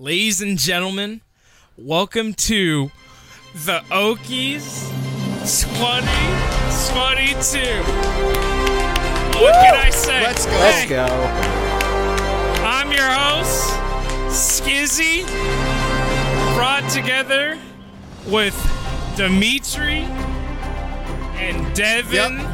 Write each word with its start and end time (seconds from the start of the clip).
ladies 0.00 0.40
and 0.40 0.58
gentlemen, 0.58 1.20
welcome 1.76 2.32
to 2.32 2.90
the 3.66 3.80
Okies 3.90 4.88
2022. 5.40 7.58
What 9.38 9.52
can 9.52 9.76
I 9.76 9.90
say? 9.90 10.22
Let's 10.22 10.46
go. 10.46 10.52
Let's 10.52 10.88
go. 10.88 11.04
I'm 12.64 12.90
your 12.90 13.10
host, 13.10 13.74
Skizzy, 14.30 15.26
brought 16.54 16.88
together 16.90 17.58
with 18.26 18.56
Dimitri 19.16 20.06
and 21.36 21.76
Devin. 21.76 22.38
Yep. 22.38 22.46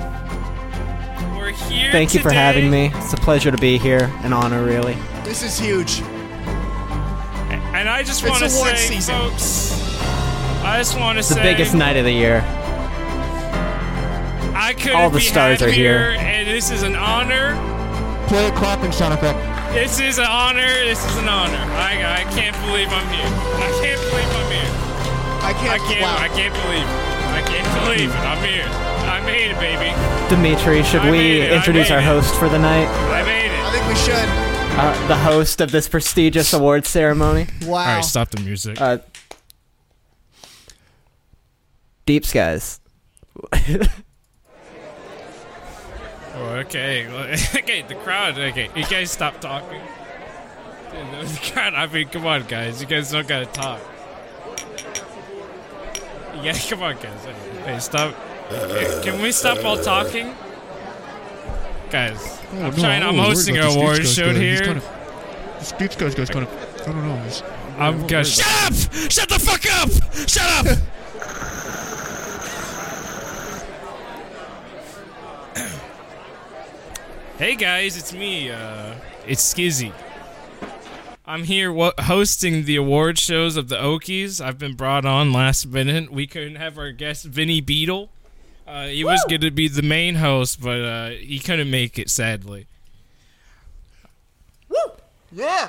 We're 1.36 1.52
here. 1.52 1.92
Thank 1.92 2.12
you 2.12 2.18
for 2.20 2.30
today. 2.30 2.40
having 2.40 2.68
me. 2.70 2.90
It's 2.92 3.12
a 3.12 3.18
pleasure 3.18 3.52
to 3.52 3.58
be 3.58 3.78
here. 3.78 4.10
An 4.24 4.32
honor, 4.32 4.64
really. 4.64 4.96
This 5.22 5.44
is 5.44 5.60
huge. 5.60 6.02
And 7.76 7.88
I 7.90 8.02
just 8.02 8.22
It's 8.22 8.30
want 8.30 8.42
to 8.42 8.48
say, 8.48 8.74
season. 8.76 9.14
folks, 9.14 10.00
I 10.64 10.78
just 10.78 10.98
want 10.98 11.16
to 11.16 11.20
It's 11.20 11.28
the 11.28 11.34
biggest 11.36 11.74
night 11.74 11.96
of 11.96 12.04
the 12.04 12.12
year. 12.12 12.40
I 14.56 14.72
couldn't 14.72 14.96
all 14.96 15.10
the 15.10 15.18
be 15.18 15.24
stars 15.24 15.60
are 15.60 15.70
here. 15.70 16.16
and 16.18 16.48
this 16.48 16.70
is 16.70 16.82
an 16.82 16.96
honor. 16.96 17.52
Play 18.28 18.48
a 18.48 18.52
clapping 18.52 18.92
sound 18.92 19.12
effect. 19.12 19.38
This 19.74 20.00
is 20.00 20.18
an 20.18 20.24
honor. 20.24 20.66
This 20.88 21.04
is 21.04 21.16
an 21.18 21.28
honor. 21.28 21.60
I, 21.76 22.24
I 22.24 22.24
can't 22.32 22.56
believe 22.64 22.88
I'm 22.88 23.06
here. 23.12 23.28
I 23.60 23.70
can't 23.84 24.00
believe 24.08 24.30
I'm 24.40 24.50
here. 24.50 24.72
I 25.44 25.50
I 25.50 25.52
can't. 25.52 25.70
I 25.70 25.78
can't. 25.86 26.02
wow. 26.02 26.16
I 26.16 26.28
can't 26.32 26.54
believe 26.64 26.88
it. 26.88 27.16
I 27.36 27.42
can't 27.44 27.68
believe 27.84 28.08
it. 28.10 28.24
I'm 28.24 28.40
here. 28.42 28.64
I 29.06 29.20
made 29.20 29.50
it, 29.52 29.58
baby. 29.60 29.92
Dimitri, 30.32 30.82
should 30.82 31.02
I 31.02 31.10
we 31.10 31.18
made 31.18 31.42
it, 31.42 31.52
I 31.52 31.56
introduce 31.56 31.90
our 31.90 31.98
it. 32.00 32.04
host 32.04 32.34
for 32.36 32.48
the 32.48 32.58
night? 32.58 32.88
I 33.12 33.22
made 33.22 33.52
it. 33.52 33.60
I 33.60 33.70
think 33.70 33.84
we 33.86 33.94
should. 34.00 34.45
Uh, 34.78 35.08
the 35.08 35.16
host 35.16 35.60
of 35.60 35.70
this 35.70 35.88
prestigious 35.88 36.52
award 36.52 36.84
ceremony? 36.84 37.46
Wow. 37.62 37.78
All 37.78 37.84
right, 37.96 38.04
stop 38.04 38.28
the 38.30 38.40
music. 38.42 38.80
Uh, 38.80 38.98
Deep 42.04 42.24
Skies. 42.24 42.80
Oh, 46.38 46.56
okay. 46.56 47.06
okay, 47.56 47.82
the 47.88 47.94
crowd. 47.94 48.38
Okay, 48.38 48.68
you 48.76 48.84
guys 48.84 49.10
stop 49.10 49.40
talking. 49.40 49.80
Dude, 50.92 51.26
the 51.28 51.50
crowd. 51.52 51.74
I 51.74 51.86
mean, 51.86 52.08
come 52.08 52.26
on, 52.26 52.46
guys. 52.46 52.80
You 52.80 52.86
guys 52.86 53.10
don't 53.10 53.26
gotta 53.26 53.46
talk. 53.46 53.80
Yeah, 56.42 56.52
come 56.68 56.82
on, 56.82 56.96
guys. 56.96 57.24
Hey, 57.24 57.72
hey, 57.72 57.78
stop. 57.78 58.14
Can 59.02 59.22
we 59.22 59.32
stop 59.32 59.64
all 59.64 59.78
talking? 59.78 60.34
Guys, 61.90 62.40
I'm 62.52 62.74
trying. 62.74 63.02
I'm 63.02 63.16
hosting 63.16 63.56
an 63.58 63.66
award 63.66 64.04
show 64.06 64.34
here. 64.34 64.74
This 65.58 65.72
Beats 65.72 65.96
guy's 65.96 66.14
guy's 66.14 66.30
kind 66.30 66.46
of. 66.46 66.80
I 66.82 66.84
don't 66.92 67.06
know. 67.06 67.16
He's, 67.24 67.42
I'm 67.78 68.06
gonna 68.06 68.24
shut 68.24 68.46
up! 68.64 68.74
Shut 69.10 69.28
the 69.28 69.38
fuck 69.38 69.64
up! 69.80 69.90
Shut 70.28 70.66
up! 70.66 70.78
hey 77.38 77.54
guys, 77.54 77.96
it's 77.96 78.12
me. 78.12 78.50
Uh, 78.50 78.94
it's 79.26 79.54
Skizzy. 79.54 79.92
I'm 81.24 81.44
here 81.44 81.72
wa- 81.72 81.92
hosting 81.98 82.64
the 82.64 82.76
award 82.76 83.18
shows 83.18 83.56
of 83.56 83.68
the 83.68 83.76
Okies. 83.76 84.40
I've 84.44 84.58
been 84.58 84.74
brought 84.74 85.04
on 85.04 85.32
last 85.32 85.66
minute. 85.66 86.10
We 86.10 86.26
couldn't 86.26 86.56
have 86.56 86.78
our 86.78 86.92
guest 86.92 87.24
Vinny 87.24 87.60
Beetle. 87.60 88.10
Uh, 88.66 88.86
he 88.86 89.04
was 89.04 89.24
going 89.28 89.40
to 89.42 89.50
be 89.50 89.68
the 89.68 89.82
main 89.82 90.16
host, 90.16 90.60
but 90.60 90.80
uh, 90.80 91.10
he 91.10 91.38
couldn't 91.38 91.70
make 91.70 91.98
it, 91.98 92.10
sadly. 92.10 92.66
Woo! 94.68 94.76
Yeah. 95.32 95.68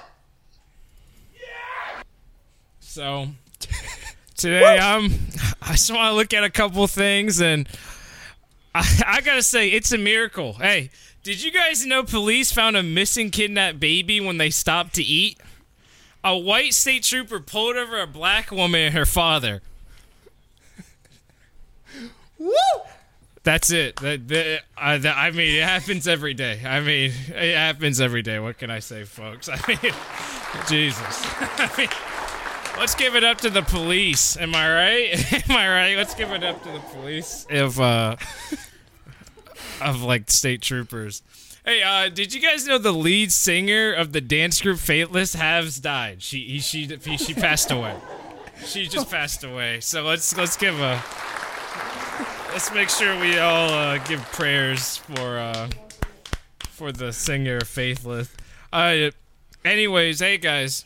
Yeah! 1.33 2.01
So 2.79 3.27
today 4.35 4.77
I'm 4.79 5.11
I 5.61 5.71
just 5.73 5.91
want 5.91 6.11
to 6.11 6.15
look 6.15 6.33
at 6.33 6.43
a 6.43 6.49
couple 6.49 6.85
things 6.87 7.41
and 7.41 7.67
I, 8.73 9.03
I 9.07 9.21
gotta 9.21 9.43
say 9.43 9.69
it's 9.69 9.91
a 9.91 9.97
miracle. 9.97 10.53
Hey, 10.53 10.89
did 11.23 11.43
you 11.43 11.51
guys 11.51 11.85
know 11.85 12.03
police 12.03 12.51
found 12.51 12.77
a 12.77 12.83
missing 12.83 13.29
kidnapped 13.31 13.79
baby 13.79 14.19
when 14.21 14.37
they 14.37 14.49
stopped 14.49 14.95
to 14.95 15.03
eat? 15.03 15.39
A 16.23 16.37
white 16.37 16.73
state 16.73 17.03
trooper 17.03 17.39
pulled 17.39 17.75
over 17.75 17.99
a 17.99 18.07
black 18.07 18.51
woman 18.51 18.81
and 18.81 18.93
her 18.93 19.05
father. 19.05 19.61
Woo! 22.39 22.51
That's 23.43 23.71
it. 23.71 24.03
I, 24.03 24.97
that, 24.97 25.17
I 25.17 25.31
mean, 25.31 25.55
it 25.55 25.63
happens 25.63 26.05
every 26.05 26.33
day. 26.33 26.59
I 26.65 26.81
mean, 26.81 27.13
it 27.29 27.55
happens 27.55 28.01
every 28.01 28.21
day. 28.21 28.39
What 28.39 28.57
can 28.57 28.69
I 28.69 28.79
say, 28.79 29.05
folks? 29.05 29.47
I 29.51 29.57
mean, 29.67 29.93
Jesus. 30.67 31.25
I 31.39 31.71
mean, 31.77 31.87
let's 32.77 32.93
give 32.95 33.15
it 33.15 33.23
up 33.23 33.37
to 33.39 33.49
the 33.49 33.61
police. 33.61 34.35
Am 34.35 34.53
I 34.53 34.73
right? 34.73 35.33
Am 35.49 35.55
I 35.55 35.69
right? 35.69 35.97
Let's 35.97 36.13
give 36.13 36.31
it 36.31 36.43
up 36.43 36.61
to 36.63 36.71
the 36.71 36.79
police 36.79 37.47
of 37.49 37.79
uh, 37.79 38.17
of 39.81 40.01
like 40.01 40.29
state 40.29 40.61
troopers. 40.61 41.21
Hey, 41.63 41.83
uh, 41.83 42.09
did 42.09 42.33
you 42.33 42.41
guys 42.41 42.67
know 42.67 42.77
the 42.77 42.91
lead 42.93 43.31
singer 43.31 43.93
of 43.93 44.11
the 44.11 44.21
dance 44.21 44.61
group 44.61 44.79
Faithless 44.79 45.35
has 45.35 45.79
died? 45.79 46.21
She 46.21 46.43
he, 46.43 46.59
she 46.59 46.87
she 47.17 47.33
passed 47.33 47.71
away. 47.71 47.95
She 48.65 48.87
just 48.87 49.09
passed 49.09 49.43
away. 49.43 49.79
So 49.79 50.03
let's 50.03 50.35
let's 50.35 50.57
give 50.57 50.79
a 50.79 51.01
let's 52.51 52.73
make 52.73 52.89
sure 52.89 53.19
we 53.19 53.37
all 53.37 53.69
uh, 53.69 53.97
give 53.99 54.21
prayers 54.31 54.97
for 54.97 55.37
uh, 55.37 55.69
for 56.69 56.91
the 56.91 57.11
singer 57.11 57.61
Faithless. 57.61 58.33
Uh, 58.71 59.11
anyways, 59.63 60.19
hey 60.19 60.37
guys, 60.37 60.85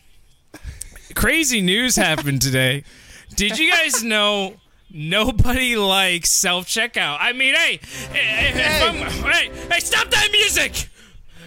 crazy 1.15 1.61
news 1.61 1.95
happened 1.95 2.41
today. 2.41 2.83
Did 3.35 3.57
you 3.57 3.71
guys 3.71 4.03
know 4.03 4.55
nobody 4.89 5.75
likes 5.75 6.29
self 6.29 6.67
checkout? 6.67 7.17
I 7.19 7.33
mean, 7.33 7.55
hey, 7.55 7.75
if, 7.75 8.55
if 8.55 9.23
hey, 9.23 9.51
hey, 9.69 9.79
stop 9.79 10.09
that 10.09 10.29
music! 10.31 10.89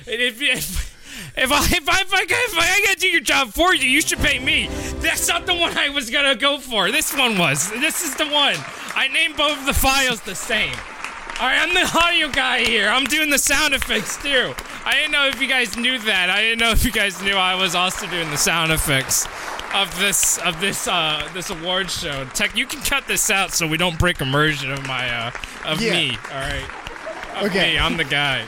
If 0.07 0.41
if 0.43 0.94
if 1.37 1.51
I 1.53 1.59
if 1.65 1.89
I 1.89 2.01
if 2.03 2.13
I, 2.15 2.23
if 2.29 2.59
I 2.59 2.81
gotta 2.87 2.99
do 3.01 3.09
your 3.09 3.21
job 3.21 3.49
for 3.53 3.75
you, 3.75 3.89
you 3.89 4.01
should 4.01 4.19
pay 4.19 4.39
me. 4.39 4.69
That's 5.01 5.27
not 5.29 5.47
the 5.47 5.55
one 5.55 5.77
I 5.77 5.89
was 5.89 6.11
gonna 6.11 6.35
go 6.37 6.59
for. 6.59 6.91
This 6.91 7.17
one 7.17 7.39
was. 7.39 7.71
This 7.71 8.03
is 8.05 8.15
the 8.17 8.27
one. 8.27 8.57
I 8.95 9.09
named 9.13 9.37
both 9.37 9.59
of 9.59 9.67
the 9.67 9.75
files 9.75 10.21
the 10.23 10.35
same. 10.35 10.75
All 11.41 11.49
right, 11.49 11.59
I'm 11.61 11.75
the 11.75 11.99
audio 11.99 12.29
guy 12.31 12.61
here. 12.61 12.89
I'm 12.89 13.05
doing 13.07 13.29
the 13.31 13.39
sound 13.39 13.75
effects 13.75 14.17
too. 14.23 14.55
I 14.85 14.93
didn't 14.93 15.11
know 15.11 15.27
if 15.27 15.41
you 15.41 15.49
guys 15.49 15.77
knew 15.77 15.99
that. 15.99 16.31
I 16.31 16.41
didn't 16.43 16.61
know 16.61 16.71
if 16.71 16.85
you 16.85 16.93
guys 16.93 17.21
knew 17.23 17.35
I 17.35 17.57
was 17.57 17.75
also 17.75 18.07
doing 18.07 18.31
the 18.31 18.37
sound 18.37 18.71
effects 18.71 19.27
of 19.75 19.99
this 19.99 20.39
of 20.39 20.61
this 20.61 20.87
uh 20.87 21.29
this 21.35 21.51
award 21.51 21.91
show. 21.91 22.25
Tech, 22.35 22.57
you 22.57 22.67
can 22.67 22.81
cut 22.83 23.09
this 23.09 23.31
out 23.31 23.51
so 23.51 23.67
we 23.67 23.77
don't 23.77 23.99
break 23.99 24.21
immersion 24.21 24.71
of 24.71 24.87
my 24.87 25.11
uh 25.11 25.31
of 25.65 25.81
Yeah. 25.81 25.93
me. 25.95 26.11
All 26.33 26.39
right. 26.41 26.71
Of 27.39 27.51
Okay. 27.51 27.73
me. 27.73 27.79
I'm 27.81 27.97
the 27.97 28.05
guy. 28.05 28.47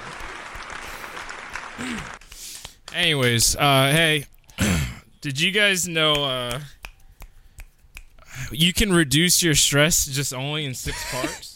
Anyways, 2.96 3.54
uh, 3.56 3.90
hey, 3.92 4.24
did 5.20 5.38
you 5.38 5.50
guys 5.50 5.86
know 5.86 6.14
uh, 6.14 6.60
you 8.50 8.72
can 8.72 8.90
reduce 8.90 9.42
your 9.42 9.54
stress 9.54 10.06
just 10.06 10.32
only 10.32 10.64
in 10.64 10.72
six 10.72 11.10
parts? 11.12 11.52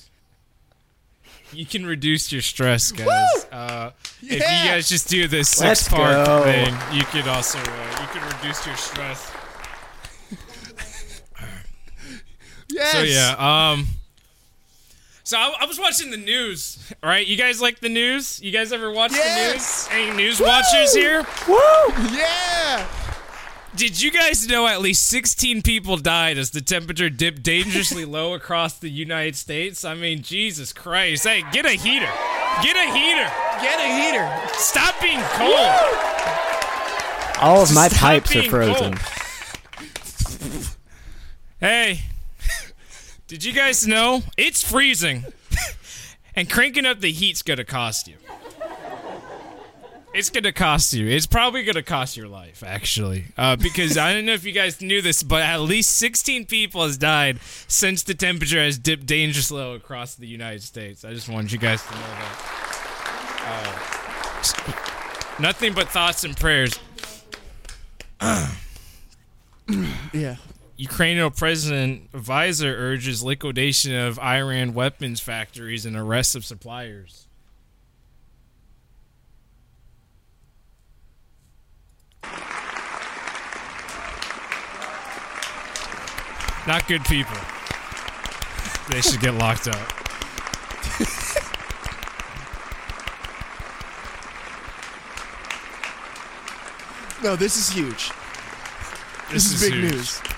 you 1.53 1.65
can 1.65 1.85
reduce 1.87 2.31
your 2.31 2.43
stress, 2.43 2.93
guys. 2.93 3.47
Uh, 3.51 3.91
If 4.21 4.35
you 4.35 4.39
guys 4.39 4.89
just 4.89 5.09
do 5.09 5.27
this 5.27 5.59
Let's 5.61 5.81
six 5.81 5.93
part 5.93 6.27
go. 6.27 6.43
thing, 6.45 6.75
you 6.93 7.05
could 7.05 7.27
also 7.27 7.59
uh, 7.59 8.01
you 8.03 8.07
can 8.21 8.37
reduce 8.37 8.67
your 8.67 8.77
stress. 8.77 9.33
Yes. 12.73 12.93
So 12.93 13.03
yeah, 13.03 13.35
um. 13.73 13.87
So 15.31 15.39
I, 15.39 15.59
I 15.61 15.67
was 15.67 15.79
watching 15.79 16.11
the 16.11 16.17
news, 16.17 16.77
right? 17.05 17.25
You 17.25 17.37
guys 17.37 17.63
like 17.63 17.79
the 17.79 17.89
news? 17.89 18.43
You 18.43 18.51
guys 18.51 18.73
ever 18.73 18.91
watch 18.91 19.13
Yes. 19.13 19.87
the 19.87 19.95
news? 19.95 20.09
Any 20.09 20.17
news 20.17 20.41
watchers 20.41 20.93
here? 20.93 21.25
Woo! 21.47 21.57
Yeah. 22.13 22.85
Did 23.77 24.03
you 24.03 24.11
guys 24.11 24.49
know 24.49 24.67
at 24.67 24.81
least 24.81 25.07
16 25.07 25.63
people 25.63 25.99
died 25.99 26.37
as 26.37 26.51
the 26.51 26.61
temperature 26.61 27.09
dipped 27.09 27.45
dangerously 27.45 28.05
low 28.17 28.35
across 28.35 28.81
the 28.81 28.91
United 28.91 29.37
States? 29.37 29.85
I 29.85 29.95
mean, 29.95 30.23
Jesus 30.23 30.73
Christ. 30.73 31.23
Hey, 31.23 31.45
get 31.53 31.65
a 31.65 31.75
heater. 31.75 32.11
Get 32.65 32.75
a 32.75 32.93
heater. 32.93 33.31
Get 33.63 33.79
a 33.79 34.03
heater. 34.03 34.49
Stop 34.59 35.01
being 35.01 35.21
cold. 35.21 35.55
All 37.41 37.63
of 37.63 37.73
my 37.73 37.87
Stop 37.87 38.01
pipes 38.01 38.35
are 38.35 38.51
frozen. 38.51 38.99
Hey, 41.61 42.01
did 43.31 43.45
you 43.45 43.53
guys 43.53 43.87
know 43.87 44.25
it's 44.37 44.69
freezing? 44.69 45.25
and 46.35 46.51
cranking 46.51 46.85
up 46.85 46.99
the 46.99 47.13
heat's 47.13 47.43
gonna 47.43 47.65
cost 47.65 48.09
you. 48.09 48.17
It's 50.13 50.31
gonna 50.31 50.51
cost 50.51 50.93
you. 50.93 51.07
It's 51.07 51.29
probably 51.29 51.63
gonna 51.63 51.85
cost 51.85 52.17
your 52.17 52.27
life, 52.27 52.65
actually, 52.67 53.27
uh, 53.39 53.55
because 53.55 53.97
I 53.97 54.13
don't 54.13 54.27
know 54.27 54.33
if 54.33 54.45
you 54.45 54.51
guys 54.51 54.81
knew 54.81 55.01
this, 55.01 55.23
but 55.23 55.43
at 55.43 55.61
least 55.61 55.95
16 55.95 56.47
people 56.47 56.83
has 56.83 56.99
died 56.99 57.39
since 57.69 58.03
the 58.03 58.15
temperature 58.15 58.59
has 58.59 58.77
dipped 58.79 59.07
dangerously 59.07 59.59
low 59.59 59.75
across 59.75 60.17
the 60.17 60.27
United 60.27 60.65
States. 60.65 61.05
I 61.05 61.15
just 61.15 61.29
wanted 61.29 61.53
you 61.53 61.59
guys 61.59 61.85
to 61.85 61.95
know 61.95 62.01
that. 62.01 63.45
Uh, 65.39 65.41
nothing 65.41 65.73
but 65.73 65.89
thoughts 65.89 66.25
and 66.25 66.37
prayers. 66.37 66.81
Yeah. 70.13 70.35
Ukrainian 70.81 71.31
President 71.33 72.11
Visor 72.11 72.75
urges 72.75 73.23
liquidation 73.23 73.95
of 73.95 74.19
Iran 74.19 74.73
weapons 74.73 75.21
factories 75.21 75.85
and 75.85 75.95
arrest 75.95 76.35
of 76.35 76.43
suppliers. 76.43 77.27
Not 86.67 86.89
good 86.89 87.05
people. 87.05 87.37
They 88.89 89.03
should 89.03 89.21
get 89.21 89.35
locked 89.35 89.69
up. 89.69 89.77
No, 97.23 97.37
this 97.37 97.59
is 97.59 97.69
huge. 97.69 98.11
This, 99.31 99.53
is, 99.53 99.61
big 99.61 99.75
huge. 99.75 99.93
news. 99.93 100.30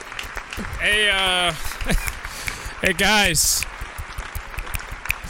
Hey, 0.53 1.09
uh, 1.09 1.53
hey 2.83 2.93
guys. 2.93 3.65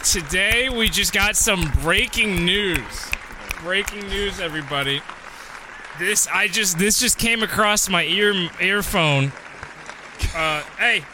Today 0.02 0.68
we 0.68 0.88
just 0.88 1.12
got 1.12 1.36
some 1.36 1.70
breaking 1.80 2.44
news. 2.44 3.10
Breaking 3.62 4.00
news, 4.08 4.40
everybody. 4.40 5.00
This 6.00 6.26
I 6.26 6.48
just 6.48 6.76
this 6.76 6.98
just 6.98 7.18
came 7.18 7.44
across 7.44 7.88
my 7.88 8.02
ear 8.04 8.50
earphone. 8.60 9.30
Uh, 10.34 10.64
hey, 10.76 11.04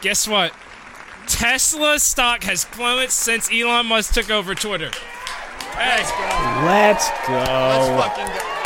guess 0.00 0.26
what? 0.26 0.52
Tesla 1.28 2.00
stock 2.00 2.42
has 2.42 2.64
plummeted 2.64 3.12
since 3.12 3.48
Elon 3.52 3.86
Musk 3.86 4.12
took 4.14 4.28
over 4.28 4.56
Twitter. 4.56 4.90
Hey, 5.74 6.02
Let's 6.02 6.10
go. 6.10 6.24
Let's 6.66 7.10
Let's 7.28 8.16
fucking 8.16 8.26
go. 8.26 8.59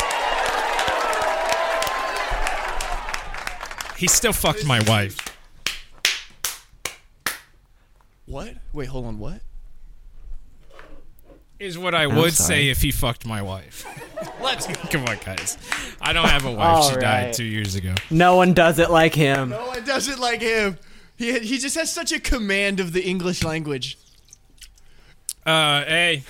He 3.97 4.07
still 4.07 4.33
fucked 4.33 4.65
my 4.65 4.81
wife. 4.83 5.17
What? 8.25 8.55
Wait, 8.73 8.87
hold 8.87 9.05
on. 9.05 9.19
What? 9.19 9.41
Is 11.59 11.77
what 11.77 11.95
I 11.95 12.05
would 12.05 12.33
sorry. 12.33 12.47
say 12.47 12.69
if 12.69 12.81
he 12.81 12.91
fucked 12.91 13.25
my 13.25 13.41
wife. 13.41 13.85
Let's 14.41 14.67
go. 14.67 14.73
Come 14.89 15.05
on, 15.05 15.17
guys. 15.23 15.57
I 16.01 16.11
don't 16.11 16.27
have 16.27 16.45
a 16.45 16.51
wife. 16.51 16.67
All 16.67 16.89
she 16.89 16.95
died 16.95 17.25
right. 17.25 17.33
two 17.33 17.45
years 17.45 17.75
ago. 17.75 17.95
No 18.09 18.35
one 18.35 18.53
does 18.53 18.77
it 18.79 18.89
like 18.89 19.15
him. 19.15 19.49
No 19.49 19.67
one 19.67 19.83
does 19.85 20.09
it 20.09 20.19
like 20.19 20.41
him. 20.41 20.77
He 21.15 21.39
he 21.39 21.57
just 21.57 21.75
has 21.75 21.91
such 21.91 22.11
a 22.11 22.19
command 22.19 22.81
of 22.81 22.91
the 22.91 23.01
English 23.05 23.43
language. 23.43 23.97
Uh, 25.45 25.85
hey. 25.85 26.23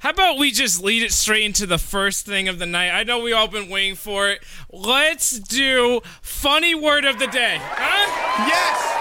How 0.00 0.10
about 0.10 0.38
we 0.38 0.52
just 0.52 0.82
lead 0.82 1.02
it 1.02 1.12
straight 1.12 1.42
into 1.44 1.66
the 1.66 1.78
first 1.78 2.24
thing 2.24 2.46
of 2.48 2.58
the 2.60 2.66
night? 2.66 2.90
I 2.90 3.02
know 3.02 3.18
we 3.20 3.32
all 3.32 3.48
been 3.48 3.68
waiting 3.68 3.96
for 3.96 4.30
it. 4.30 4.42
Let's 4.72 5.38
do 5.40 6.00
funny 6.22 6.74
word 6.74 7.04
of 7.04 7.18
the 7.18 7.26
day. 7.26 7.58
Huh? 7.60 8.46
Yes. 8.46 8.94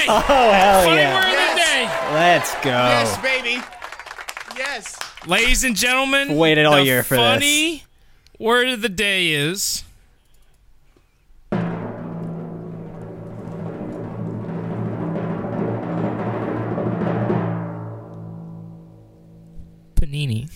Hey, 0.00 0.06
Oh 0.08 0.20
hell 0.52 0.84
funny 0.84 0.96
yeah! 0.96 1.14
word 1.14 1.24
of 1.26 1.56
the 1.56 1.62
day. 1.62 2.14
Let's 2.14 2.54
go. 2.64 2.70
Yes, 2.70 3.20
baby. 3.20 3.62
Yes. 4.56 4.98
Ladies 5.26 5.62
and 5.64 5.76
gentlemen, 5.76 6.36
Waited 6.36 6.64
all 6.64 6.76
the 6.76 6.84
year 6.84 7.02
for 7.02 7.16
this. 7.16 7.22
funny 7.22 7.84
word 8.38 8.68
of 8.68 8.80
the 8.80 8.88
day 8.88 9.28
is 9.28 9.84
panini. 20.26 20.48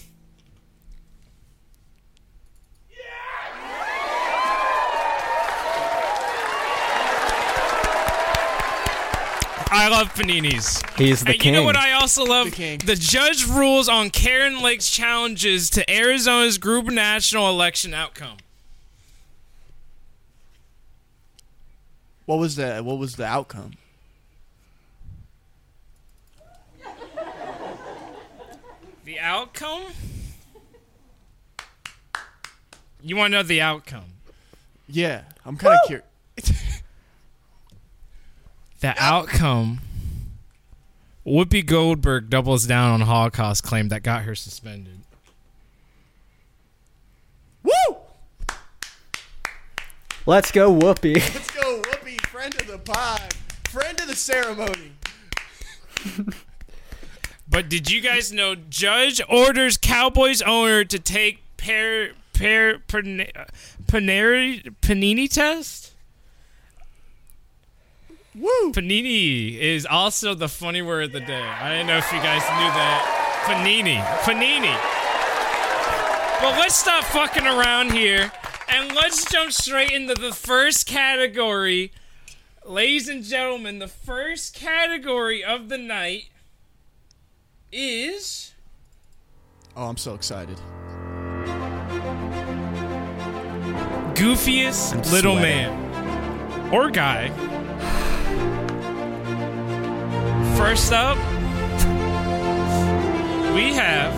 I 9.77 9.89
love 9.89 10.15
paninis. 10.15 10.81
He's 10.97 11.23
the 11.25 11.31
And 11.31 11.41
king. 11.41 11.55
you 11.55 11.61
know 11.61 11.65
what 11.67 11.77
I 11.77 11.93
also 11.93 12.25
love? 12.25 12.47
The 12.47 12.53
king. 12.53 12.79
The 12.79 12.95
judge 12.95 13.45
rules 13.47 13.89
on 13.89 14.11
Kari 14.11 14.55
Lake's 14.63 14.89
challenges 14.89 15.69
to 15.71 15.91
Arizona's 15.91 16.59
gubernatorial 16.59 17.51
election 17.51 17.93
outcome. 17.93 18.37
What 22.27 22.39
was 22.39 22.55
the 22.57 22.81
What 22.83 22.99
was 22.99 23.17
the 23.17 23.27
outcome? 23.27 23.73
Outcome? 29.25 29.83
You 33.03 33.17
want 33.17 33.33
to 33.33 33.39
know 33.39 33.43
the 33.43 33.61
outcome? 33.61 34.05
Yeah, 34.87 35.23
I'm 35.45 35.57
kind 35.57 35.79
of 35.83 35.87
curious. 35.87 36.73
The 38.81 38.95
outcome. 39.03 39.81
Whoopi 41.27 41.65
Goldberg 41.65 42.29
doubles 42.29 42.67
down 42.67 42.91
on 42.91 43.01
Holocaust 43.01 43.63
claim 43.63 43.89
that 43.89 44.03
got 44.03 44.25
her 44.25 44.35
suspended. 44.35 45.01
Woo! 47.63 47.97
Let's 50.27 50.51
go, 50.51 50.71
Whoopi. 50.71 51.15
Let's 51.35 51.51
go, 51.51 51.81
Whoopi, 51.81 52.21
friend 52.27 52.55
of 52.57 52.67
the 52.67 52.77
pod, 52.77 53.23
friend 53.71 53.99
of 53.99 54.07
the 54.07 54.17
ceremony. 54.17 54.93
But 57.55 57.69
did 57.69 57.89
you 57.89 58.01
guys 58.01 58.33
know 58.33 58.57
Judge 58.57 59.21
orders 59.29 59.77
Cowboys 59.77 60.43
owner 60.43 60.83
to 60.83 60.99
take 60.99 61.39
pair 61.57 62.11
pair 62.33 62.81
pane- 62.81 63.31
panini 63.87 65.31
test? 65.31 65.93
Woo! 68.35 68.73
Panini 68.73 69.57
is 69.57 69.87
also 69.87 70.35
the 70.35 70.49
funny 70.49 70.83
word 70.83 71.05
of 71.05 71.13
the 71.13 71.21
day. 71.21 71.41
I 71.41 71.69
didn't 71.71 71.87
know 71.87 71.99
if 71.99 72.13
you 72.13 72.19
guys 72.19 72.43
knew 72.43 72.73
that. 72.75 73.45
Panini. 73.45 74.03
Panini. 74.25 74.75
But 76.43 76.59
let's 76.59 76.75
stop 76.75 77.05
fucking 77.05 77.47
around 77.47 77.93
here 77.93 78.33
and 78.69 78.93
let's 78.97 79.31
jump 79.31 79.53
straight 79.53 79.93
into 79.93 80.15
the 80.15 80.33
first 80.33 80.89
category. 80.89 81.93
Ladies 82.67 83.09
and 83.09 83.23
gentlemen, 83.23 83.79
the 83.79 83.87
first 83.87 84.57
category 84.57 85.45
of 85.45 85.69
the 85.69 85.79
night 85.79 86.31
is 87.75 88.53
Oh, 89.77 89.89
I'm 89.89 89.97
so 89.97 90.15
excited. 90.15 90.57
goofiest 94.15 95.11
little 95.11 95.37
sweating. 95.37 95.69
man 95.69 96.73
or 96.73 96.89
guy. 96.91 97.29
First 100.57 100.93
up, 100.93 101.17
we 103.55 103.73
have 103.75 104.15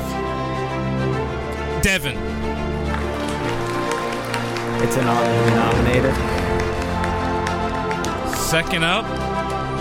Devin. 1.82 2.18
It's 4.82 4.96
an 4.96 5.06
honor 5.08 5.50
nominated. 5.56 6.14
Second 8.36 8.84
up, 8.84 9.06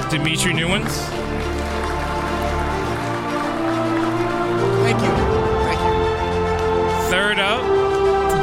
Dimitri 0.10 0.54
Newens. 0.54 1.25
Thank 4.86 5.02
you. 5.02 5.10
Thank 5.66 5.82
you. 5.82 5.94
Third 7.10 7.40
up, 7.40 7.64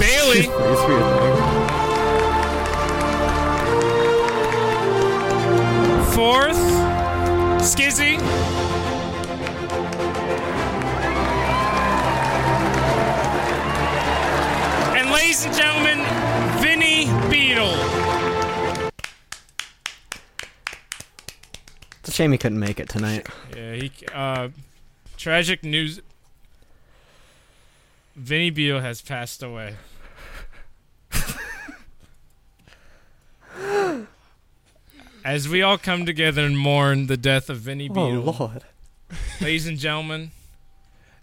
Bailey. 0.00 0.42
Please 0.42 0.80
for 0.82 0.90
your 0.90 1.06
thing. 1.20 1.36
Fourth, 6.12 6.62
Skizzy. 7.62 8.18
And 14.96 15.12
ladies 15.12 15.44
and 15.46 15.54
gentlemen, 15.54 16.00
Vinny 16.60 17.06
Beetle. 17.30 17.76
It's 22.00 22.08
a 22.08 22.10
shame 22.10 22.32
he 22.32 22.38
couldn't 22.38 22.58
make 22.58 22.80
it 22.80 22.88
tonight. 22.88 23.28
Yeah, 23.56 23.74
he 23.74 23.92
uh 24.12 24.48
tragic 25.16 25.62
news 25.62 26.00
Vinny 28.14 28.50
Beetle 28.50 28.80
has 28.80 29.00
passed 29.00 29.42
away. 29.42 29.76
As 35.24 35.48
we 35.48 35.62
all 35.62 35.78
come 35.78 36.04
together 36.04 36.44
and 36.44 36.58
mourn 36.58 37.06
the 37.06 37.16
death 37.16 37.48
of 37.48 37.58
Vinny 37.58 37.88
Beetle. 37.88 38.28
Oh 38.28 38.36
lord. 38.38 38.64
ladies 39.40 39.68
and 39.68 39.78
gentlemen, 39.78 40.32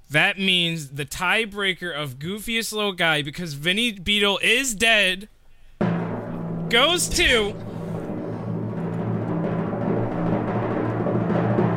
that 0.10 0.40
means 0.40 0.90
the 0.92 1.06
tiebreaker 1.06 1.94
of 1.94 2.18
goofiest 2.18 2.72
little 2.72 2.94
guy 2.94 3.22
because 3.22 3.54
Vinny 3.54 3.92
Beetle 3.92 4.40
is 4.42 4.74
dead 4.74 5.28
goes 6.70 7.10
to 7.10 7.54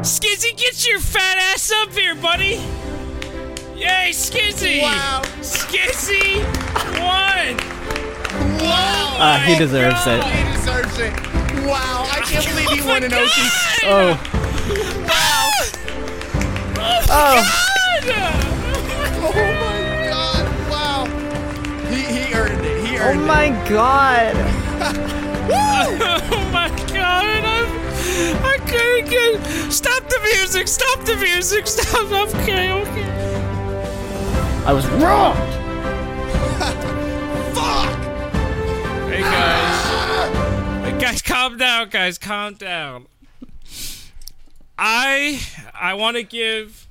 Skizzy, 0.02 0.56
get 0.56 0.86
your 0.86 0.98
fat 0.98 1.38
ass 1.38 1.70
up 1.70 1.92
here, 1.92 2.16
buddy! 2.16 2.60
Yay, 3.82 4.10
Skizzy! 4.10 4.80
Wow. 4.80 5.22
Skizzy 5.40 6.36
won! 7.02 7.58
Oh 8.62 9.16
Uh, 9.18 9.38
he 9.40 9.58
deserves 9.58 10.06
it. 10.06 10.22
He 10.22 10.52
deserves 10.54 10.98
it. 11.00 11.12
Wow, 11.66 12.06
I 12.08 12.20
can't 12.24 12.46
believe 12.46 12.70
he 12.70 12.80
won 12.86 13.02
an 13.02 13.10
Okie. 13.10 13.48
Oh. 13.82 14.14
Wow. 15.08 15.50
Oh. 17.10 17.42
Oh 19.24 19.40
my 19.58 19.78
god, 20.08 20.46
wow. 20.70 21.06
He, 21.88 22.02
he 22.04 22.34
earned 22.34 22.64
it. 22.64 22.86
He 22.86 22.98
earned 22.98 23.20
it. 23.20 23.24
Oh 23.24 23.26
earned 23.26 23.26
my 23.26 23.68
god. 23.68 24.36
Oh 26.34 26.50
my 26.52 26.68
god! 26.92 27.44
I'm, 27.44 27.68
I 28.44 28.58
couldn't 28.64 29.10
get. 29.10 29.72
Stop 29.72 30.08
the 30.08 30.20
music! 30.22 30.68
Stop 30.68 31.04
the 31.04 31.16
music! 31.16 31.66
Stop! 31.66 32.12
Okay, 32.12 32.70
okay. 32.70 33.21
I 34.64 34.72
was 34.72 34.86
wrong. 34.90 35.34
Fuck! 37.52 37.98
Hey 39.08 39.20
guys. 39.20 40.84
Hey 40.84 41.00
guys, 41.00 41.20
calm 41.20 41.58
down, 41.58 41.88
guys. 41.88 42.16
Calm 42.16 42.54
down. 42.54 43.06
I 44.78 45.40
I 45.74 45.94
want 45.94 46.16
to 46.16 46.22
give 46.22 46.86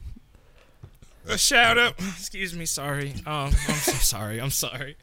a 1.29 1.37
shout 1.37 1.77
out. 1.77 1.93
Excuse 1.99 2.53
me. 2.53 2.65
Sorry. 2.65 3.13
Um, 3.25 3.47
I'm 3.47 3.51
so 3.51 3.91
sorry. 3.93 4.41
I'm 4.41 4.49
sorry. 4.49 4.97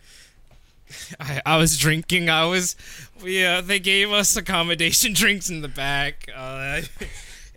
I, 1.19 1.41
I 1.47 1.57
was 1.57 1.79
drinking. 1.79 2.29
I 2.29 2.45
was, 2.45 2.77
yeah. 3.25 3.63
They 3.63 3.79
gave 3.79 4.13
us 4.13 4.37
accommodation 4.37 5.13
drinks 5.15 5.49
in 5.49 5.63
the 5.63 5.69
back. 5.69 6.29
Uh, 6.37 6.83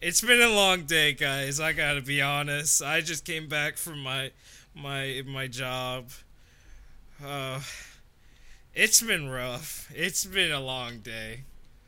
it's 0.01 0.21
been 0.21 0.41
a 0.41 0.49
long 0.49 0.83
day, 0.83 1.11
guys. 1.11 1.59
I 1.59 1.73
gotta 1.73 2.01
be 2.01 2.21
honest. 2.21 2.81
I 2.81 3.01
just 3.01 3.25
came 3.25 3.49
back 3.49 3.75
from 3.75 4.01
my 4.01 4.31
my 4.75 5.23
my 5.25 5.47
job. 5.47 6.09
Uh, 7.23 7.61
it's 8.73 9.01
been 9.01 9.29
rough. 9.29 9.91
It's 9.93 10.25
been 10.25 10.51
a 10.51 10.59
long 10.59 10.99
day. 10.99 11.41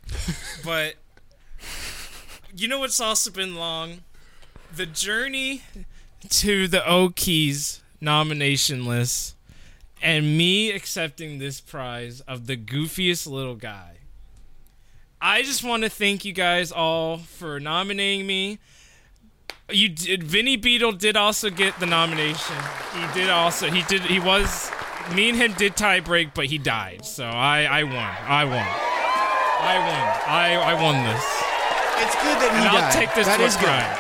but 0.64 0.96
you 2.56 2.68
know 2.68 2.80
what's 2.80 3.00
also 3.00 3.32
been 3.32 3.56
long? 3.56 4.02
The 4.76 4.86
journey 4.86 5.62
to 6.30 6.68
the 6.68 6.80
Okies 6.80 7.82
nomination 8.02 8.86
list 8.86 9.36
and 10.02 10.38
me 10.38 10.72
accepting 10.72 11.40
this 11.40 11.62
prize 11.62 12.20
of 12.22 12.48
the 12.48 12.58
goofiest 12.58 13.26
little 13.26 13.56
guy. 13.56 13.98
I 15.22 15.42
just 15.42 15.64
want 15.64 15.84
to 15.84 15.90
thank 15.90 16.26
you 16.26 16.34
guys 16.34 16.72
all 16.72 17.18
for 17.18 17.60
nominating 17.60 18.28
me. 18.28 18.60
You 19.74 19.90
did. 19.90 20.24
Vinny 20.24 20.56
Beetle 20.56 20.94
did 20.94 21.18
also 21.18 21.50
get 21.50 21.80
the 21.80 21.86
nomination. 21.86 22.56
He 22.94 23.14
did 23.20 23.30
also. 23.30 23.70
He 23.72 23.82
did. 23.84 24.02
He 24.02 24.20
was. 24.20 24.72
Me 25.14 25.30
and 25.30 25.38
him 25.38 25.54
did 25.54 25.76
tie 25.76 26.00
break, 26.00 26.34
but 26.34 26.46
he 26.46 26.58
died. 26.58 27.04
So 27.06 27.26
I. 27.26 27.64
I 27.64 27.84
won. 27.84 27.94
I 27.96 28.46
won. 28.46 28.54
I 28.56 29.78
won. 29.80 30.32
I. 30.32 30.56
I 30.56 30.74
won 30.82 31.04
this. 31.04 31.24
It's 32.06 32.16
good 32.16 32.38
that 32.40 32.52
he 32.52 32.64
And 32.66 32.74
died. 32.74 32.84
I'll 32.84 32.92
take 32.92 33.14
this 33.16 33.28
That 33.28 33.38
to 33.38 33.44
is 33.44 33.56
good. 33.56 33.66
crime. 33.66 34.00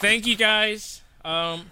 Thank 0.00 0.26
you 0.26 0.36
guys. 0.36 1.02
Um, 1.24 1.70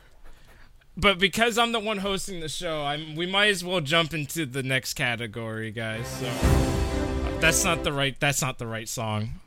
but 0.96 1.18
because 1.18 1.58
I'm 1.58 1.72
the 1.72 1.80
one 1.80 1.98
hosting 1.98 2.40
the 2.40 2.48
show, 2.48 2.82
I'm. 2.82 3.14
We 3.16 3.26
might 3.26 3.48
as 3.48 3.62
well 3.64 3.80
jump 3.80 4.14
into 4.14 4.46
the 4.46 4.62
next 4.62 4.94
category, 4.94 5.70
guys. 5.70 6.06
So 6.08 6.30
that's 7.40 7.64
not 7.64 7.84
the 7.84 7.92
right. 7.92 8.18
That's 8.18 8.40
not 8.42 8.58
the 8.58 8.66
right 8.66 8.88
song. 8.88 9.40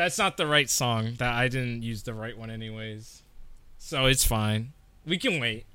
That's 0.00 0.16
not 0.16 0.38
the 0.38 0.46
right 0.46 0.70
song. 0.70 1.16
That 1.18 1.34
I 1.34 1.48
didn't 1.48 1.82
use 1.82 2.04
the 2.04 2.14
right 2.14 2.34
one, 2.36 2.48
anyways. 2.50 3.20
So 3.76 4.06
it's 4.06 4.24
fine. 4.24 4.72
We 5.04 5.18
can 5.18 5.38
wait. 5.38 5.66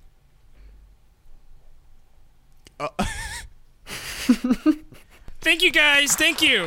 Uh, 2.79 2.87
Thank 5.41 5.61
you 5.61 5.71
guys. 5.71 6.15
Thank 6.15 6.41
you. 6.41 6.63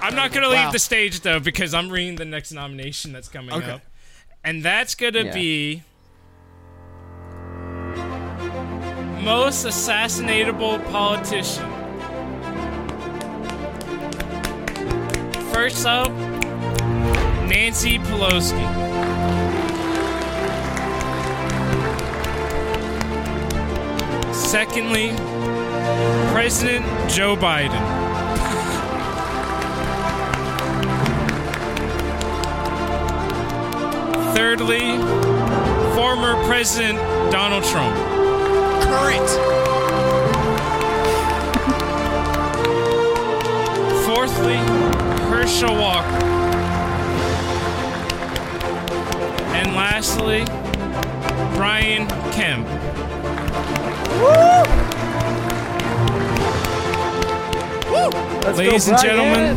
I'm 0.00 0.14
not 0.14 0.30
gonna 0.30 0.46
leave 0.46 0.66
Wow. 0.66 0.70
the 0.70 0.78
stage 0.78 1.18
though 1.22 1.40
because 1.40 1.74
I'm 1.74 1.88
reading 1.90 2.14
the 2.14 2.24
next 2.24 2.52
nomination 2.52 3.12
that's 3.12 3.28
coming 3.28 3.52
Okay. 3.56 3.72
up, 3.72 3.80
and 4.44 4.62
that's 4.64 4.94
gonna 4.94 5.24
Yeah. 5.24 5.34
be 5.34 5.82
most 9.20 9.66
assassinatable 9.66 10.88
politician. 10.92 11.77
First 15.60 15.86
up, 15.86 16.12
Nancy 17.48 17.98
Pelosi. 17.98 18.62
Secondly, 24.32 25.10
President 26.32 26.86
Joe 27.10 27.34
Biden. 27.34 27.82
Thirdly, 34.36 34.96
former 35.96 36.40
President 36.46 36.98
Donald 37.32 37.64
Trump. 37.64 37.96
Current. 38.84 39.28
Fourthly, 44.06 44.97
Herschel 45.48 45.76
Walker. 45.76 46.06
And 49.56 49.74
lastly, 49.74 50.44
Brian 51.56 52.06
Kemp. 52.32 52.68
Let's 58.44 58.58
Ladies 58.58 58.86
go, 58.86 58.92
and 58.92 59.02
gentlemen. 59.02 59.56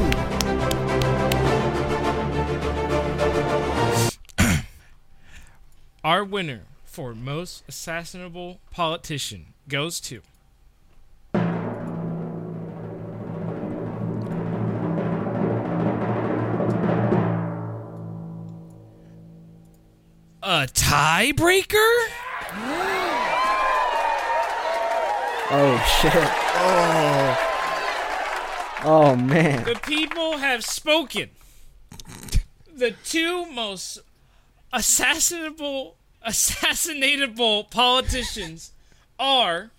Our 6.06 6.24
winner 6.24 6.62
for 6.86 7.14
most 7.14 7.68
assassinable 7.68 8.60
politician 8.72 9.48
goes 9.68 10.00
to 10.00 10.22
a 20.62 20.68
tiebreaker. 20.68 21.92
Oh 25.50 25.82
shit. 26.00 26.14
Oh. 26.64 27.38
oh 28.86 29.16
man. 29.16 29.64
The 29.64 29.80
people 29.82 30.38
have 30.38 30.64
spoken. 30.64 31.32
The 32.72 32.92
two 33.04 33.48
most 33.48 34.02
assassinable, 34.72 35.96
assassinatable 36.28 37.72
politicians 37.72 38.74
are. 39.18 39.72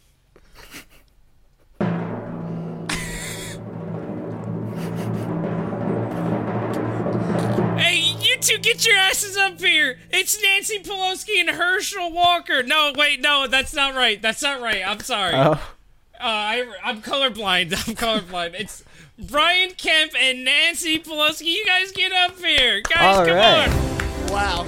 Two 8.43 8.59
get 8.59 8.85
your 8.85 8.97
asses 8.97 9.37
up 9.37 9.61
here! 9.61 9.99
It's 10.11 10.41
Nancy 10.43 10.81
Pelosi 10.81 11.39
and 11.39 11.51
Herschel 11.51 12.11
Walker. 12.11 12.63
No, 12.63 12.93
wait, 12.97 13.21
no, 13.21 13.47
that's 13.47 13.73
not 13.73 13.95
right. 13.95 14.21
That's 14.21 14.43
not 14.43 14.61
right. 14.61 14.83
I'm 14.85 15.01
sorry. 15.01 15.35
Oh. 15.35 15.53
Uh, 15.53 16.25
I, 16.25 16.73
I'm 16.85 17.03
colorblind. 17.03 17.73
I'm 17.89 17.95
colorblind. 17.95 18.55
It's 18.59 18.85
Brian 19.19 19.71
Kemp 19.71 20.13
and 20.19 20.45
Nancy 20.45 20.99
Pelosi. 20.99 21.47
You 21.47 21.65
guys 21.65 21.93
get 21.93 22.13
up 22.13 22.37
here. 22.39 22.81
Guys, 22.83 23.19
All 23.19 23.27
come 23.27 23.37
right. 23.37 23.69
on. 23.69 24.33
Wow. 24.33 24.65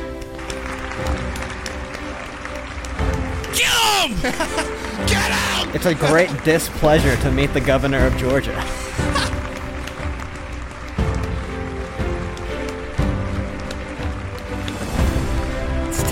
Get 3.54 3.73
him! 3.73 4.21
Get 5.07 5.31
out! 5.31 5.75
It's 5.75 5.87
a 5.87 5.95
great 5.95 6.31
displeasure 6.45 7.16
to 7.16 7.31
meet 7.33 7.52
the 7.52 7.61
governor 7.61 8.07
of 8.07 8.16
Georgia. 8.16 8.54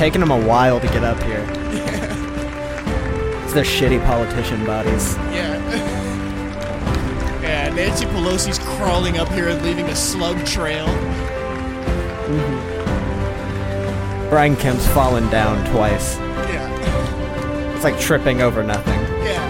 It's 0.02 0.10
taken 0.10 0.20
him 0.20 0.32
a 0.32 0.46
while 0.48 0.80
to 0.80 0.86
get 0.88 1.04
up 1.04 1.22
here. 1.22 1.46
It's 3.44 3.52
their 3.52 3.62
shitty 3.62 4.04
politician 4.04 4.66
bodies. 4.66 5.16
Yeah. 5.30 5.60
Yeah, 7.40 7.68
Nancy 7.74 8.06
Pelosi's 8.06 8.58
crawling 8.58 9.18
up 9.18 9.28
here 9.28 9.48
and 9.48 9.62
leaving 9.62 9.86
a 9.86 9.94
slug 9.94 10.44
trail. 10.44 10.86
Mm-hmm. 12.26 12.58
Brian 14.28 14.56
Kemp's 14.56 14.86
fallen 14.88 15.28
down 15.30 15.64
twice. 15.72 16.16
Yeah. 16.18 17.74
It's 17.74 17.84
like 17.84 17.98
tripping 18.00 18.42
over 18.42 18.64
nothing. 18.64 19.00
Yeah. 19.24 19.44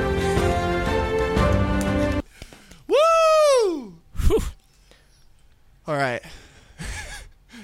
Woo! 2.88 3.94
All 5.86 5.96
right. 5.96 6.22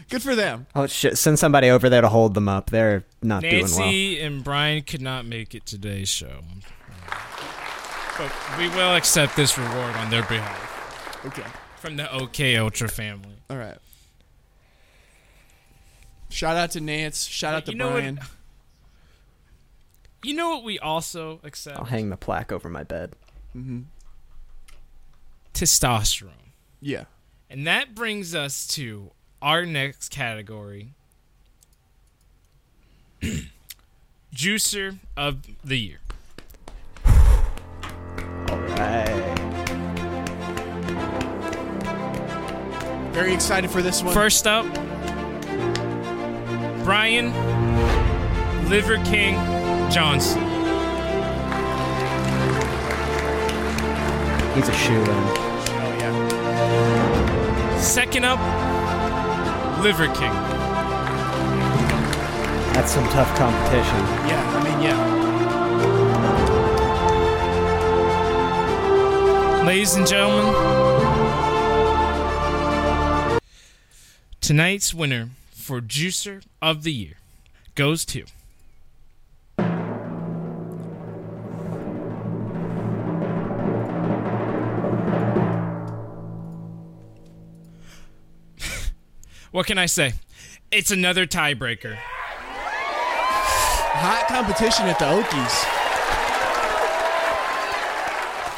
Good 0.09 0.17
Good 0.17 0.23
for 0.23 0.35
them. 0.35 0.67
Oh 0.75 0.87
shit! 0.87 1.19
Send 1.19 1.39
somebody 1.39 1.69
over 1.69 1.89
there 1.91 2.01
to 2.01 2.09
hold 2.09 2.35
them 2.35 2.49
up. 2.49 2.71
They're 2.71 3.05
not 3.23 3.43
doing 3.43 3.65
well. 3.67 3.79
Nancy 3.81 4.21
and 4.21 4.43
Brian 4.43 4.83
could 4.83 5.03
not 5.03 5.27
make 5.27 5.55
it 5.55 5.67
today's 5.67 6.09
show. 6.09 6.41
But 8.17 8.33
we 8.59 8.69
will 8.71 8.95
accept 8.95 9.37
this 9.37 9.57
reward 9.59 9.95
on 9.97 10.11
their 10.11 10.23
behalf 10.23 11.21
Okay. 11.27 11.45
from 11.77 11.97
the 11.97 12.11
OK 12.13 12.57
Ultra 12.57 12.89
family. 12.89 13.37
All 13.51 13.57
right. 13.59 13.77
Shout 16.31 16.57
out 16.57 16.71
to 16.73 16.81
Nance. 16.81 17.25
Shout 17.27 17.55
out 17.55 17.67
to 17.67 17.73
You 17.73 17.79
know 17.79 17.87
what- 17.87 17.93
Brian. 17.95 18.21
You 20.25 20.35
know 20.35 20.51
what 20.51 20.65
we 20.65 20.79
also 20.81 21.39
accept? 21.45 21.79
I'll 21.79 21.85
hang 21.85 22.11
the 22.11 22.17
plaque 22.17 22.51
over 22.51 22.69
my 22.69 22.83
bed. 22.83 23.15
Mm-hmm. 23.57 23.83
Testosterone. 25.55 26.53
Yeah. 26.81 27.05
And 27.49 27.67
that 27.67 27.95
brings 27.95 28.35
us 28.35 28.67
to 28.69 29.13
our 29.41 29.65
next 29.65 30.11
category 30.11 30.89
Juicer 34.35 34.99
of 35.17 35.47
the 35.65 35.77
Year. 35.79 35.99
All 38.51 38.59
right. 38.59 39.35
Very 43.13 43.35
excited 43.35 43.71
for 43.71 43.83
this 43.83 44.03
one. 44.03 44.15
First 44.15 44.47
up, 44.47 44.65
Brian 46.85 47.33
Liver 48.69 48.97
King 49.05 49.35
Johnson. 49.91 50.43
He's 54.55 54.69
a 54.69 54.73
shoe 54.73 54.95
in. 54.95 55.09
Oh 55.09 55.97
yeah. 55.99 57.81
Second 57.81 58.25
up, 58.25 58.39
Liver 59.81 60.07
King. 60.09 60.33
That's 62.75 62.93
some 62.93 63.05
tough 63.11 63.33
competition. 63.39 63.97
Yeah. 64.27 64.43
I 64.57 64.65
mean, 64.65 64.81
yeah. 64.83 65.19
Ladies 69.65 69.95
and 69.95 70.07
gentlemen, 70.07 70.53
tonight's 74.41 74.93
winner 74.93 75.31
for 75.53 75.81
Juicer 75.81 76.43
of 76.61 76.83
the 76.83 76.93
Year 76.93 77.15
goes 77.75 78.05
to. 78.07 78.25
What 89.51 89.67
can 89.67 89.79
I 89.79 89.87
say? 89.87 90.15
It's 90.71 90.91
another 90.91 91.27
tiebreaker. 91.27 91.97
Hot 94.01 94.29
competition 94.29 94.87
at 94.87 94.99
the 94.99 95.07
Okies. 95.07 95.65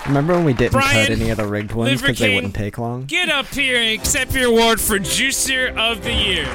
Remember 0.06 0.35
when 0.35 0.44
we 0.44 0.52
didn't 0.54 0.73
Brian, 0.73 1.06
cut 1.06 1.18
any 1.18 1.30
of 1.30 1.37
the 1.37 1.47
rigged 1.47 1.73
ones 1.73 2.00
because 2.00 2.18
they 2.18 2.35
wouldn't 2.35 2.54
take 2.54 2.78
long? 2.78 3.04
Get 3.04 3.28
up 3.28 3.47
here 3.47 3.76
and 3.76 3.99
accept 3.99 4.35
your 4.35 4.47
award 4.49 4.80
for 4.80 4.99
Juicer 4.99 5.76
of 5.76 6.02
the 6.02 6.12
Year. 6.12 6.47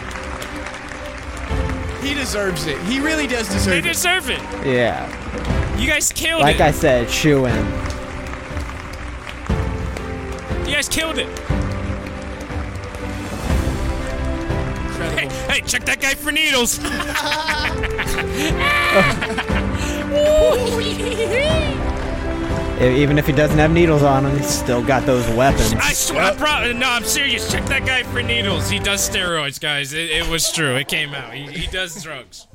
He 2.02 2.14
deserves 2.14 2.68
it. 2.68 2.78
He 2.84 3.00
really 3.00 3.28
does 3.28 3.48
deserve 3.48 3.72
They 3.72 3.80
it. 3.80 3.82
They 3.84 3.90
deserve 3.90 4.30
it. 4.30 4.42
Yeah. 4.66 5.78
You 5.80 5.88
guys 5.88 6.12
killed 6.12 6.42
Like 6.42 6.56
it. 6.58 6.60
Like 6.60 6.70
I 6.70 6.78
said, 6.78 7.10
shoe 7.10 7.46
in. 7.46 7.66
you 10.68 10.74
guys 10.76 10.90
killed 10.90 11.18
it. 11.18 11.30
Hey, 15.30 15.54
hey, 15.54 15.62
check 15.62 15.86
that 15.86 16.02
guy 16.02 16.16
for 16.16 16.32
needles. 16.32 16.80
Even 22.82 23.18
if 23.18 23.26
he 23.26 23.32
doesn't 23.32 23.58
have 23.58 23.72
needles 23.72 24.04
on 24.04 24.26
him, 24.26 24.38
he's 24.38 24.50
still 24.50 24.84
got 24.84 25.06
those 25.06 25.26
weapons. 25.36 25.74
I 25.76 25.94
swear, 25.94 26.24
I 26.24 26.36
pro- 26.36 26.74
no, 26.74 26.90
I'm 26.90 27.06
serious. 27.06 27.50
Check 27.50 27.66
that 27.68 27.86
guy 27.86 28.04
for 28.04 28.22
needles. 28.22 28.70
He 28.70 28.80
does 28.80 29.10
steroids, 29.10 29.62
guys. 29.62 29.94
It, 29.94 30.10
it 30.10 30.28
was 30.28 30.52
true. 30.52 30.76
It 30.76 30.90
came 30.90 31.14
out. 31.14 31.34
He, 31.34 31.48
he 31.48 31.68
does 31.68 32.04
drugs. 32.04 32.48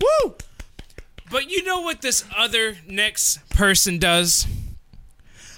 Woo! 0.00 0.36
But 1.30 1.50
you 1.50 1.64
know 1.64 1.80
what 1.80 2.00
this 2.00 2.24
other 2.36 2.76
next 2.86 3.48
person 3.50 3.98
does? 3.98 4.46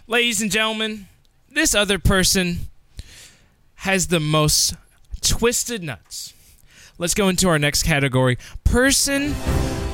Ladies 0.07 0.41
and 0.41 0.51
gentlemen, 0.51 1.09
this 1.51 1.75
other 1.75 1.99
person 1.99 2.61
has 3.87 4.09
the 4.09 4.19
most 4.19 4.75
twisted 5.21 5.81
nuts. 5.81 6.35
Let's 6.99 7.15
go 7.15 7.29
into 7.29 7.49
our 7.49 7.57
next 7.57 7.85
category 7.85 8.37
person 8.65 9.33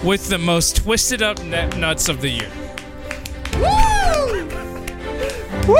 with 0.03 0.31
the 0.31 0.39
most 0.39 0.77
twisted 0.77 1.21
up 1.21 1.45
net 1.45 1.77
nuts 1.77 2.09
of 2.09 2.23
the 2.23 2.31
year. 2.31 2.51
Woo! 5.69 5.77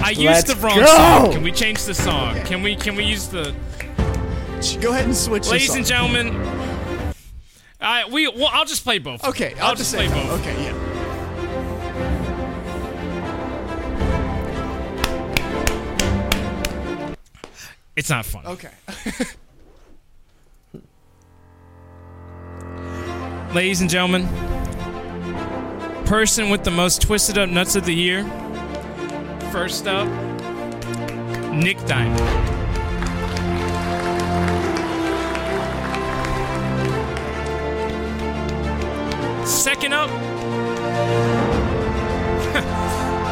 I 0.00 0.10
used 0.10 0.22
Let's 0.22 0.54
the 0.54 0.60
wrong 0.64 0.78
go! 0.78 0.86
song. 0.86 1.32
Can 1.32 1.42
we 1.42 1.50
change 1.50 1.82
the 1.82 1.94
song? 1.94 2.40
Can 2.44 2.62
we 2.62 2.76
can 2.76 2.94
we 2.94 3.02
use 3.02 3.26
the 3.26 3.52
Go 4.80 4.92
ahead 4.92 5.06
and 5.06 5.16
switch. 5.16 5.48
Ladies 5.48 5.74
and 5.74 5.84
gentlemen, 5.84 6.40
I 7.80 8.08
we 8.08 8.28
well, 8.28 8.50
I'll 8.52 8.64
just 8.64 8.84
play 8.84 9.00
both. 9.00 9.24
Okay, 9.24 9.54
I'll, 9.60 9.74
just 9.74 9.90
say 9.90 10.06
play 10.06 10.22
both. 10.22 10.40
Okay, 10.40 10.62
yeah. 10.62 10.87
It's 17.98 18.08
not 18.10 18.24
fun. 18.24 18.46
Okay. 18.46 18.70
Ladies 23.52 23.80
and 23.80 23.90
gentlemen, 23.90 24.24
person 26.06 26.48
with 26.48 26.62
the 26.62 26.70
most 26.70 27.02
twisted 27.02 27.38
up 27.38 27.50
nuts 27.50 27.74
of 27.74 27.84
the 27.84 27.92
year. 27.92 28.22
First 29.50 29.88
up, 29.88 30.06
Nick 31.52 31.84
Diamond. 31.86 32.20
Second 39.44 39.92
up, 39.92 40.08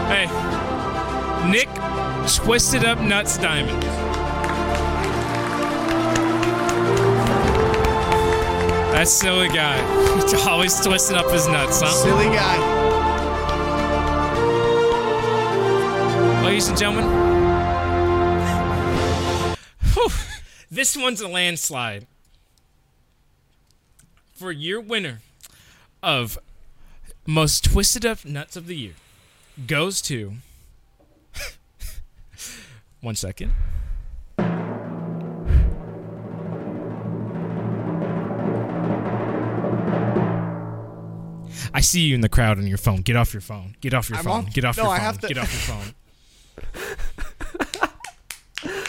hey, 0.08 0.26
Nick 1.48 1.68
Twisted 2.34 2.84
Up 2.84 2.98
Nuts 2.98 3.38
Diamond. 3.38 4.05
That 8.96 9.08
silly 9.08 9.48
guy. 9.48 9.76
He's 10.22 10.32
always 10.46 10.80
twisting 10.80 11.18
up 11.18 11.30
his 11.30 11.46
nuts, 11.46 11.82
huh? 11.82 11.90
Silly 11.90 12.34
guy. 12.34 12.56
Ladies 16.42 16.68
and 16.68 16.78
gentlemen. 16.78 17.04
Whew. 19.92 20.08
This 20.70 20.96
one's 20.96 21.20
a 21.20 21.28
landslide. 21.28 22.06
For 24.32 24.50
your 24.50 24.80
winner 24.80 25.20
of 26.02 26.38
most 27.26 27.64
twisted 27.64 28.06
up 28.06 28.24
nuts 28.24 28.56
of 28.56 28.66
the 28.66 28.76
year 28.76 28.94
goes 29.66 30.00
to. 30.02 30.36
One 33.02 33.14
second. 33.14 33.52
I 41.74 41.80
see 41.80 42.00
you 42.00 42.14
in 42.14 42.20
the 42.20 42.28
crowd 42.28 42.58
on 42.58 42.66
your 42.66 42.78
phone. 42.78 43.02
Get 43.02 43.16
off 43.16 43.32
your 43.34 43.40
phone. 43.40 43.76
Get 43.80 43.94
off 43.94 44.08
your 44.08 44.18
I'm 44.18 44.24
phone. 44.24 44.44
off- 44.46 44.52
Get 44.54 44.64
off 44.64 44.76
No, 44.76 44.84
your 44.84 44.92
I 44.92 44.96
phone. 44.98 45.04
have 45.06 45.18
to- 45.20 45.28
Get 45.28 45.38
off 45.38 45.52
your 45.52 45.76
phone. 45.76 45.94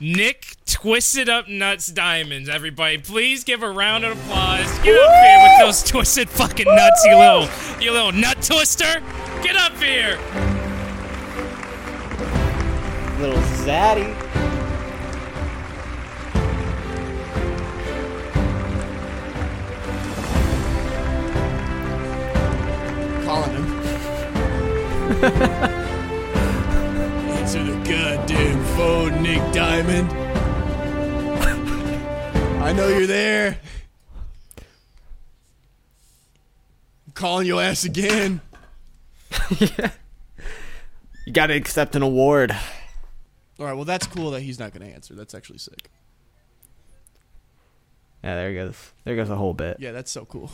Nick 0.00 0.56
Twisted 0.66 1.28
Up 1.28 1.48
Nuts 1.48 1.86
Diamonds, 1.86 2.48
everybody. 2.48 2.98
Please 2.98 3.44
give 3.44 3.62
a 3.62 3.70
round 3.70 4.04
of 4.04 4.18
applause. 4.18 4.66
Get 4.80 4.96
up 4.98 5.12
here 5.24 5.42
with 5.42 5.58
those 5.60 5.82
twisted 5.88 6.28
fucking 6.28 6.66
nuts, 6.66 7.04
you 7.04 7.16
little 7.16 7.48
you 7.80 7.92
little 7.92 8.10
nut 8.12 8.42
twister. 8.42 9.00
Get 9.42 9.54
up 9.56 9.76
here. 9.76 10.18
Little 13.20 13.40
zaddy. 13.64 14.12
Answer 27.38 27.62
the 27.62 27.76
goddamn 27.88 28.64
phone, 28.76 29.22
Nick 29.22 29.52
Diamond. 29.52 30.10
I 32.62 32.72
know 32.72 32.88
you're 32.88 33.06
there. 33.06 33.58
I'm 37.06 37.12
calling 37.14 37.46
your 37.46 37.62
ass 37.62 37.84
again. 37.84 38.40
yeah. 39.58 39.90
You 41.24 41.32
gotta 41.32 41.54
accept 41.54 41.94
an 41.94 42.02
award. 42.02 42.50
All 43.60 43.66
right, 43.66 43.74
well 43.74 43.84
that's 43.84 44.08
cool 44.08 44.32
that 44.32 44.40
he's 44.40 44.58
not 44.58 44.72
going 44.72 44.84
to 44.84 44.92
answer. 44.92 45.14
That's 45.14 45.34
actually 45.36 45.58
sick. 45.58 45.88
Yeah, 48.24 48.34
there 48.34 48.52
goes. 48.54 48.92
There 49.04 49.14
goes 49.14 49.30
a 49.30 49.36
whole 49.36 49.54
bit. 49.54 49.76
Yeah, 49.78 49.92
that's 49.92 50.10
so 50.10 50.24
cool. 50.24 50.50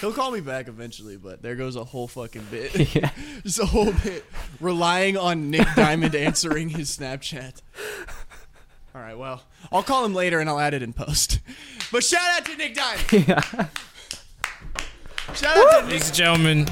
He'll 0.00 0.12
call 0.12 0.30
me 0.30 0.40
back 0.40 0.68
eventually, 0.68 1.16
but 1.16 1.42
there 1.42 1.54
goes 1.54 1.76
a 1.76 1.84
whole 1.84 2.08
fucking 2.08 2.46
bit. 2.50 2.74
Yeah. 2.94 3.10
Just 3.42 3.60
a 3.60 3.66
whole 3.66 3.92
bit 3.92 4.24
relying 4.60 5.16
on 5.16 5.50
Nick 5.50 5.66
Diamond 5.76 6.14
answering 6.14 6.70
his 6.70 6.96
Snapchat. 6.96 7.60
All 8.94 9.00
right, 9.02 9.16
well, 9.18 9.42
I'll 9.70 9.82
call 9.82 10.04
him 10.04 10.14
later 10.14 10.40
and 10.40 10.48
I'll 10.48 10.58
add 10.60 10.74
it 10.74 10.82
in 10.82 10.92
post. 10.92 11.40
But 11.92 12.02
shout 12.02 12.28
out 12.36 12.44
to 12.46 12.56
Nick 12.56 12.74
Diamond. 12.74 13.28
yeah. 13.28 13.40
Shout 15.34 15.56
out 15.56 15.70
to 15.70 15.82
Nick. 15.82 15.90
Ladies 15.92 16.08
and 16.08 16.16
gentlemen, 16.16 16.66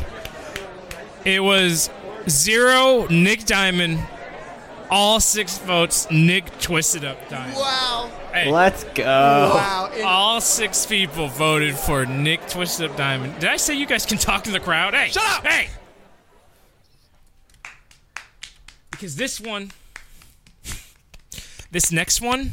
it 1.24 1.40
was 1.40 1.88
zero 2.28 3.06
Nick 3.08 3.44
Diamond, 3.46 4.00
all 4.94 5.18
six 5.18 5.58
votes 5.58 6.08
Nick 6.08 6.56
Twisted 6.60 7.04
Up 7.04 7.28
Diamond. 7.28 7.56
Wow. 7.56 8.12
Hey, 8.32 8.48
Let's 8.50 8.84
go. 8.84 9.02
Wow. 9.04 9.90
And- 9.92 10.04
all 10.04 10.40
six 10.40 10.86
people 10.86 11.26
voted 11.26 11.74
for 11.74 12.06
Nick 12.06 12.46
Twisted 12.48 12.88
Up 12.92 12.96
Diamond. 12.96 13.40
Did 13.40 13.50
I 13.50 13.56
say 13.56 13.74
you 13.74 13.86
guys 13.86 14.06
can 14.06 14.18
talk 14.18 14.46
in 14.46 14.52
the 14.52 14.60
crowd? 14.60 14.94
Hey, 14.94 15.08
Shut 15.08 15.24
up! 15.24 15.44
Hey, 15.44 15.68
because 18.92 19.16
this 19.16 19.40
one, 19.40 19.72
this 21.72 21.90
next 21.90 22.20
one, 22.20 22.52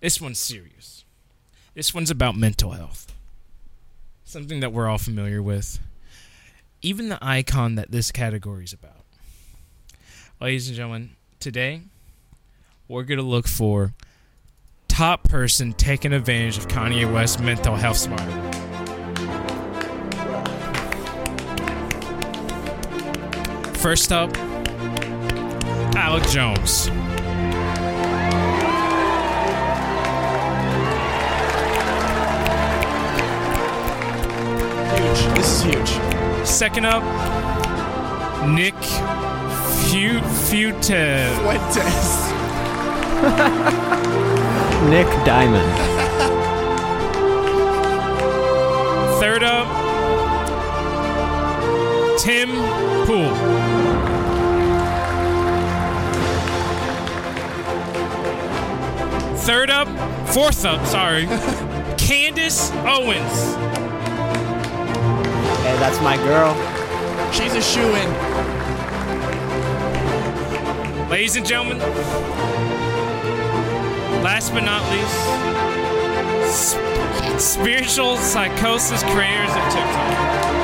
this 0.00 0.18
one's 0.18 0.38
serious. 0.38 1.04
This 1.74 1.92
one's 1.92 2.10
about 2.10 2.36
mental 2.36 2.70
health. 2.70 3.12
Something 4.24 4.60
that 4.60 4.72
we're 4.72 4.88
all 4.88 4.96
familiar 4.98 5.42
with. 5.42 5.78
Even 6.82 7.08
the 7.08 7.18
icon 7.22 7.76
that 7.76 7.92
this 7.92 8.10
category 8.10 8.64
is 8.64 8.72
about. 8.72 9.04
Ladies 10.40 10.66
and 10.66 10.76
gentlemen, 10.76 11.10
today 11.38 11.82
we're 12.88 13.04
going 13.04 13.18
to 13.18 13.24
look 13.24 13.46
for 13.46 13.94
top 14.88 15.22
person 15.24 15.72
taking 15.72 16.12
advantage 16.12 16.58
of 16.58 16.66
Kanye 16.66 17.10
West's 17.10 17.40
mental 17.40 17.76
health 17.76 17.96
spiral. 17.96 18.52
First 23.74 24.12
up, 24.12 24.36
Alex 25.96 26.32
Jones. 26.32 26.90
huge. 35.02 35.34
This 35.34 35.46
is 35.46 35.62
huge. 35.62 36.11
Second 36.44 36.86
up, 36.86 37.02
Nick 38.48 38.74
Fute 39.88 40.22
Futev. 40.22 41.34
Fuentes. 41.42 42.32
Nick 44.90 45.06
Diamond. 45.24 45.72
Third 49.20 49.44
up, 49.44 49.68
Tim 52.18 52.50
Pool. 53.06 53.32
Third 59.36 59.70
up, 59.70 59.88
fourth 60.28 60.64
up, 60.64 60.84
sorry, 60.86 61.26
Candace 61.96 62.70
Owens. 62.84 63.71
Hey, 65.62 65.76
that's 65.78 66.00
my 66.00 66.16
girl. 66.16 66.54
She's 67.32 67.54
a 67.54 67.62
shoe 67.62 67.94
in. 67.94 68.08
Ladies 71.08 71.36
and 71.36 71.46
gentlemen, 71.46 71.78
last 74.22 74.52
but 74.52 74.64
not 74.64 74.82
least, 74.90 75.14
sp- 76.50 77.38
spiritual 77.38 78.16
psychosis 78.16 79.02
creators 79.04 79.50
of 79.50 79.62
TikTok. 79.72 80.61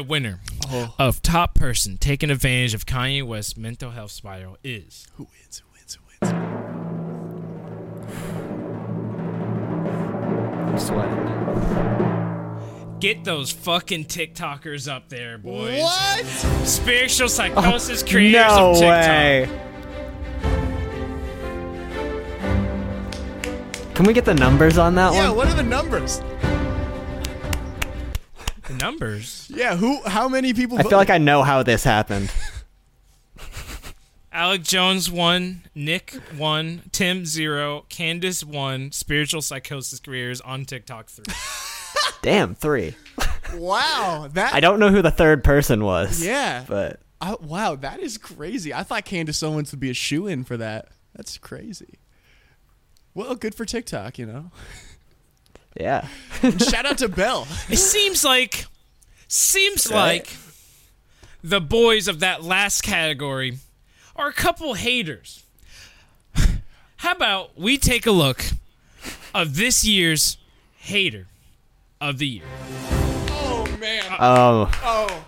The 0.00 0.04
winner 0.04 0.40
Oh. 0.72 0.94
of 0.98 1.20
top 1.20 1.54
person 1.54 1.98
taking 1.98 2.30
advantage 2.30 2.72
of 2.74 2.86
Kanye 2.86 3.22
West's 3.22 3.54
mental 3.56 3.90
health 3.90 4.12
spiral 4.12 4.56
is 4.64 5.06
Who 5.16 5.24
wins? 5.24 5.62
Who 5.62 5.68
wins? 5.72 5.94
Who 5.96 6.26
wins? 6.26 6.32
I'm 10.70 10.78
sweating. 10.78 11.26
Get 13.00 13.24
those 13.24 13.50
fucking 13.50 14.06
TikTokers 14.06 14.90
up 14.90 15.08
there, 15.10 15.36
boys. 15.38 15.80
What? 15.82 16.24
Spiritual 16.66 17.24
oh, 17.24 17.28
psychosis 17.28 18.02
creators 18.02 18.46
no 18.56 18.70
of 18.70 18.76
TikTok. 18.78 18.88
way. 19.08 19.48
Can 23.94 24.06
we 24.06 24.12
get 24.14 24.24
the 24.24 24.34
numbers 24.34 24.78
on 24.78 24.94
that 24.94 25.12
Yeah. 25.12 25.18
one? 25.28 25.30
Yeah, 25.30 25.36
what 25.36 25.48
are 25.48 25.54
the 25.54 25.62
numbers? 25.62 26.22
The 28.80 28.86
numbers. 28.86 29.50
Yeah. 29.54 29.76
Who? 29.76 30.00
How 30.02 30.28
many 30.28 30.54
people? 30.54 30.78
I 30.78 30.82
feel 30.82 30.98
like 30.98 31.10
I 31.10 31.18
know 31.18 31.42
how 31.42 31.62
this 31.62 31.84
happened. 31.84 32.32
Alex 34.32 34.68
Jones 34.68 35.10
one, 35.10 35.62
Nick 35.74 36.12
one, 36.36 36.82
Tim 36.92 37.26
zero, 37.26 37.84
Candace 37.88 38.44
one, 38.44 38.92
spiritual 38.92 39.42
psychosis 39.42 39.98
careers 40.00 40.40
on 40.40 40.64
TikTok 40.64 41.08
three. 41.08 41.34
Damn, 42.22 42.54
three. 42.54 42.94
Wow. 43.54 44.28
That. 44.32 44.54
I 44.54 44.60
don't 44.60 44.78
know 44.78 44.90
who 44.90 45.02
the 45.02 45.10
third 45.10 45.42
person 45.42 45.84
was. 45.84 46.24
Yeah. 46.24 46.64
But 46.68 47.00
I, 47.20 47.34
wow. 47.40 47.74
That 47.76 48.00
is 48.00 48.18
crazy. 48.18 48.72
I 48.72 48.82
thought 48.82 49.04
Candace 49.04 49.42
Owens 49.42 49.72
would 49.72 49.80
be 49.80 49.90
a 49.90 49.94
shoe 49.94 50.26
in 50.26 50.44
for 50.44 50.56
that. 50.56 50.88
That's 51.14 51.38
crazy. 51.38 51.98
Well, 53.14 53.34
good 53.34 53.54
for 53.54 53.64
TikTok, 53.64 54.18
you 54.18 54.26
know. 54.26 54.50
yeah. 55.80 56.06
Shout 56.58 56.86
out 56.86 56.98
to 56.98 57.08
Bell. 57.08 57.48
It 57.68 57.78
seems 57.78 58.22
like 58.22 58.66
seems 59.32 59.86
Right. 59.88 59.96
like 59.96 60.36
the 61.42 61.60
boys 61.60 62.08
of 62.08 62.18
that 62.20 62.42
last 62.42 62.82
category 62.82 63.58
are 64.16 64.26
a 64.28 64.32
couple 64.32 64.74
haters. 64.74 65.44
How 66.96 67.12
about 67.12 67.56
we 67.58 67.78
take 67.78 68.06
a 68.06 68.10
look 68.10 68.44
of 69.32 69.56
this 69.56 69.84
year's 69.84 70.36
hater 70.78 71.26
of 72.00 72.18
the 72.18 72.26
year? 72.26 72.44
Oh 73.30 73.64
man. 73.78 74.02
Uh, 74.10 74.16
oh, 74.20 74.70
Oh. 74.82 75.24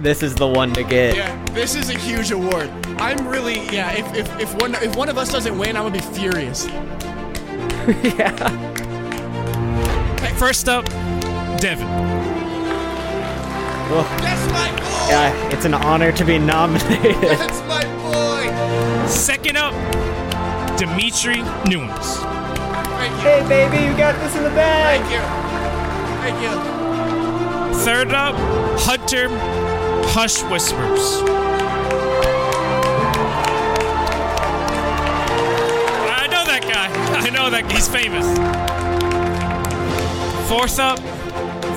this 0.00 0.22
is 0.24 0.34
the 0.34 0.46
one 0.48 0.72
to 0.74 0.82
get. 0.82 1.14
Yeah, 1.16 1.44
this 1.52 1.76
is 1.76 1.88
a 1.88 1.96
huge 1.96 2.32
award. 2.32 2.68
I'm 2.98 3.28
really 3.28 3.64
yeah. 3.72 3.92
If, 3.92 4.12
if, 4.14 4.40
if 4.40 4.54
one 4.60 4.74
if 4.74 4.96
one 4.96 5.08
of 5.08 5.16
us 5.18 5.30
doesn't 5.30 5.56
win, 5.56 5.76
I'm 5.76 5.84
gonna 5.84 5.94
be 5.94 6.16
furious. 6.18 6.66
yeah. 8.02 8.34
First 10.36 10.68
up, 10.68 10.84
Devin. 11.60 11.86
Well, 13.90 14.02
That's 14.20 14.50
my 14.52 14.70
boy. 14.72 15.08
yeah, 15.08 15.50
it's 15.52 15.64
an 15.64 15.74
honor 15.74 16.10
to 16.12 16.24
be 16.24 16.38
nominated. 16.38 17.14
That's 17.22 17.60
my 17.68 17.84
boy. 18.02 19.06
Second 19.08 19.56
up, 19.56 19.74
Dimitri 20.76 21.42
Nunes. 21.68 22.16
Thank 22.16 23.14
hey, 23.22 23.44
baby, 23.48 23.84
you 23.84 23.96
got 23.96 24.18
this 24.20 24.34
in 24.34 24.42
the 24.42 24.50
bag. 24.50 25.00
Thank 25.00 25.12
you. 25.12 25.22
Thank 26.22 26.42
you. 26.42 27.74
Third 27.84 28.12
up, 28.12 28.34
Hunter 28.80 29.28
Hush 30.10 30.42
Whispers. 30.50 31.22
I 36.08 36.26
know 36.30 36.44
that 36.44 36.62
guy. 36.62 36.88
I 37.26 37.30
know 37.30 37.50
that 37.50 37.70
he's 37.70 37.88
famous. 37.88 38.26
Fourth 40.48 40.78
up, 40.78 40.98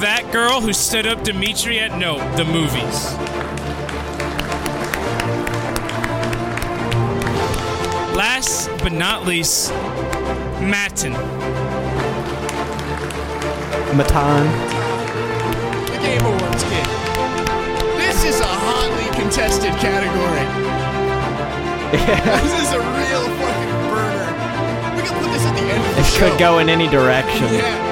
that 0.01 0.29
girl 0.31 0.61
who 0.61 0.73
stood 0.73 1.05
up 1.07 1.23
Dimitri 1.23 1.79
at 1.79 1.97
No, 1.97 2.17
the 2.35 2.45
movies. 2.45 3.15
Last 8.15 8.67
but 8.83 8.91
not 8.91 9.25
least, 9.25 9.71
Matin. 10.61 11.13
Matan. 13.95 14.45
The 15.87 15.97
Game 16.03 16.21
Awards 16.25 16.63
kid. 16.63 16.85
This 17.97 18.23
is 18.25 18.39
a 18.41 18.45
hotly 18.45 19.07
contested 19.19 19.71
category. 19.79 20.45
This 21.91 22.55
is 22.61 22.71
a 22.73 22.79
real 22.79 23.23
fucking 23.39 23.75
burner. 23.89 24.29
We 24.95 25.01
can 25.07 25.23
put 25.23 25.31
this 25.31 25.45
at 25.45 25.55
the 25.55 25.61
end 25.61 25.85
of 25.85 25.95
the 25.95 26.01
It 26.01 26.05
show. 26.05 26.29
could 26.29 26.39
go 26.39 26.59
in 26.59 26.67
any 26.69 26.87
direction. 26.87 27.45
Yeah, 27.45 27.88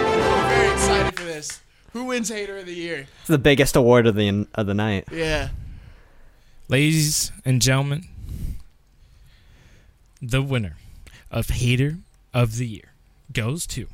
Who 1.97 2.05
wins 2.05 2.29
Hater 2.29 2.57
of 2.57 2.67
the 2.67 2.75
Year? 2.75 3.07
It's 3.21 3.27
the 3.27 3.39
biggest 3.39 3.75
award 3.75 4.05
of 4.05 4.13
the 4.13 4.45
of 4.53 4.67
the 4.67 4.75
night. 4.75 5.05
Yeah. 5.12 5.49
Ladies 6.67 7.31
and 7.43 7.60
gentlemen, 7.60 8.03
the 10.21 10.43
winner 10.43 10.75
of 11.31 11.49
Hater 11.49 11.97
of 12.36 12.57
the 12.57 12.67
Year 12.67 12.93
goes 13.33 13.65
to. 13.65 13.88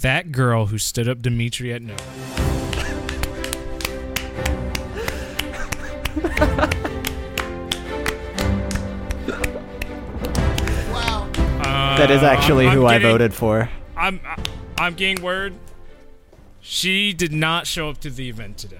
That 0.00 0.30
girl 0.30 0.66
who 0.66 0.78
stood 0.78 1.08
up 1.08 1.22
Dimitri 1.22 1.72
at 1.72 1.82
no. 1.82 1.96
That 11.98 12.10
is 12.10 12.22
actually 12.22 12.66
I'm 12.66 12.76
who 12.76 12.86
I 12.86 12.94
getting- 12.98 13.08
voted 13.10 13.34
for. 13.34 13.68
I'm 13.96 14.20
I'm 14.78 14.94
getting 14.94 15.22
word. 15.22 15.54
She 16.60 17.12
did 17.12 17.32
not 17.32 17.66
show 17.66 17.88
up 17.90 17.98
to 18.00 18.10
the 18.10 18.28
event 18.28 18.56
today. 18.58 18.78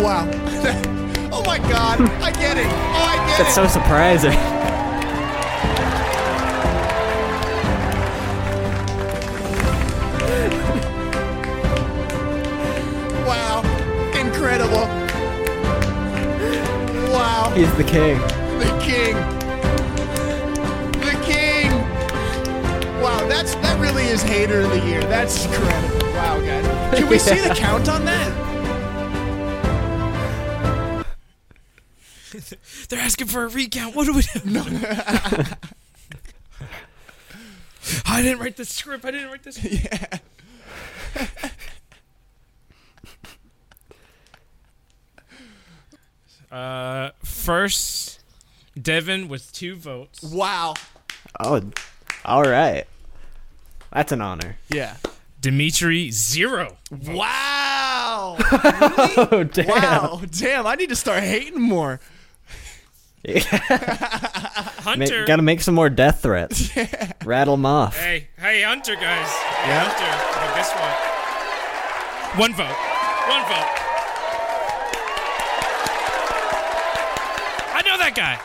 Wow. 0.00 0.28
oh 1.32 1.42
my 1.46 1.58
god. 1.58 2.00
I 2.00 2.30
get 2.32 2.56
it. 2.56 2.66
Oh, 2.66 2.70
I 2.70 3.16
get 3.16 3.34
it! 3.34 3.38
That's 3.38 3.50
it. 3.50 3.54
so 3.54 3.66
surprising. 3.66 4.32
Wow. 17.40 17.48
He's 17.52 17.74
the 17.76 17.84
king. 17.84 18.18
The 18.58 18.68
king. 18.84 19.14
The 21.00 21.16
king. 21.24 21.70
Wow, 23.00 23.26
that's 23.28 23.54
that 23.54 23.80
really 23.80 24.04
is 24.04 24.20
hater 24.20 24.60
of 24.60 24.68
the 24.68 24.80
year. 24.80 25.00
That's 25.04 25.46
incredible. 25.46 26.06
Wow, 26.08 26.38
guys. 26.40 26.98
Can 26.98 27.08
we 27.08 27.18
see 27.18 27.40
the 27.40 27.54
count 27.56 27.88
on 27.88 28.04
that? 28.04 28.30
They're 32.90 33.00
asking 33.00 33.28
for 33.28 33.44
a 33.44 33.48
recount. 33.48 33.96
What 33.96 34.04
do 34.04 34.12
we 34.12 34.20
do? 34.20 34.40
No. 34.44 34.60
I 38.04 38.20
didn't 38.20 38.40
write 38.40 38.58
the 38.58 38.66
script. 38.66 39.06
I 39.06 39.12
didn't 39.12 39.30
write 39.30 39.44
this. 39.44 39.64
Yeah. 39.64 40.18
Uh, 46.50 47.10
first, 47.22 48.20
Devin 48.80 49.28
with 49.28 49.52
two 49.52 49.76
votes. 49.76 50.22
Wow. 50.22 50.74
Oh, 51.38 51.62
all 52.24 52.42
right. 52.42 52.84
That's 53.92 54.12
an 54.12 54.20
honor. 54.20 54.56
Yeah. 54.72 54.96
Dimitri 55.40 56.10
zero. 56.10 56.76
Wow. 56.90 58.36
Oh 59.32 59.44
damn! 59.44 59.66
wow. 59.68 60.20
Damn, 60.30 60.66
I 60.66 60.74
need 60.74 60.88
to 60.90 60.96
start 60.96 61.22
hating 61.22 61.60
more. 61.60 62.00
Hunter. 63.28 65.24
gotta 65.26 65.42
make 65.42 65.60
some 65.60 65.74
more 65.74 65.88
death 65.90 66.22
threats. 66.22 66.70
Rattle 67.24 67.54
them 67.56 67.66
off. 67.66 67.96
hey, 67.98 68.28
hey, 68.38 68.62
Hunter, 68.62 68.94
guys. 68.94 69.28
Hey, 69.28 69.68
Yeah? 69.68 69.84
Hunter. 69.84 70.10
But 70.40 70.54
guess 70.56 70.72
what? 70.74 70.96
One 72.40 72.54
vote. 72.54 72.76
One 73.28 73.44
vote. 73.48 73.89
That 78.14 78.40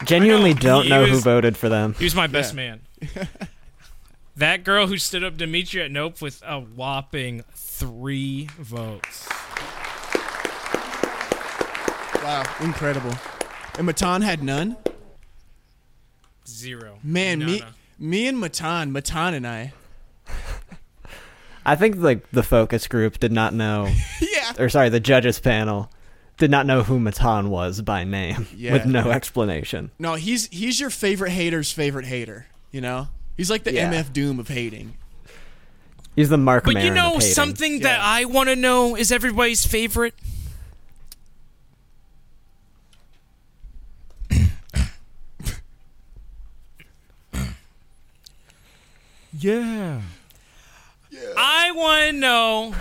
guy. 0.00 0.04
Genuinely 0.04 0.50
I 0.50 0.54
know, 0.54 0.60
don't 0.60 0.82
he 0.84 0.88
know 0.90 1.06
who 1.06 1.18
voted 1.20 1.56
for 1.56 1.68
them. 1.68 1.94
He 1.94 2.04
was 2.04 2.14
my 2.14 2.26
best 2.26 2.54
Yeah. 2.54 2.56
man. 2.56 2.80
that 4.36 4.64
girl 4.64 4.86
who 4.86 4.98
stood 4.98 5.24
up 5.24 5.36
Dimitri 5.36 5.82
at 5.82 5.90
Nope 5.90 6.20
with 6.20 6.42
a 6.46 6.60
whopping 6.60 7.44
three 7.54 8.48
votes. 8.58 9.28
Wow. 12.22 12.42
Incredible. 12.60 13.14
And 13.78 13.86
Matan 13.86 14.22
had 14.22 14.42
none? 14.42 14.76
Zero. 16.46 16.98
Man, 17.02 17.38
me 17.40 17.60
Nada. 17.60 17.74
me 17.98 18.26
and 18.26 18.38
Matan, 18.40 18.92
Matan 18.92 19.34
and 19.34 19.46
I. 19.46 19.72
I 21.64 21.74
think 21.74 21.96
like 21.96 22.30
the 22.30 22.42
focus 22.44 22.86
group 22.86 23.18
did 23.18 23.32
not 23.32 23.52
know, 23.52 23.88
Yeah. 24.20 24.52
or 24.58 24.68
sorry, 24.68 24.88
the 24.88 25.00
judges 25.00 25.40
panel 25.40 25.90
did 26.38 26.50
not 26.50 26.66
know 26.66 26.82
who 26.82 26.98
Matan 27.00 27.48
was 27.50 27.80
by 27.80 28.04
name, 28.04 28.46
Yeah. 28.56 28.72
with 28.74 28.86
no 28.86 29.10
explanation. 29.10 29.90
No, 29.98 30.14
he's 30.14 30.48
he's 30.48 30.78
your 30.80 30.90
favorite 30.90 31.30
hater's 31.30 31.72
favorite 31.72 32.04
hater, 32.06 32.46
you 32.70 32.80
know? 32.80 33.08
He's 33.36 33.50
like 33.50 33.64
the 33.64 33.72
Yeah. 33.72 33.92
MF 33.92 34.12
Doom 34.12 34.38
of 34.38 34.48
hating. 34.48 34.94
He's 36.14 36.28
the 36.30 36.38
Mark 36.38 36.64
But 36.64 36.82
you 36.82 36.90
know 36.94 37.08
of 37.16 37.22
hating. 37.22 37.34
something 37.34 37.78
that 37.80 38.00
I 38.00 38.24
want 38.24 38.48
to 38.48 38.56
know 38.56 38.96
is 38.96 39.12
everybody's 39.12 39.66
favorite? 39.66 40.14
yeah. 49.38 50.00
yeah. 51.10 51.20
I 51.36 51.72
want 51.72 52.04
to 52.06 52.12
know 52.12 52.74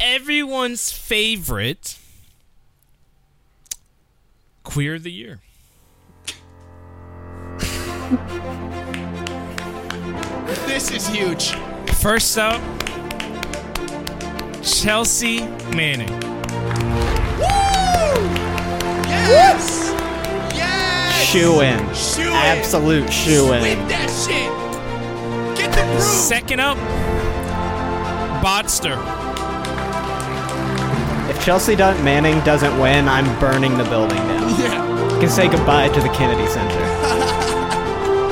everyone's 0.00 0.90
favorite 0.92 1.98
queer 4.70 4.94
of 4.94 5.02
the 5.02 5.10
year. 5.10 5.40
This 10.66 10.92
is 10.92 11.08
huge. 11.08 11.54
First 12.00 12.38
up, 12.38 12.60
Chelsea 14.62 15.40
Manning. 15.74 16.08
Yes! 19.08 19.90
Yes! 20.54 21.30
Shoe 21.30 21.60
in. 21.62 21.78
Shoe 21.94 22.28
in. 22.28 22.32
Absolute 22.32 23.12
shoe 23.12 23.52
in. 23.52 23.62
Whip 23.62 23.88
that 23.88 24.08
shit. 24.08 25.58
Get 25.58 25.72
the 25.72 25.82
proof. 25.82 26.00
Second 26.00 26.60
up, 26.60 26.78
Bodster. 28.40 29.19
If 31.40 31.46
Chelsea 31.46 31.74
Dun- 31.74 32.04
Manning 32.04 32.38
doesn't 32.44 32.78
win, 32.78 33.08
I'm 33.08 33.24
burning 33.40 33.78
the 33.78 33.84
building 33.84 34.18
down. 34.18 34.50
yeah. 34.60 35.14
You 35.14 35.20
can 35.20 35.30
say 35.30 35.48
goodbye 35.48 35.88
to 35.88 36.00
the 36.00 36.10
Kennedy 36.10 36.46
Center. 36.46 36.74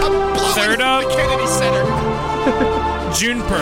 I'm 0.02 0.34
blowing 0.34 0.52
Third 0.52 0.80
up 0.82 1.04
up. 1.04 1.08
the 1.08 1.16
Kennedy 1.16 1.46
Center. 1.46 1.84
Juniper. 3.14 3.54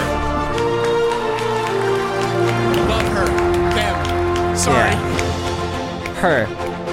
Love 2.88 3.06
her. 3.12 3.26
Them. 3.76 4.56
Sorry. 4.56 4.90
Yeah. 4.90 6.14
Her. 6.16 6.46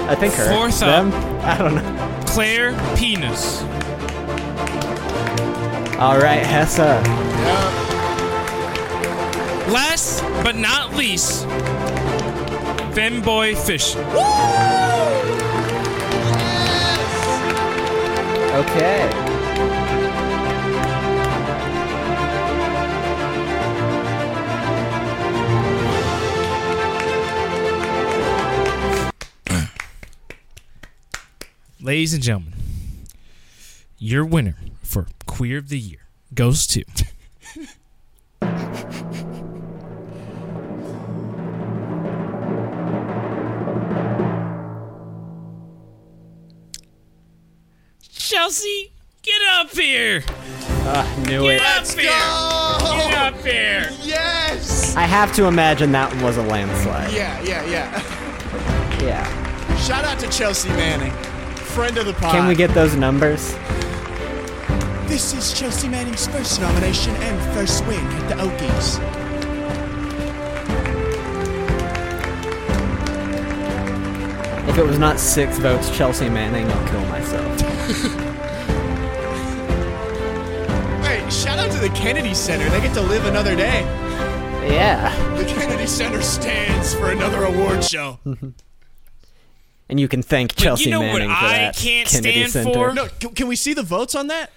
I 0.08 0.14
think 0.14 0.34
her. 0.34 0.48
Fourth 0.48 0.78
Them? 0.78 1.12
I 1.42 1.58
don't 1.58 1.74
know. 1.74 2.22
Claire 2.28 2.72
Penis. 2.96 3.62
All 5.98 6.18
right, 6.18 6.46
Hessa. 6.46 7.02
Last 9.72 10.22
but 10.44 10.54
not 10.54 10.94
least, 10.94 11.46
Femboy 12.94 13.56
Fish. 13.56 13.96
Okay. 18.54 19.10
Ladies 31.80 32.14
and 32.14 32.22
gentlemen, 32.22 32.54
your 33.98 34.24
winner 34.24 34.56
for 34.84 35.08
Queer 35.26 35.58
of 35.58 35.68
the 35.68 35.78
Year 35.80 36.06
goes 36.32 36.64
to. 36.68 36.84
Chelsea, 48.44 48.92
get 49.22 49.40
up 49.54 49.70
here! 49.70 50.22
Uh, 50.84 51.22
knew 51.26 51.44
Get 51.44 51.54
it. 51.54 51.60
up 51.62 51.76
Let's 51.78 51.94
here! 51.94 52.10
go! 52.10 52.78
Get 53.08 53.14
up 53.14 53.40
here! 53.40 53.88
Yes! 54.02 54.94
I 54.94 55.04
have 55.04 55.34
to 55.36 55.46
imagine 55.46 55.92
that 55.92 56.12
one 56.12 56.22
was 56.24 56.36
a 56.36 56.42
landslide. 56.42 57.10
Yeah, 57.10 57.40
yeah, 57.40 57.64
yeah. 57.64 59.00
Yeah. 59.02 59.76
Shout 59.78 60.04
out 60.04 60.18
to 60.18 60.28
Chelsea 60.28 60.68
Manning, 60.68 61.10
friend 61.54 61.96
of 61.96 62.04
the 62.04 62.12
pod. 62.12 62.32
Can 62.32 62.46
we 62.46 62.54
get 62.54 62.68
those 62.74 62.94
numbers? 62.96 63.54
This 65.08 65.32
is 65.32 65.58
Chelsea 65.58 65.88
Manning's 65.88 66.26
first 66.26 66.60
nomination 66.60 67.16
and 67.16 67.54
first 67.54 67.82
win 67.86 68.04
at 68.04 68.28
the 68.28 68.34
Okies. 68.44 69.00
If 74.68 74.76
it 74.76 74.84
was 74.84 74.98
not 74.98 75.18
six 75.18 75.56
votes, 75.56 75.88
Chelsea 75.96 76.28
Manning, 76.28 76.70
I'll 76.70 76.88
kill 76.88 77.06
myself. 77.06 78.20
shout 81.30 81.58
out 81.58 81.70
to 81.72 81.78
the 81.78 81.90
Kennedy 81.90 82.34
Center. 82.34 82.68
They 82.70 82.80
get 82.80 82.94
to 82.94 83.00
live 83.00 83.24
another 83.26 83.56
day. 83.56 83.80
Yeah. 84.66 85.14
The 85.36 85.44
Kennedy 85.44 85.86
Center 85.86 86.22
stands 86.22 86.94
for 86.94 87.10
another 87.10 87.44
award 87.44 87.84
show. 87.84 88.18
And 89.88 90.00
you 90.00 90.08
can 90.08 90.22
thank 90.22 90.54
Chelsea 90.56 90.84
you 90.84 90.90
know 90.90 91.00
what 91.00 91.18
Manning 91.18 91.28
for 91.28 91.34
I 91.34 91.58
that. 91.58 91.76
can't 91.76 92.08
Kennedy 92.08 92.48
stand 92.48 92.52
Center. 92.52 92.72
for? 92.72 92.94
No, 92.94 93.06
can, 93.20 93.34
can 93.34 93.48
we 93.48 93.56
see 93.56 93.74
the 93.74 93.82
votes 93.82 94.14
on 94.14 94.28
that? 94.28 94.50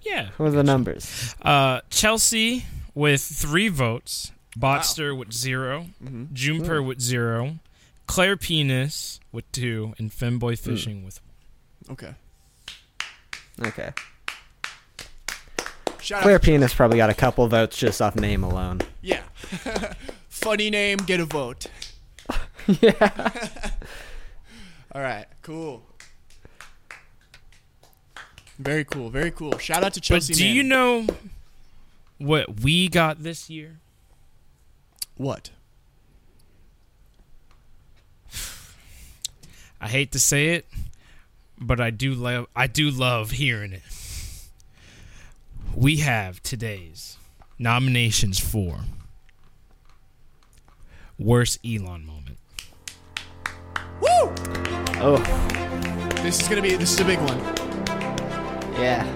Yeah. 0.00 0.30
What 0.36 0.46
are 0.46 0.50
the 0.52 0.64
numbers? 0.64 1.36
Uh, 1.42 1.82
Chelsea 1.90 2.64
with 2.94 3.20
three 3.20 3.68
votes. 3.68 4.32
Botster 4.58 5.16
with 5.16 5.32
0 5.32 5.86
mm-hmm. 6.02 6.24
Juniper 6.32 6.80
mm. 6.80 6.86
with 6.86 7.00
zero. 7.00 7.56
Claire 8.06 8.36
Penis 8.36 9.20
with 9.32 9.50
two. 9.52 9.94
And 9.98 10.10
Femboy 10.10 10.54
mm. 10.54 10.58
Fishing 10.58 11.04
with 11.04 11.20
one. 11.86 11.92
Okay. 11.92 12.14
Okay. 13.60 13.92
Shout 16.00 16.22
Claire 16.22 16.36
out. 16.36 16.42
Penis 16.42 16.74
probably 16.74 16.96
got 16.96 17.10
a 17.10 17.14
couple 17.14 17.46
votes 17.46 17.76
just 17.76 18.02
off 18.02 18.16
name 18.16 18.42
alone. 18.42 18.80
Yeah. 19.02 19.22
Funny 20.28 20.70
name, 20.70 20.98
get 20.98 21.20
a 21.20 21.24
vote. 21.24 21.66
yeah. 22.80 23.30
All 24.94 25.00
right, 25.00 25.26
cool. 25.42 25.82
Very 28.58 28.84
cool, 28.84 29.10
very 29.10 29.30
cool. 29.30 29.56
Shout 29.58 29.82
out 29.84 29.94
to 29.94 30.00
Chelsea. 30.00 30.32
But 30.32 30.38
Chelsea. 30.38 30.42
do 30.42 30.48
you 30.48 30.62
know 30.62 31.06
what 32.18 32.60
we 32.60 32.88
got 32.88 33.22
this 33.22 33.48
year? 33.48 33.78
what? 35.16 35.50
I 39.80 39.88
hate 39.88 40.12
to 40.12 40.20
say 40.20 40.50
it, 40.50 40.66
but 41.66 41.80
I 41.80 41.90
do 41.90 42.14
love 42.14 42.46
I 42.56 42.66
do 42.66 42.90
love 42.90 43.30
hearing 43.32 43.72
it. 43.72 43.82
We 45.74 45.98
have 45.98 46.42
today's 46.42 47.16
nominations 47.58 48.38
for 48.38 48.80
worst 51.18 51.58
Elon 51.64 52.04
moment. 52.06 52.38
Woo! 54.00 54.34
Oh, 55.04 55.18
This 56.22 56.40
is 56.40 56.48
gonna 56.48 56.62
be. 56.62 56.74
This 56.76 56.92
is 56.94 57.00
a 57.00 57.04
big 57.04 57.18
one. 57.20 57.38
yeah. 58.80 59.06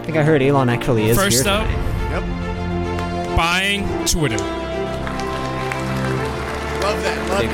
I 0.00 0.04
think 0.06 0.16
I 0.18 0.22
heard 0.22 0.42
Elon 0.42 0.68
actually 0.68 1.08
is 1.08 1.16
First 1.16 1.44
here 1.44 1.52
up, 1.52 1.66
tonight. 1.66 2.10
Yep. 3.26 3.36
buying 3.36 3.82
Twitter. 4.06 4.36
Love 6.82 7.02
that. 7.02 7.28
Love 7.30 7.40
Big 7.40 7.50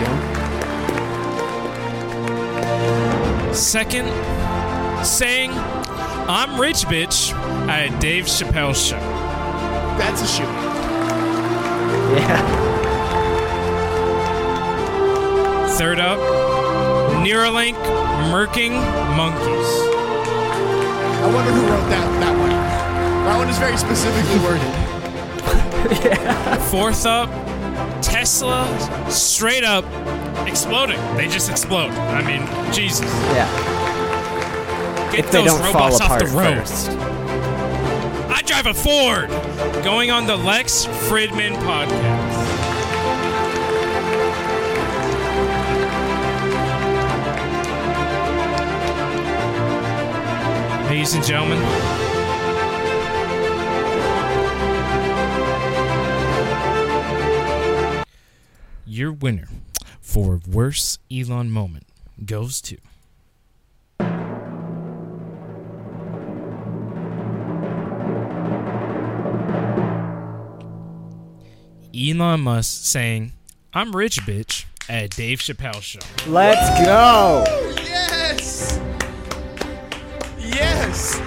Second, 3.52 4.06
saying 5.04 5.50
I'm 5.52 6.60
rich 6.60 6.86
bitch 6.86 7.32
at 7.68 7.92
a 7.92 7.98
Dave 7.98 8.26
Chappelle 8.26 8.74
show. 8.74 8.98
That's 9.98 10.22
a 10.22 10.26
shoot. 10.26 10.44
Yeah. 12.14 12.40
Third 15.76 15.98
up, 15.98 16.18
Neuralink 17.24 17.74
murking 18.30 18.72
monkeys. 19.16 19.68
I 21.22 21.30
wonder 21.34 21.52
who 21.52 21.62
wrote 21.62 21.90
that. 21.90 22.20
That 22.20 22.38
one. 22.38 22.50
That 22.50 23.36
one 23.36 23.48
is 23.48 23.58
very 23.58 23.76
specifically 23.76 24.38
worded. 24.38 24.62
yeah. 26.04 26.56
Fourth 26.70 27.04
up, 27.04 27.28
Tesla 28.00 28.64
straight 29.10 29.64
up 29.64 29.84
exploding. 30.46 30.98
They 31.16 31.29
just 31.29 31.50
explode. 31.50 31.90
I 31.90 32.22
mean, 32.22 32.46
Jesus. 32.72 33.07
Yeah. 33.33 33.48
Get 35.12 35.24
If 35.26 35.31
they 35.33 35.38
those 35.38 35.46
don't 35.46 35.72
fall 35.72 35.88
robots 35.90 36.00
off 36.00 36.18
the 36.18 36.26
road. 36.26 36.59
first. 36.59 36.90
I 38.31 38.42
drive 38.42 38.66
a 38.66 38.74
Ford. 38.74 39.29
Going 39.85 40.11
on 40.11 40.26
the 40.26 40.37
Lex 40.37 40.87
Fridman 40.87 41.55
podcast. 41.57 42.48
Ladies 50.90 51.14
and 51.14 51.24
gentlemen, 51.24 51.59
your 58.87 59.12
winner 59.12 59.46
for 60.11 60.40
worse 60.51 60.99
Elon 61.09 61.53
moment 61.53 61.87
goes 62.25 62.61
to. 62.61 62.77
Elon 71.94 72.40
Musk 72.40 72.85
saying, 72.85 73.33
I'm 73.73 73.94
rich, 73.94 74.20
bitch, 74.23 74.64
at 74.88 75.11
Dave 75.11 75.38
Chappelle 75.38 75.81
show. 75.81 76.01
Let's 76.27 76.85
go. 76.85 77.44
Yes. 77.77 78.81
Yes. 80.40 81.18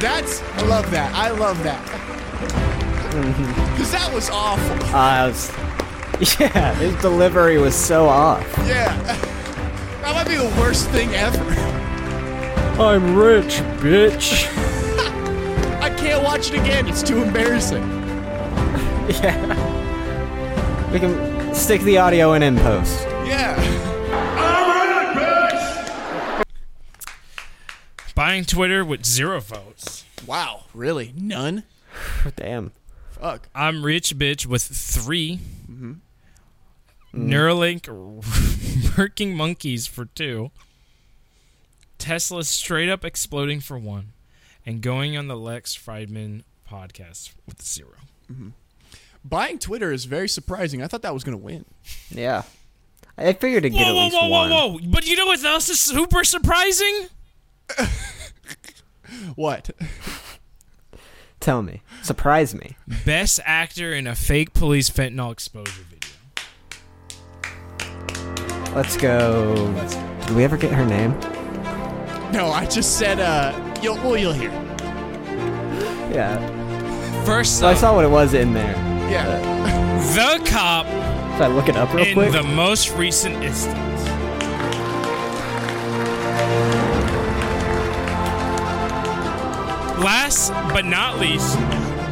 That's. 0.00 0.42
I 0.42 0.62
love 0.66 0.88
that. 0.92 1.12
I 1.12 1.30
love 1.30 1.60
that. 1.64 1.82
Because 3.76 3.92
that 3.92 4.12
was 4.12 4.28
awful. 4.28 4.94
Uh, 4.94 4.98
I 4.98 5.26
was, 5.28 5.50
yeah, 6.40 6.74
his 6.76 6.94
delivery 7.02 7.58
was 7.58 7.74
so 7.74 8.06
off. 8.08 8.42
Yeah. 8.60 8.96
That 10.00 10.14
might 10.14 10.26
be 10.26 10.36
the 10.36 10.48
worst 10.58 10.88
thing 10.88 11.10
ever. 11.10 11.44
I'm 12.80 13.14
rich, 13.14 13.56
bitch. 13.80 14.46
I 15.82 15.90
can't 15.90 16.24
watch 16.24 16.48
it 16.48 16.54
again. 16.54 16.88
It's 16.88 17.02
too 17.02 17.22
embarrassing. 17.22 17.82
yeah. 19.08 20.90
We 20.90 21.00
can 21.00 21.54
stick 21.54 21.82
the 21.82 21.98
audio 21.98 22.32
in 22.32 22.42
in 22.42 22.56
post. 22.56 23.02
Yeah. 23.26 23.54
I'm 24.38 25.18
rich, 25.18 26.42
bitch. 26.42 28.14
Buying 28.14 28.46
Twitter 28.46 28.86
with 28.86 29.04
zero 29.04 29.38
votes. 29.40 30.06
Wow. 30.26 30.64
Really? 30.72 31.12
None? 31.14 31.64
Damn. 32.36 32.72
Fuck. 33.10 33.50
I'm 33.54 33.84
rich, 33.84 34.16
bitch, 34.16 34.46
with 34.46 34.62
3 37.16 37.24
Neuralink 37.24 38.96
working 38.98 39.34
monkeys 39.34 39.86
for 39.86 40.04
two. 40.04 40.50
Tesla 41.98 42.44
straight 42.44 42.88
up 42.88 43.04
exploding 43.04 43.60
for 43.60 43.78
one. 43.78 44.12
And 44.64 44.80
going 44.80 45.16
on 45.16 45.28
the 45.28 45.36
Lex 45.36 45.76
Fridman 45.76 46.42
podcast 46.68 47.32
with 47.46 47.62
zero. 47.62 47.94
Mm-hmm. 48.30 48.48
Buying 49.24 49.58
Twitter 49.58 49.92
is 49.92 50.04
very 50.04 50.28
surprising. 50.28 50.82
I 50.82 50.86
thought 50.88 51.02
that 51.02 51.14
was 51.14 51.24
going 51.24 51.38
to 51.38 51.42
win. 51.42 51.64
Yeah. 52.10 52.42
I 53.16 53.32
figured 53.32 53.64
it 53.64 53.70
to 53.70 53.76
get 53.76 53.84
Whoa, 53.84 53.90
at 53.90 53.94
whoa, 53.94 54.04
least 54.04 54.16
whoa, 54.16 54.28
one. 54.28 54.50
whoa, 54.50 54.68
whoa. 54.72 54.78
But 54.88 55.06
you 55.06 55.16
know 55.16 55.26
what 55.26 55.42
else 55.44 55.68
is 55.68 55.80
super 55.80 56.22
surprising? 56.24 57.06
What? 59.34 59.70
Tell 61.40 61.62
me. 61.62 61.82
Surprise 62.02 62.54
me. 62.54 62.76
Best 63.04 63.40
actor 63.44 63.92
in 63.92 64.06
a 64.06 64.14
fake 64.14 64.52
police 64.52 64.90
fentanyl 64.90 65.32
exposure 65.32 65.82
video. 65.88 65.95
Let's 68.76 68.94
go. 68.98 69.72
Did 70.26 70.36
we 70.36 70.44
ever 70.44 70.58
get 70.58 70.70
her 70.70 70.84
name? 70.84 71.12
No, 72.30 72.50
I 72.52 72.66
just 72.66 72.98
said, 72.98 73.18
uh, 73.20 73.54
you'll, 73.82 73.96
well, 73.96 74.18
you'll 74.18 74.34
hear. 74.34 74.50
Yeah. 76.12 77.24
First 77.24 77.58
So 77.58 77.68
I 77.68 77.72
up, 77.72 77.78
saw 77.78 77.94
what 77.94 78.04
it 78.04 78.10
was 78.10 78.34
in 78.34 78.52
there. 78.52 78.74
Yeah. 79.10 79.24
the 80.14 80.44
cop 80.50 80.84
Should 80.86 81.42
I 81.42 81.46
look 81.46 81.70
it 81.70 81.76
up 81.78 81.94
real 81.94 82.04
in 82.04 82.12
quick? 82.12 82.32
the 82.32 82.42
most 82.42 82.92
recent 82.96 83.42
instance. 83.42 83.76
Last 90.04 90.50
but 90.74 90.84
not 90.84 91.18
least, 91.18 91.54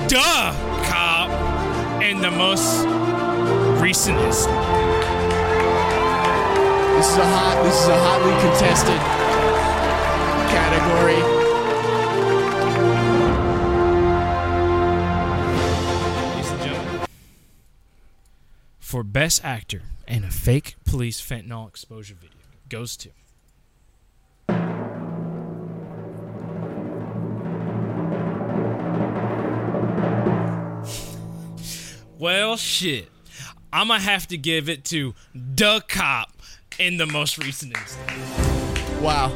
duh 0.09 0.55
cop 0.89 1.31
in 2.03 2.23
the 2.23 2.31
most 2.31 2.87
recent 3.83 4.19
instance. 4.21 4.84
This 6.95 7.11
is 7.11 7.17
a 7.17 7.27
hot, 7.27 7.65
this 7.65 7.83
is 7.83 7.89
a 7.89 7.99
hotly 7.99 8.33
contested 8.41 9.01
category. 10.55 11.21
For 18.79 19.03
best 19.03 19.45
actor 19.45 19.83
in 20.07 20.23
a 20.23 20.31
fake 20.31 20.77
police 20.85 21.21
fentanyl 21.21 21.67
exposure 21.67 22.15
video 22.15 22.39
goes 22.69 22.97
to 22.99 23.11
Well, 32.17 32.57
shit. 32.57 33.11
I'm 33.73 33.89
gonna 33.89 34.01
have 34.01 34.29
to 34.29 34.39
give 34.39 34.69
it 34.69 34.85
to 34.87 35.15
the 35.35 35.83
cop 35.89 36.31
in 36.79 36.97
the 36.97 37.07
most 37.07 37.39
recent 37.39 37.77
instance. 37.77 39.01
Wow. 39.01 39.33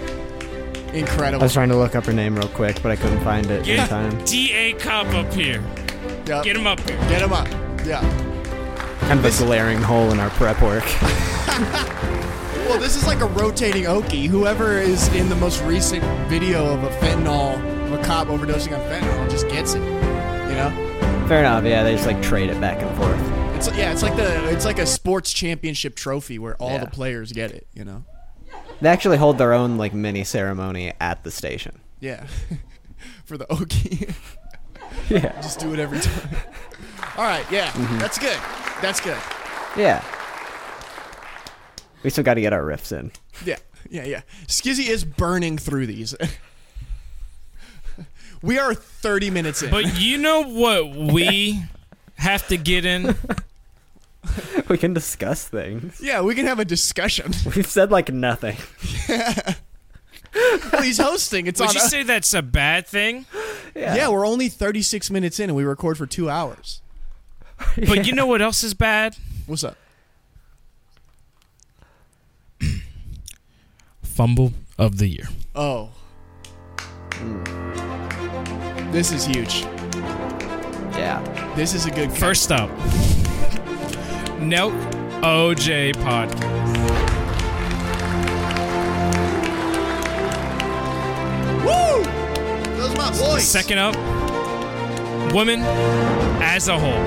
Incredible. 0.93 1.41
I 1.41 1.45
was 1.45 1.53
trying 1.53 1.69
to 1.69 1.77
look 1.77 1.95
up 1.95 2.07
her 2.07 2.13
name 2.13 2.37
real 2.37 2.49
quick, 2.49 2.83
but 2.83 2.91
I 2.91 2.97
couldn't 2.97 3.23
find 3.23 3.51
it 3.51 3.69
in 3.69 3.87
time. 3.89 4.25
DA 4.25 4.73
cop 4.75 5.07
up 5.15 5.33
here. 5.33 5.63
Yep. 6.27 6.45
Get 6.45 6.57
him 6.57 6.67
up 6.67 6.81
here. 6.81 6.99
Get 7.09 7.23
him 7.23 7.33
up. 7.33 7.49
Yeah. 7.85 8.01
Kind 9.01 9.25
of 9.25 9.25
a 9.25 9.45
glaring 9.45 9.81
hole 9.83 10.11
in 10.11 10.21
our 10.21 10.31
prep 10.31 10.61
work. 10.63 10.85
Well, 12.69 12.79
this 12.79 12.97
is 12.97 13.07
like 13.07 13.23
a 13.23 13.27
rotating 13.27 13.85
Okie. 13.85 14.27
Whoever 14.27 14.77
is 14.77 15.09
in 15.15 15.31
the 15.31 15.35
most 15.37 15.63
recent 15.63 16.05
video 16.29 16.67
of 16.67 16.85
a 16.85 16.91
fentanyl, 16.99 17.55
of 17.87 17.93
a 17.95 18.05
cop 18.05 18.29
overdosing 18.29 18.79
on 18.79 18.81
fentanyl, 18.91 19.31
just 19.31 19.49
gets 19.49 19.73
it. 19.73 19.81
You 19.81 20.55
know? 20.55 21.25
Fair 21.27 21.39
enough. 21.41 21.65
Yeah, 21.65 21.83
they 21.83 21.95
just 21.95 22.07
like 22.07 22.21
trade 22.21 22.51
it 22.51 22.61
back 22.61 22.83
and 22.83 22.95
forth. 22.99 23.28
It's 23.59 23.77
yeah, 23.77 23.91
it's 23.91 24.05
like 24.05 24.15
the 24.15 24.51
it's 24.51 24.65
like 24.65 24.79
a 24.79 24.87
sports 24.87 25.33
championship 25.33 25.97
trophy 25.97 26.39
where 26.39 26.55
all 26.59 26.71
Yeah. 26.71 26.85
the 26.85 26.91
players 26.91 27.33
get 27.33 27.51
it. 27.51 27.67
You 27.75 27.85
know? 27.85 28.05
They 28.81 28.89
actually 28.89 29.17
hold 29.17 29.37
their 29.37 29.53
own 29.53 29.77
like 29.77 29.93
mini 29.93 30.23
ceremony 30.23 30.93
at 31.01 31.25
the 31.25 31.33
station. 31.33 31.81
Yeah. 31.99 32.25
For 33.25 33.37
the 33.37 33.47
Okie, 33.47 34.15
Yeah. 35.11 35.33
just 35.43 35.59
do 35.59 35.73
it 35.73 35.81
every 35.81 35.99
time. 35.99 36.29
All 37.17 37.25
right. 37.25 37.45
Yeah. 37.51 37.73
Mm-hmm. 37.73 37.99
That's 37.99 38.17
good. 38.17 38.39
That's 38.81 39.01
good. 39.01 39.19
Yeah. 39.77 40.05
We 42.05 42.11
still 42.11 42.23
got 42.23 42.35
to 42.35 42.41
get 42.41 42.53
our 42.53 42.63
riffs 42.63 42.97
in. 42.97 43.11
Yeah. 43.45 43.57
Yeah. 43.91 44.05
Yeah. 44.05 44.21
Skizzy 44.47 44.89
is 44.89 45.05
burning 45.05 45.59
through 45.59 45.89
these. 45.89 46.15
we 48.41 48.57
are 48.57 48.73
30 48.73 49.31
minutes 49.31 49.63
in. 49.65 49.71
But 49.73 49.99
you 49.99 50.17
know 50.17 50.45
what 50.45 50.95
we 50.95 51.65
have 52.19 52.47
to 52.49 52.57
get 52.57 52.85
in? 52.85 53.17
We 54.69 54.77
can 54.77 54.93
discuss 54.93 55.49
things. 55.49 56.01
yeah, 56.03 56.21
we 56.21 56.35
can 56.35 56.45
have 56.47 56.59
a 56.59 56.65
discussion. 56.65 57.33
We've 57.57 57.67
said 57.67 57.91
like 57.91 58.13
nothing. 58.13 58.57
well, 59.09 60.83
he's 60.83 60.99
hosting. 60.99 61.47
It's 61.47 61.61
Would 61.61 61.71
on. 61.71 61.75
you 61.75 61.81
say 61.81 62.03
that's 62.03 62.35
a 62.35 62.43
bad 62.43 62.87
thing? 62.87 63.25
yeah, 63.75 64.09
we're 64.09 64.27
only 64.27 64.49
36 64.51 65.11
minutes 65.11 65.41
in 65.41 65.49
and 65.49 65.57
we 65.57 65.65
record 65.65 65.97
for 65.97 66.07
two 66.07 66.29
hours. 66.29 66.83
But 67.77 68.07
you 68.07 68.13
know 68.13 68.27
what 68.27 68.43
else 68.43 68.63
is 68.63 68.75
bad? 68.75 69.17
What's 69.47 69.65
up? 69.65 69.79
Fumble 74.03 74.53
of 74.77 74.99
the 74.99 75.07
year. 75.09 75.29
Oh. 75.55 75.91
This 78.93 79.11
is 79.13 79.25
huge. 79.25 79.65
Yeah. 80.99 81.55
This 81.55 81.75
is 81.75 81.87
a 81.87 81.93
good 81.93 82.09
cut. 82.11 82.19
First 82.19 82.51
up, 82.51 82.69
Nelk 84.41 84.73
OJ 85.23 85.93
podcast. 85.95 86.43
Woo! 91.65 92.03
Those 92.77 92.97
my 92.97 93.11
boys. 93.17 93.47
Second 93.47 93.79
up, 93.79 93.95
women 95.33 95.61
as 96.43 96.67
a 96.67 96.77
whole. 96.77 97.07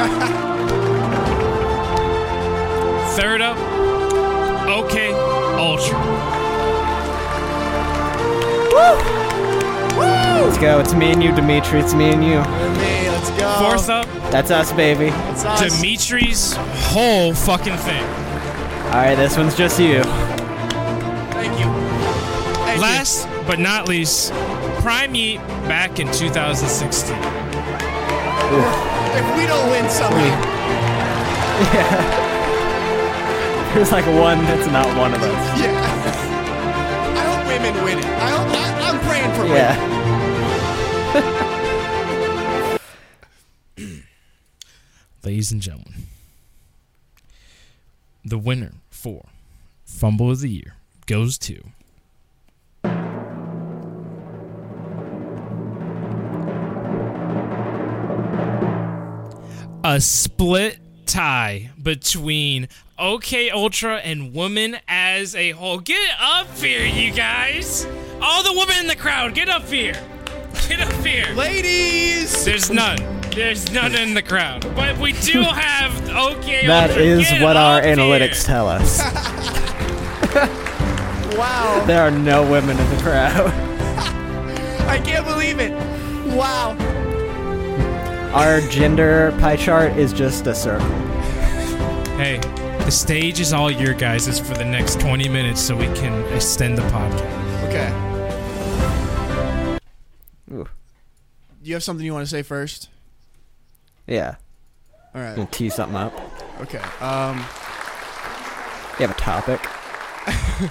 Third 3.16 3.42
up, 3.42 3.58
OK 4.66 5.12
Ultra. 5.12 6.39
Let's 8.80 10.58
go. 10.58 10.80
It's 10.80 10.94
me 10.94 11.12
and 11.12 11.22
you, 11.22 11.32
Dimitri. 11.34 11.80
It's 11.80 11.94
me 11.94 12.10
and 12.12 12.24
you. 12.24 12.40
Hey, 12.80 13.10
let's 13.10 13.30
go. 13.30 13.52
Fourth 13.58 13.88
up, 13.90 14.06
That's 14.30 14.50
us, 14.50 14.72
baby. 14.72 15.06
It's 15.30 15.44
us. 15.44 15.60
Dimitri's 15.80 16.54
whole 16.56 17.34
fucking 17.34 17.76
thing. 17.76 18.02
All 18.86 18.96
right, 18.96 19.14
this 19.14 19.36
one's 19.36 19.54
just 19.56 19.78
you. 19.78 20.02
Thank 20.02 21.58
you. 21.58 21.66
Thank 22.64 22.76
you. 22.76 22.82
Last 22.82 23.28
but 23.46 23.58
not 23.58 23.86
least, 23.88 24.32
Prime 24.82 25.12
Yeet 25.14 25.38
back 25.68 26.00
in 26.00 26.06
2016. 26.10 27.14
If 29.12 29.36
we 29.36 29.46
don't 29.46 29.70
win 29.70 29.88
something, 29.90 30.18
Yeah. 31.60 32.16
There's 33.74 33.92
like 33.92 34.06
one 34.06 34.38
that's 34.46 34.66
not 34.72 34.86
one 34.98 35.12
of 35.14 35.22
us. 35.22 35.60
yeah. 35.60 36.19
I 37.60 37.66
hope 37.66 37.74
women 37.74 37.84
win 37.84 37.98
it. 37.98 38.04
I 38.04 38.30
hope. 38.30 38.48
I, 38.56 38.72
I'm 38.88 38.98
praying 39.00 39.32
for 39.34 39.44
women. 39.44 39.76
Ladies 45.24 45.52
and 45.52 45.60
gentlemen, 45.60 46.06
the 48.24 48.38
winner 48.38 48.72
for 48.88 49.26
Fumble 49.84 50.30
of 50.30 50.40
the 50.40 50.48
Year 50.48 50.76
goes 51.04 51.36
to. 51.38 51.62
A 59.84 60.00
split 60.00 60.78
tie 61.10 61.70
between 61.82 62.68
OK 62.98 63.50
Ultra 63.50 63.96
and 63.96 64.32
Women 64.32 64.76
as 64.86 65.34
a 65.34 65.50
whole. 65.50 65.80
Get 65.80 66.10
up 66.20 66.56
here, 66.56 66.86
you 66.86 67.12
guys! 67.12 67.86
All 68.22 68.42
the 68.44 68.52
women 68.52 68.76
in 68.78 68.86
the 68.86 68.96
crowd, 68.96 69.34
get 69.34 69.48
up 69.48 69.64
here! 69.64 70.00
Get 70.68 70.80
up 70.80 71.04
here! 71.04 71.26
Ladies. 71.34 72.44
There's 72.44 72.70
none. 72.70 72.98
There's 73.34 73.72
none 73.72 73.94
in 73.96 74.14
the 74.14 74.22
crowd. 74.22 74.62
But 74.76 74.98
we 74.98 75.12
do 75.14 75.42
have 75.42 76.08
okay. 76.08 76.66
That 76.66 76.90
Ultra. 76.90 77.04
is 77.04 77.28
Get 77.28 77.42
what 77.42 77.56
our 77.56 77.78
up 77.78 77.84
analytics 77.84 78.44
tell 78.44 78.68
us. 78.68 79.00
Wow. 81.36 81.84
There 81.86 82.02
are 82.02 82.10
no 82.10 82.42
women 82.42 82.78
in 82.78 82.90
the 82.90 83.02
crowd. 83.02 83.46
I 84.86 84.98
can't 85.02 85.24
believe 85.24 85.58
it. 85.58 85.72
Wow. 86.36 86.76
Our 88.32 88.60
gender 88.68 89.34
pie 89.40 89.56
chart 89.56 89.92
is 89.96 90.12
just 90.12 90.46
a 90.46 90.54
circle. 90.54 90.86
Hey, 92.16 92.38
the 92.84 92.90
stage 92.90 93.40
is 93.40 93.52
all 93.52 93.70
your 93.70 93.92
guys' 93.94 94.28
is 94.28 94.38
for 94.38 94.54
the 94.54 94.64
next 94.64 95.00
20 95.00 95.28
minutes 95.28 95.60
so 95.60 95.76
we 95.76 95.86
can 95.94 96.22
extend 96.32 96.78
the 96.78 96.82
podcast. 96.82 97.68
Okay. 97.68 97.90
Ooh. 100.54 100.64
Do 100.64 101.68
you 101.68 101.74
have 101.74 101.82
something 101.82 102.06
you 102.06 102.12
want 102.12 102.24
to 102.24 102.30
say 102.30 102.42
first? 102.42 102.88
Yeah. 104.06 104.36
All 105.14 105.20
right. 105.20 105.30
I'm 105.30 105.36
Gonna 105.36 105.48
tee 105.50 105.70
something 105.70 105.96
up. 105.96 106.14
Okay. 106.60 106.78
Um. 107.00 107.38
You 108.98 109.06
have 109.06 109.10
a 109.10 109.20
topic. 109.20 109.60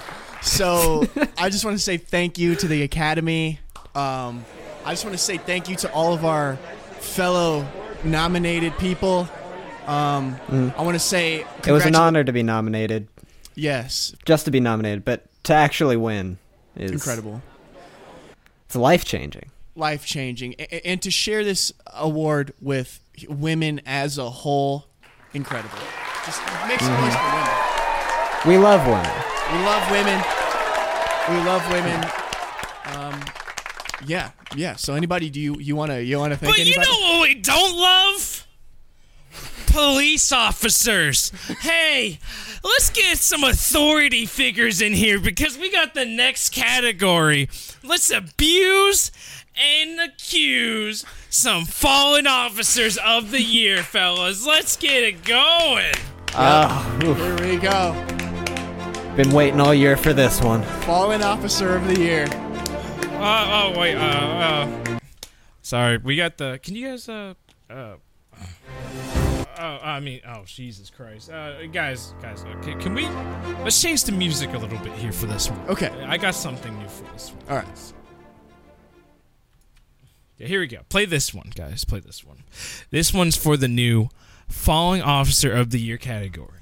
So 0.42 1.06
I 1.36 1.50
just 1.50 1.64
want 1.64 1.76
to 1.76 1.82
say 1.82 1.98
thank 1.98 2.38
you 2.38 2.54
to 2.56 2.66
the 2.66 2.82
Academy. 2.82 3.60
Um, 3.94 4.44
I 4.84 4.92
just 4.92 5.04
want 5.04 5.14
to 5.16 5.22
say 5.22 5.36
thank 5.36 5.68
you 5.68 5.76
to 5.76 5.92
all 5.92 6.14
of 6.14 6.24
our 6.24 6.58
fellow 7.00 7.66
nominated 8.04 8.76
people. 8.78 9.28
Um, 9.86 10.36
I 10.76 10.82
want 10.82 10.94
to 10.94 10.98
say 11.00 11.44
Mm. 11.62 11.68
It 11.68 11.72
was 11.72 11.84
an 11.86 11.96
honor 11.96 12.22
to 12.24 12.32
be 12.32 12.42
nominated, 12.42 13.08
Yes, 13.54 14.14
just 14.24 14.44
to 14.44 14.50
be 14.50 14.60
nominated, 14.60 15.04
but 15.04 15.26
to 15.44 15.54
actually 15.54 15.96
win 15.96 16.38
is 16.76 16.90
incredible, 16.92 17.42
It's 18.66 18.76
life 18.76 19.04
changing. 19.04 19.50
life 19.74 20.04
changing, 20.06 20.54
and 20.54 21.00
to 21.02 21.10
share 21.10 21.42
this 21.44 21.72
award 21.94 22.52
with 22.60 23.00
women 23.28 23.80
as 23.86 24.16
a 24.18 24.30
whole, 24.30 24.86
incredible. 25.34 25.78
Just 26.24 26.40
make 26.68 26.80
some 26.80 26.92
noise 27.00 27.14
for 27.16 27.30
women. 27.34 27.56
We 28.46 28.58
love 28.58 28.86
women. 28.86 29.12
We 29.52 29.58
love 29.64 29.90
women. 29.90 30.22
We 31.28 31.36
love 31.44 31.70
women. 31.72 32.04
Um, 32.96 33.20
yeah, 34.06 34.30
yeah. 34.56 34.76
So 34.76 34.94
anybody, 34.94 35.30
do 35.30 35.40
you 35.40 35.58
you 35.58 35.76
wanna 35.76 36.00
you 36.00 36.18
wanna 36.18 36.36
thank 36.36 36.52
But 36.56 36.64
you 36.66 36.74
anybody? 36.74 36.90
know 36.90 37.18
what 37.18 37.28
we 37.28 37.34
don't 37.36 37.76
love? 37.76 38.46
Police 39.66 40.32
officers. 40.32 41.30
Hey, 41.60 42.18
let's 42.64 42.90
get 42.90 43.18
some 43.18 43.44
authority 43.44 44.26
figures 44.26 44.80
in 44.80 44.92
here 44.94 45.20
because 45.20 45.56
we 45.56 45.70
got 45.70 45.94
the 45.94 46.04
next 46.04 46.50
category. 46.50 47.48
Let's 47.84 48.10
abuse 48.10 49.12
and 49.56 50.00
accuse 50.00 51.04
some 51.28 51.66
fallen 51.66 52.26
officers 52.26 52.98
of 52.98 53.30
the 53.30 53.42
year, 53.42 53.84
fellas. 53.84 54.44
Let's 54.44 54.76
get 54.76 55.04
it 55.04 55.24
going. 55.24 55.92
Oh, 56.34 57.00
oof. 57.04 57.16
Here 57.18 57.48
we 57.50 57.56
go. 57.56 57.92
been 59.16 59.30
waiting 59.30 59.60
all 59.60 59.74
year 59.74 59.96
for 59.96 60.12
this 60.12 60.40
one. 60.40 60.62
Fallen 60.82 61.22
Officer 61.22 61.76
of 61.76 61.86
the 61.86 61.98
Year. 62.00 62.26
Uh, 63.20 63.72
oh 63.74 63.78
wait, 63.78 63.96
uh, 63.96 64.00
uh, 64.00 64.98
sorry, 65.60 65.98
we 65.98 66.16
got 66.16 66.38
the. 66.38 66.58
Can 66.62 66.74
you 66.74 66.88
guys, 66.88 67.06
uh, 67.06 67.34
uh, 67.68 67.96
oh, 69.58 69.78
I 69.82 70.00
mean, 70.00 70.22
oh 70.26 70.44
Jesus 70.46 70.88
Christ, 70.88 71.30
uh, 71.30 71.66
guys, 71.66 72.14
guys, 72.22 72.42
okay, 72.44 72.72
can, 72.72 72.80
can 72.80 72.94
we? 72.94 73.06
Let's 73.62 73.78
change 73.80 74.04
the 74.04 74.12
music 74.12 74.54
a 74.54 74.58
little 74.58 74.78
bit 74.78 74.94
here 74.94 75.12
for 75.12 75.26
this 75.26 75.50
one. 75.50 75.60
Okay. 75.68 75.90
I 76.06 76.16
got 76.16 76.34
something 76.34 76.78
new 76.78 76.88
for 76.88 77.04
this 77.12 77.32
one. 77.32 77.44
All 77.50 77.56
right. 77.62 77.92
Yeah, 80.38 80.46
here 80.46 80.60
we 80.60 80.66
go. 80.66 80.78
Play 80.88 81.04
this 81.04 81.34
one, 81.34 81.52
guys. 81.54 81.84
Play 81.84 82.00
this 82.00 82.24
one. 82.24 82.44
This 82.90 83.12
one's 83.12 83.36
for 83.36 83.58
the 83.58 83.68
new 83.68 84.08
Falling 84.48 85.02
Officer 85.02 85.52
of 85.52 85.72
the 85.72 85.78
Year 85.78 85.98
category. 85.98 86.59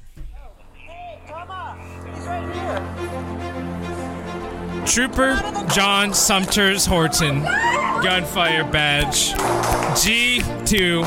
Trooper 4.88 5.36
John 5.70 6.14
Sumters 6.14 6.86
Horton, 6.86 7.42
gunfire 8.02 8.64
badge 8.64 9.34
G236. 9.92 11.06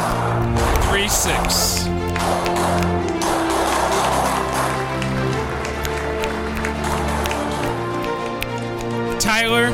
Tyler 9.19 9.71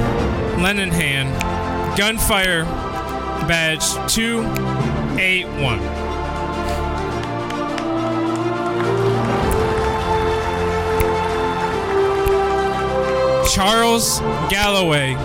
Lennonhan, 0.57 1.27
gunfire 1.97 2.63
badge 3.45 3.83
281. 4.09 6.06
Charles 13.49 14.19
Galloway, 14.49 15.15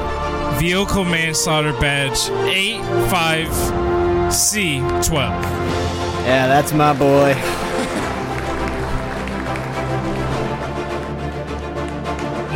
vehicle 0.58 1.04
manslaughter 1.04 1.72
badge 1.72 2.18
85C12. 3.10 5.18
Yeah, 6.24 6.46
that's 6.46 6.72
my 6.72 6.92
boy. 6.92 7.34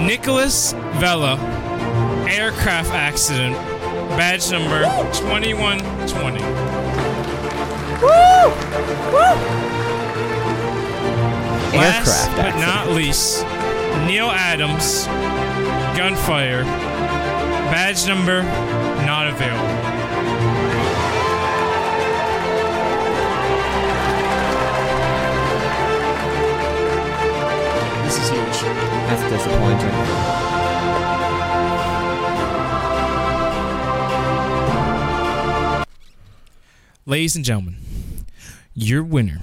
Nicholas 0.06 0.72
Vella, 1.00 1.36
aircraft 2.28 2.90
accident, 2.92 3.56
badge 4.16 4.50
number 4.52 4.82
2120. 5.12 6.40
Woo! 8.02 8.52
Last 11.76 12.06
Aircraft 12.06 12.36
but 12.36 12.44
accident. 12.46 12.60
not 12.60 12.88
least, 12.94 13.42
Neil 14.06 14.30
Adams, 14.30 15.06
gunfire, 15.97 16.62
badge 17.72 18.07
number 18.07 18.42
not 19.07 19.26
available. 19.28 19.66
This 28.05 28.18
is 28.18 28.28
huge. 28.28 28.61
That's 29.09 29.22
disappointing. 29.32 29.94
Ladies 37.07 37.36
and 37.36 37.44
gentlemen, 37.44 37.76
your 38.74 39.03
winner 39.03 39.40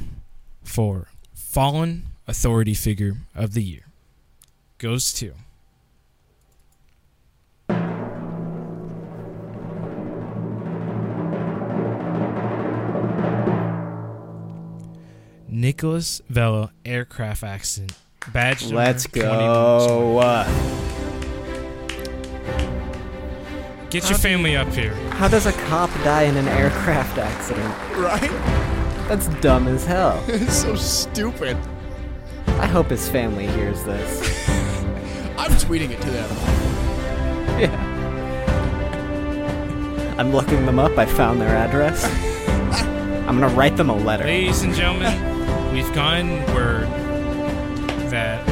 for 0.63 1.07
Fallen 1.33 2.03
Authority 2.27 2.75
Figure 2.75 3.17
of 3.33 3.53
the 3.53 3.63
Year 3.63 3.87
goes 4.77 5.11
to. 5.13 5.33
Nicholas 15.53 16.21
Vela 16.29 16.71
aircraft 16.83 17.43
accident. 17.43 17.93
Badge 18.33 18.63
number 18.63 18.77
Let's 18.77 19.05
go. 19.07 20.53
Get 23.89 24.09
your 24.09 24.17
family 24.17 24.55
up 24.55 24.67
here. 24.69 24.95
how 25.11 25.27
does 25.27 25.45
a 25.45 25.51
cop 25.51 25.91
die 26.03 26.23
in 26.23 26.35
an 26.35 26.47
aircraft 26.47 27.19
accident? 27.19 27.69
Right? 27.95 28.31
That's 29.07 29.27
dumb 29.41 29.67
as 29.67 29.85
hell. 29.85 30.23
It's 30.27 30.55
so 30.55 30.75
stupid. 30.75 31.57
I 32.47 32.65
hope 32.65 32.87
his 32.89 33.07
family 33.07 33.45
hears 33.45 33.83
this. 33.83 34.21
I'm 35.37 35.51
tweeting 35.51 35.91
it 35.91 36.01
to 36.01 36.09
them. 36.09 36.29
Yeah. 37.59 37.89
I'm 40.17 40.31
looking 40.31 40.65
them 40.65 40.79
up. 40.79 40.97
I 40.97 41.05
found 41.05 41.39
their 41.39 41.55
address. 41.55 42.03
I'm 43.27 43.39
gonna 43.39 43.53
write 43.53 43.77
them 43.77 43.89
a 43.91 43.95
letter. 43.95 44.23
Ladies 44.23 44.63
and 44.63 44.73
gentlemen, 44.73 45.32
we've 45.73 45.91
gotten 45.93 46.29
word 46.53 46.87
that 48.11 48.47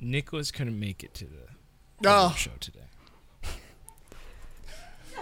Nicholas 0.00 0.50
couldn't 0.50 0.78
make 0.78 1.02
it 1.02 1.14
to 1.14 1.24
the 1.24 1.48
Oh, 2.06 2.34
show 2.36 2.50
today. 2.60 2.80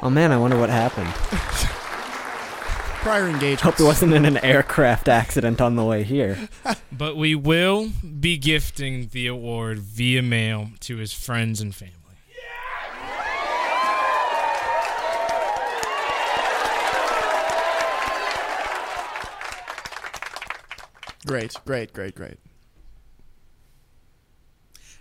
Oh 0.03 0.11
man, 0.11 0.33
I 0.33 0.39
wonder 0.39 0.59
what 0.59 0.71
happened. 0.71 1.09
prior 3.03 3.29
engagement. 3.29 3.61
Hope 3.61 3.79
it 3.79 3.85
wasn't 3.85 4.13
in 4.15 4.25
an 4.25 4.39
aircraft 4.39 5.09
accident 5.09 5.61
on 5.61 5.77
the 5.77 5.85
way 5.85 6.03
here. 6.03 6.49
But 6.91 7.17
we 7.17 7.37
will 7.37 7.91
be 8.19 8.37
gifting 8.37 9.09
the 9.13 9.29
award 9.29 9.79
via 9.79 10.23
mail 10.23 10.71
to 10.81 10.97
his 10.97 11.13
friends 11.13 11.61
and 11.61 11.73
family. 11.73 12.02
Great, 21.33 21.57
great, 21.65 21.93
great, 21.95 22.15
great. 22.15 22.39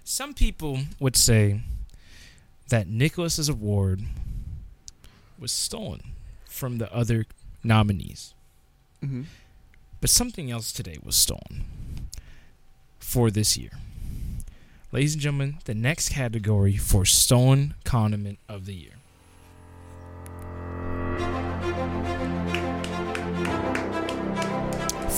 Some 0.06 0.34
people 0.34 0.80
would 0.98 1.18
say 1.18 1.60
that 2.70 2.88
Nicholas's 2.88 3.50
award 3.50 4.04
was 5.38 5.52
stolen 5.52 6.14
from 6.46 6.78
the 6.78 6.90
other 6.94 7.26
nominees. 7.66 8.34
Mhm. 9.04 9.26
But 10.00 10.10
something 10.10 10.50
else 10.50 10.72
today 10.72 10.98
was 11.04 11.18
stolen 11.18 11.66
for 12.98 13.30
this 13.30 13.58
year. 13.58 13.78
Ladies 14.94 15.16
and 15.16 15.22
gentlemen, 15.22 15.58
the 15.66 15.76
next 15.76 16.14
category 16.14 16.78
for 16.78 17.04
stolen 17.04 17.74
condiment 17.84 18.40
of 18.48 18.66
the 18.66 18.74
year. 18.74 18.96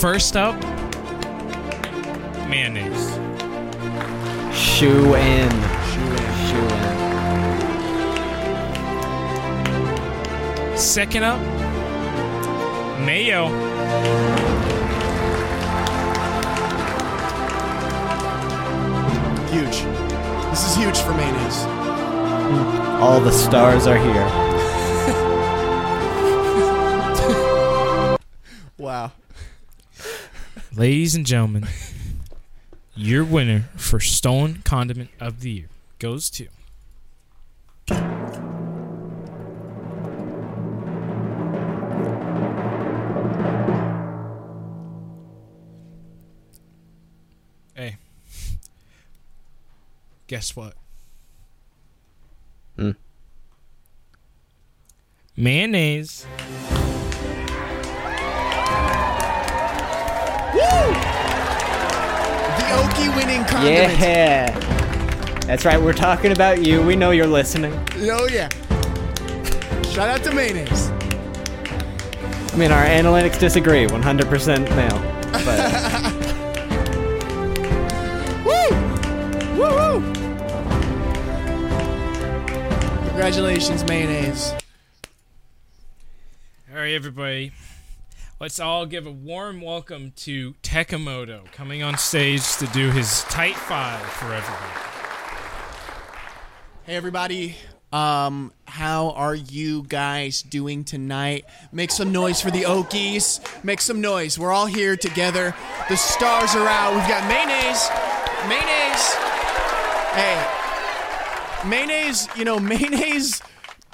First 0.02 0.36
up, 0.36 0.83
mayonnaise. 2.50 3.12
Shoe 4.56 5.16
in. 5.16 5.50
Shoe 5.92 6.12
in. 6.12 6.34
Shoe 6.48 6.68
in. 10.72 10.78
Second 10.78 11.24
up, 11.24 11.40
mayo. 13.06 13.48
Huge. 19.52 19.84
This 20.50 20.66
is 20.66 20.76
huge 20.76 20.98
for 20.98 21.14
mayonnaise. 21.14 21.64
Hmm. 21.64 23.02
All 23.04 23.20
the 23.20 23.32
stars 23.32 23.88
are 23.88 23.98
here. 23.98 24.30
Wow. 28.78 29.12
Ladies 30.76 31.16
and 31.16 31.26
gentlemen, 31.26 31.66
your 32.96 33.24
winner 33.24 33.66
for 33.76 34.00
Stone 34.00 34.62
condiment 34.64 35.10
of 35.20 35.42
the 35.42 35.52
year 35.52 35.70
goes 36.00 36.30
to. 36.30 36.48
Hey. 47.76 47.98
Guess 50.28 50.56
what? 50.56 50.74
Hmm. 52.78 52.92
Mayonnaise. 55.36 56.28
The 60.54 61.23
Okie 62.78 63.16
winning 63.16 63.44
condiment. 63.46 64.00
Yeah. 64.00 64.52
That's 65.46 65.66
right, 65.66 65.80
we're 65.82 65.94
talking 65.94 66.32
about 66.32 66.66
you. 66.66 66.82
We 66.82 66.96
know 66.96 67.12
you're 67.12 67.28
listening. 67.28 67.74
Oh 67.98 68.28
yeah. 68.32 68.50
Shout 69.92 70.10
out 70.10 70.24
to 70.24 70.34
mayonnaise. 70.34 70.90
I 72.52 72.56
mean, 72.56 72.72
our 72.72 72.86
analytics 72.86 73.40
disagree 73.40 73.86
100% 73.86 74.70
male. 74.76 75.00
But 75.46 75.74
Woo! 78.46 78.70
Woo 79.58 79.70
woo! 80.00 80.14
Congratulations, 83.10 83.84
mayonnaise. 83.86 84.54
All 86.72 86.76
right, 86.80 86.94
everybody. 86.94 87.52
Let's 88.44 88.60
all 88.60 88.86
give 88.86 89.08
a 89.08 89.12
warm 89.12 89.62
welcome 89.62 90.12
to 90.18 90.54
Tekamoto 90.64 91.50
coming 91.54 91.82
on 91.82 91.98
stage 91.98 92.58
to 92.58 92.68
do 92.68 92.92
his 92.92 93.24
tight 93.30 93.56
five 93.56 94.02
for 94.02 94.34
everybody. 94.34 94.74
Hey 96.84 96.96
everybody. 96.98 97.56
Um, 97.94 98.52
how 98.66 99.12
are 99.12 99.34
you 99.34 99.84
guys 99.84 100.42
doing 100.42 100.84
tonight? 100.84 101.46
Make 101.72 101.90
some 101.90 102.12
noise 102.12 102.42
for 102.42 102.52
the 102.52 102.64
Okies. 102.64 103.40
Make 103.64 103.80
some 103.80 104.02
noise. 104.02 104.38
We're 104.38 104.52
all 104.52 104.66
here 104.66 104.98
together. 104.98 105.56
The 105.88 105.96
stars 105.96 106.54
are 106.54 106.68
out. 106.68 106.94
We've 106.96 107.08
got 107.08 107.26
mayonnaise. 107.30 107.88
Mayonnaise. 108.50 109.14
Hey. 110.16 111.70
Mayonnaise, 111.70 112.28
you 112.36 112.44
know, 112.44 112.60
mayonnaise, 112.60 113.42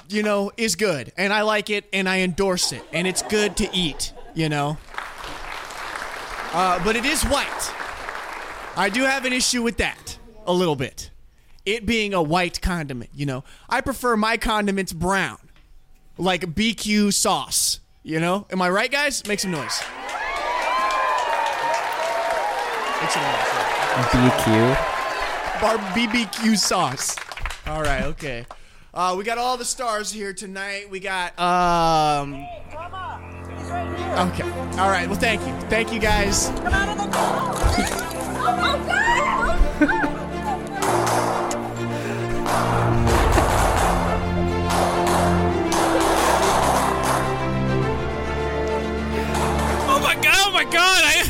you 0.08 0.24
know, 0.24 0.50
is 0.56 0.74
good. 0.74 1.12
And 1.16 1.32
I 1.32 1.42
like 1.42 1.70
it 1.70 1.84
and 1.92 2.08
I 2.08 2.22
endorse 2.22 2.72
it. 2.72 2.82
And 2.92 3.06
it's 3.06 3.22
good 3.22 3.56
to 3.58 3.68
eat, 3.72 4.12
you 4.34 4.48
know. 4.48 4.78
Uh, 6.52 6.82
but 6.84 6.96
it 6.96 7.04
is 7.04 7.22
white. 7.24 7.74
I 8.76 8.88
do 8.88 9.02
have 9.02 9.24
an 9.24 9.32
issue 9.32 9.62
with 9.62 9.76
that 9.78 10.18
a 10.46 10.52
little 10.52 10.76
bit. 10.76 11.10
It 11.66 11.86
being 11.86 12.14
a 12.14 12.22
white 12.22 12.60
condiment, 12.60 13.10
you 13.14 13.26
know. 13.26 13.44
I 13.68 13.80
prefer 13.80 14.16
my 14.16 14.36
condiments 14.36 14.92
brown, 14.92 15.38
like 16.18 16.54
BQ 16.54 17.12
sauce, 17.12 17.80
you 18.02 18.18
know. 18.18 18.46
Am 18.50 18.62
I 18.62 18.70
right, 18.70 18.90
guys? 18.90 19.26
Make 19.26 19.40
some 19.40 19.50
noise. 19.50 19.82
Make 23.00 23.10
some 23.10 23.22
noise. 23.22 23.50
BQ. 24.10 25.60
Bar 25.60 25.78
BBQ 25.94 26.56
sauce. 26.56 27.16
All 27.66 27.82
right, 27.82 28.04
okay. 28.04 28.46
Uh, 28.92 29.14
we 29.16 29.22
got 29.22 29.38
all 29.38 29.56
the 29.56 29.64
stars 29.64 30.10
here 30.10 30.32
tonight. 30.32 30.90
We 30.90 30.98
got 30.98 31.38
um. 31.38 32.44
Come 32.72 32.92
on. 32.92 33.22
He's 33.56 33.70
right 33.70 33.96
here. 33.96 34.48
Okay. 34.48 34.78
All 34.80 34.90
right. 34.90 35.08
Well, 35.08 35.18
thank 35.18 35.46
you. 35.46 35.54
Thank 35.68 35.92
you, 35.92 36.00
guys. 36.00 36.48
Come 36.48 36.66
out 36.66 36.88
of 36.88 36.96
the 36.98 37.10
Oh 49.86 50.00
my 50.02 50.02
God! 50.02 50.02
Oh 50.02 50.02
my 50.02 50.14
god! 50.16 50.34
Oh 50.36 50.50
my 50.52 50.64
god! 50.64 51.04
I 51.04 51.24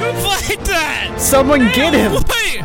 who 0.00 0.12
played 0.26 0.66
that? 0.66 1.20
Someone 1.20 1.60
get 1.72 1.94
him! 1.94 2.14
Wait! 2.14 2.62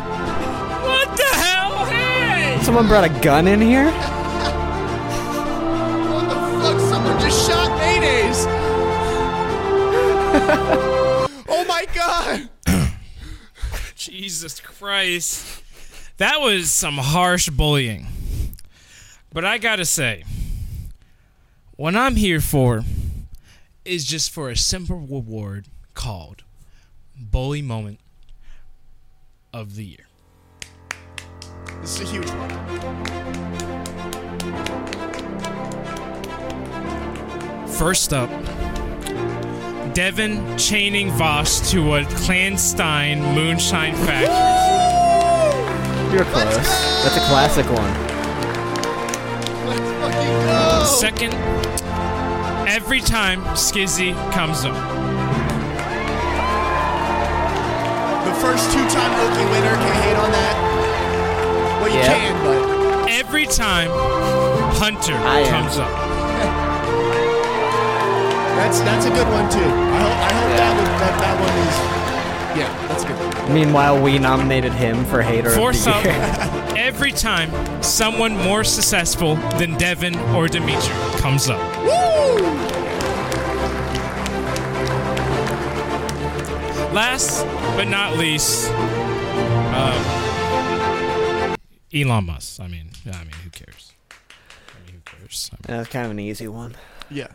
What 0.82 1.16
the 1.16 1.36
hell? 1.36 1.84
Hey! 1.86 2.58
Someone 2.62 2.88
brought 2.88 3.04
a 3.04 3.20
gun 3.20 3.46
in 3.46 3.60
here? 3.60 3.92
Mayonnaise. 8.02 8.46
oh 11.48 11.64
my 11.68 11.86
god. 11.94 12.48
Jesus 13.96 14.60
Christ. 14.60 15.62
That 16.18 16.40
was 16.40 16.70
some 16.70 16.98
harsh 16.98 17.48
bullying. 17.48 18.06
But 19.32 19.44
I 19.44 19.58
gotta 19.58 19.84
say, 19.84 20.24
what 21.76 21.96
I'm 21.96 22.16
here 22.16 22.40
for 22.40 22.82
is 23.84 24.04
just 24.04 24.30
for 24.30 24.50
a 24.50 24.56
simple 24.56 24.98
reward 24.98 25.66
called 25.94 26.42
Bully 27.16 27.62
Moment 27.62 27.98
of 29.52 29.76
the 29.76 29.84
Year. 29.84 30.06
This 31.80 32.00
is 32.00 32.08
a 32.08 32.12
huge 32.12 32.30
one. 32.30 33.71
First 37.78 38.12
up, 38.12 38.30
Devin 39.94 40.56
chaining 40.56 41.10
Voss 41.12 41.70
to 41.72 41.94
a 41.96 42.04
clandestine 42.04 43.20
moonshine 43.34 43.94
factory. 43.94 44.28
You're 46.14 46.24
close. 46.26 46.56
That's 47.02 47.16
a 47.16 47.20
classic 47.28 47.66
one. 47.66 47.92
Let's 49.66 49.90
fucking 50.00 50.46
go. 50.46 50.84
Second, 50.84 51.34
every 52.68 53.00
time 53.00 53.40
Skizzy 53.56 54.12
comes 54.32 54.64
up. 54.64 54.74
The 58.24 58.34
first 58.40 58.70
two-time 58.72 59.12
Okie 59.12 59.50
winner 59.50 59.74
can 59.76 60.02
hate 60.02 60.16
on 60.16 60.30
that. 60.30 60.56
Well, 61.80 61.90
you 61.90 61.98
Yep. 61.98 62.16
can, 62.16 62.44
but 62.44 63.10
Every 63.10 63.46
time 63.46 63.90
Hunter 64.76 65.14
I 65.16 65.40
am. 65.40 65.50
comes 65.50 65.78
up. 65.78 65.90
That's 68.56 68.80
that's 68.80 69.06
a 69.06 69.10
good 69.10 69.28
one 69.28 69.48
too. 69.50 69.58
I 69.58 69.98
hope 70.02 70.16
I 70.28 70.32
hope 70.32 70.50
Yeah. 70.50 70.56
that 70.56 70.76
one 70.76 70.86
that, 71.00 71.14
that 71.20 71.40
one 71.40 71.56
is. 71.68 71.76
Yeah, 72.58 72.70
that's 72.88 73.04
good. 73.04 73.18
Meanwhile, 73.54 74.02
we 74.02 74.18
nominated 74.18 74.72
him 74.72 75.04
for 75.06 75.22
Hater 75.22 75.50
Fourth 75.50 75.86
of 75.86 75.94
up, 75.94 76.02
the 76.02 76.08
Year. 76.10 76.76
every 76.86 77.12
time 77.12 77.50
someone 77.82 78.36
more 78.36 78.64
successful 78.64 79.36
than 79.58 79.76
Devin 79.78 80.16
or 80.34 80.48
Dimitri 80.48 80.94
comes 81.18 81.48
up. 81.48 81.60
Last 86.92 87.44
but 87.74 87.88
not 87.88 88.18
least, 88.18 88.68
um, 88.70 90.02
Elon 91.94 92.26
Musk. 92.26 92.60
I 92.60 92.68
mean, 92.68 92.90
I 93.06 93.24
mean, 93.24 93.32
who 93.42 93.48
cares? 93.50 93.92
I 94.10 94.14
mean, 94.86 94.96
who 94.96 95.00
cares? 95.18 95.50
I 95.52 95.56
mean, 95.72 95.78
That's 95.78 95.88
kind 95.88 96.04
of 96.04 96.10
an 96.10 96.20
easy 96.20 96.48
one. 96.48 96.74
Yeah. 97.10 97.28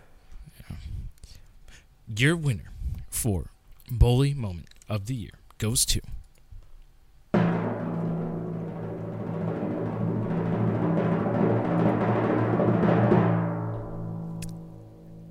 Your 2.08 2.36
winner 2.36 2.72
for 3.10 3.52
Bully 3.92 4.34
Moment 4.34 4.68
of 4.90 5.06
the 5.08 5.16
Year 5.16 5.32
goes 5.58 5.86
to. 5.88 6.02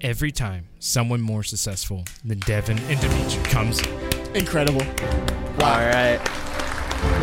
Every 0.02 0.30
time 0.30 0.68
someone 0.78 1.20
more 1.20 1.42
successful 1.42 2.04
than 2.24 2.38
Devin 2.40 2.78
and 2.78 3.00
Dimitri 3.00 3.42
comes 3.44 3.80
up. 3.80 3.88
Incredible. 4.36 4.82
All 5.62 5.80
right. 5.80 6.20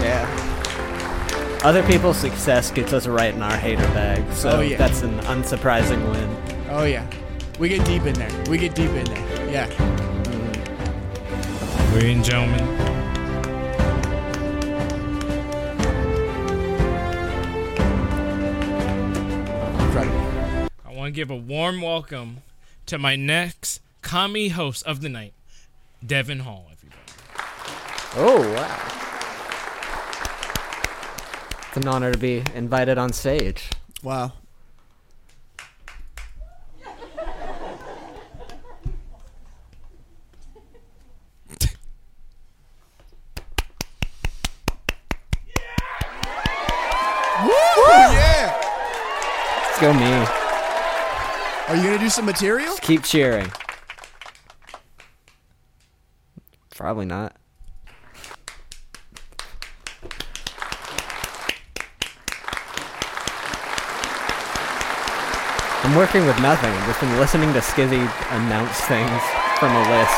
Yeah. 0.02 1.60
Other 1.64 1.84
people's 1.84 2.18
success 2.18 2.72
gets 2.72 2.92
us 2.92 3.08
right 3.08 3.34
in 3.34 3.42
our 3.42 3.56
hater 3.56 3.84
bag, 3.94 4.30
so 4.34 4.50
Oh, 4.58 4.60
yeah. 4.62 4.76
that's 4.78 5.02
an 5.02 5.18
unsurprising 5.22 6.02
win. 6.12 6.68
Oh 6.70 6.84
yeah. 6.84 7.08
We 7.60 7.70
get 7.70 7.86
deep 7.86 8.04
in 8.04 8.16
there. 8.16 8.44
We 8.50 8.58
get 8.58 8.76
deep 8.76 8.90
in 8.90 9.06
there. 9.06 9.33
Yeah. 9.54 9.68
Ladies 11.94 12.16
and 12.16 12.26
gentlemen, 12.26 12.60
Incredible. 19.80 20.70
I 20.84 20.92
want 20.92 21.06
to 21.06 21.12
give 21.12 21.30
a 21.30 21.36
warm 21.36 21.82
welcome 21.82 22.38
to 22.88 22.98
my 22.98 23.16
next 23.16 23.80
commie 24.02 24.50
host 24.50 24.84
of 24.88 25.02
the 25.02 25.10
night, 25.10 25.34
Devin 26.04 26.40
Hall, 26.40 26.72
everybody. 26.72 27.00
Oh, 28.16 28.42
wow. 28.56 28.90
It's 31.68 31.78
an 31.78 31.88
honor 31.88 32.12
to 32.12 32.18
be 32.18 32.42
invited 32.56 32.98
on 32.98 33.14
stage. 33.14 33.70
Wow. 34.02 34.32
Woo! 47.44 47.50
Yeah. 47.50 48.56
Let's 49.66 49.73
go 49.84 49.92
me. 49.92 50.06
Are 51.68 51.76
you 51.76 51.84
gonna 51.84 52.00
do 52.00 52.10
some 52.10 52.26
material? 52.26 52.74
Keep 52.80 53.04
cheering. 53.04 53.52
Probably 56.74 57.06
not. 57.06 57.36
I'm 65.84 65.98
working 65.98 66.26
with 66.28 66.40
nothing. 66.42 66.72
I've 66.72 66.88
just 66.88 67.02
been 67.02 67.20
listening 67.20 67.52
to 67.52 67.60
Skizzy 67.60 68.10
announce 68.32 68.80
things 68.86 69.22
from 69.60 69.76
a 69.76 69.82
list 69.92 70.16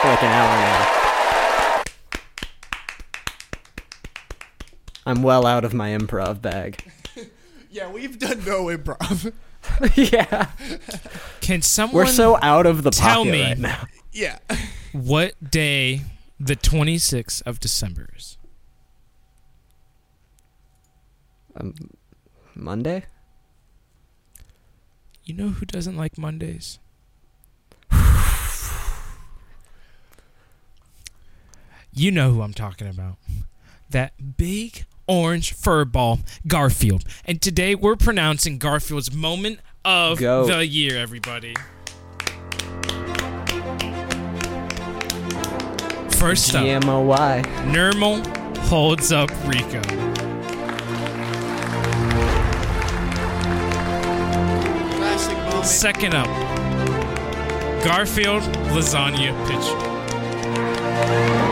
for 0.00 0.08
like 0.10 0.22
an 0.22 0.30
hour 0.30 0.56
now. 0.60 1.82
I'm 5.06 5.24
well 5.24 5.44
out 5.44 5.64
of 5.64 5.74
my 5.74 5.90
improv 5.90 6.40
bag. 6.40 6.84
Yeah, 7.76 7.90
we've 7.90 8.18
done 8.18 8.42
no 8.46 8.64
improv. 8.68 9.34
yeah. 10.12 10.48
Can 11.42 11.60
someone 11.60 12.06
We're 12.06 12.10
so 12.10 12.38
out 12.40 12.64
of 12.64 12.82
the 12.84 12.90
tell 12.90 13.16
pocket 13.18 13.30
me- 13.32 13.42
right 13.42 13.58
now. 13.58 13.84
yeah. 14.12 14.38
what 14.92 15.34
day 15.50 16.00
the 16.40 16.56
26th 16.56 17.42
of 17.44 17.60
December 17.60 18.08
is? 18.16 18.38
Um, 21.54 21.74
Monday? 22.54 23.04
You 25.24 25.34
know 25.34 25.48
who 25.50 25.66
doesn't 25.66 25.98
like 25.98 26.16
Mondays? 26.16 26.78
you 31.92 32.10
know 32.10 32.32
who 32.32 32.40
I'm 32.40 32.54
talking 32.54 32.88
about. 32.88 33.18
That 33.90 34.38
big 34.38 34.86
orange 35.06 35.56
furball, 35.56 36.20
Garfield. 36.46 37.04
And 37.24 37.40
today 37.40 37.74
we're 37.74 37.96
pronouncing 37.96 38.58
Garfield's 38.58 39.12
moment 39.12 39.60
of 39.84 40.18
Go. 40.18 40.46
the 40.46 40.66
year, 40.66 40.98
everybody. 40.98 41.54
First 46.16 46.54
up, 46.54 46.64
GMOY. 46.64 47.42
Nermal 47.70 48.26
holds 48.68 49.12
up 49.12 49.30
Rico. 49.46 49.82
Second 55.62 56.14
up, 56.14 56.26
Garfield 57.84 58.42
lasagna 58.72 59.32
pitcher. 59.46 61.45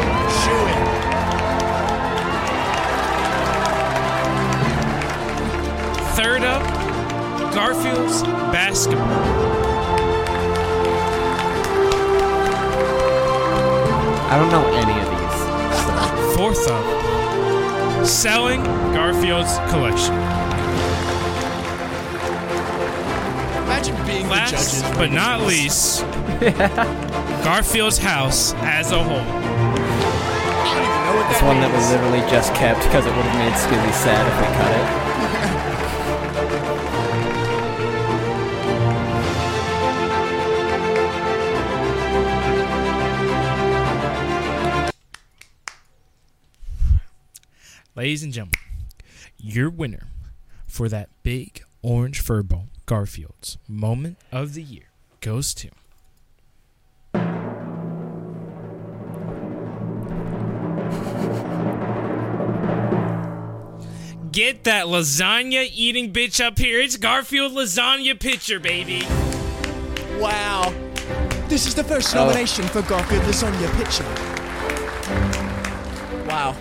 Third 6.35 6.47
up, 6.47 7.55
Garfield's 7.55 8.25
basketball. 8.51 9.07
I 14.29 14.37
don't 14.37 14.51
know 14.51 14.67
any 14.75 14.99
of 14.99 15.07
these. 15.15 15.39
So. 15.85 16.37
Fourth 16.37 16.67
up, 16.69 18.05
selling 18.05 18.65
Garfield's 18.93 19.59
collection. 19.71 20.15
Imagine 23.63 23.95
being 24.05 24.27
the 24.27 24.33
Last 24.33 24.51
judges. 24.51 24.83
but 24.99 25.13
not 25.13 25.43
least, 25.43 26.01
Garfield's 27.45 27.99
house 27.99 28.55
as 28.55 28.91
a 28.91 29.01
whole. 29.01 29.19
I 29.19 29.23
don't 30.75 30.83
even 30.83 31.05
know 31.05 31.15
what 31.15 31.29
This 31.29 31.39
that 31.39 31.47
one 31.47 31.61
that 31.61 31.71
we 31.71 31.79
literally 31.95 32.29
just 32.29 32.53
kept 32.55 32.83
because 32.83 33.07
it 33.07 33.15
would 33.15 33.25
have 33.25 33.39
made 33.39 33.53
Skizzy 33.53 33.93
sad 34.03 34.27
if 34.27 34.35
we 34.41 34.47
cut 34.59 34.73
it. 34.75 35.51
Ladies 47.97 48.23
and 48.25 48.33
gentlemen, 48.33 48.59
your 49.39 49.71
winner 49.71 50.09
for 50.67 50.89
that 50.89 51.09
big 51.23 51.63
orange 51.83 52.23
furball, 52.25 52.65
Garfield's 52.87 53.57
moment 53.69 54.19
of 54.33 54.55
the 54.55 54.63
year, 54.63 54.89
goes 55.21 55.55
to. 55.55 55.71
Get 64.33 64.65
that 64.65 64.87
lasagna 64.87 65.69
eating 65.73 66.13
bitch 66.13 66.45
up 66.45 66.59
here. 66.59 66.81
It's 66.81 66.97
Garfield 66.97 67.53
lasagna 67.53 68.19
pitcher, 68.19 68.59
baby. 68.59 69.03
Wow. 70.19 70.75
This 71.49 71.67
is 71.67 71.75
the 71.77 71.85
first 71.85 72.15
Oh. 72.17 72.25
nomination 72.25 72.67
for 72.67 72.83
Garfield 72.83 73.23
Lasagna 73.23 73.71
Pitcher. 73.77 74.05
Wow. 76.27 76.57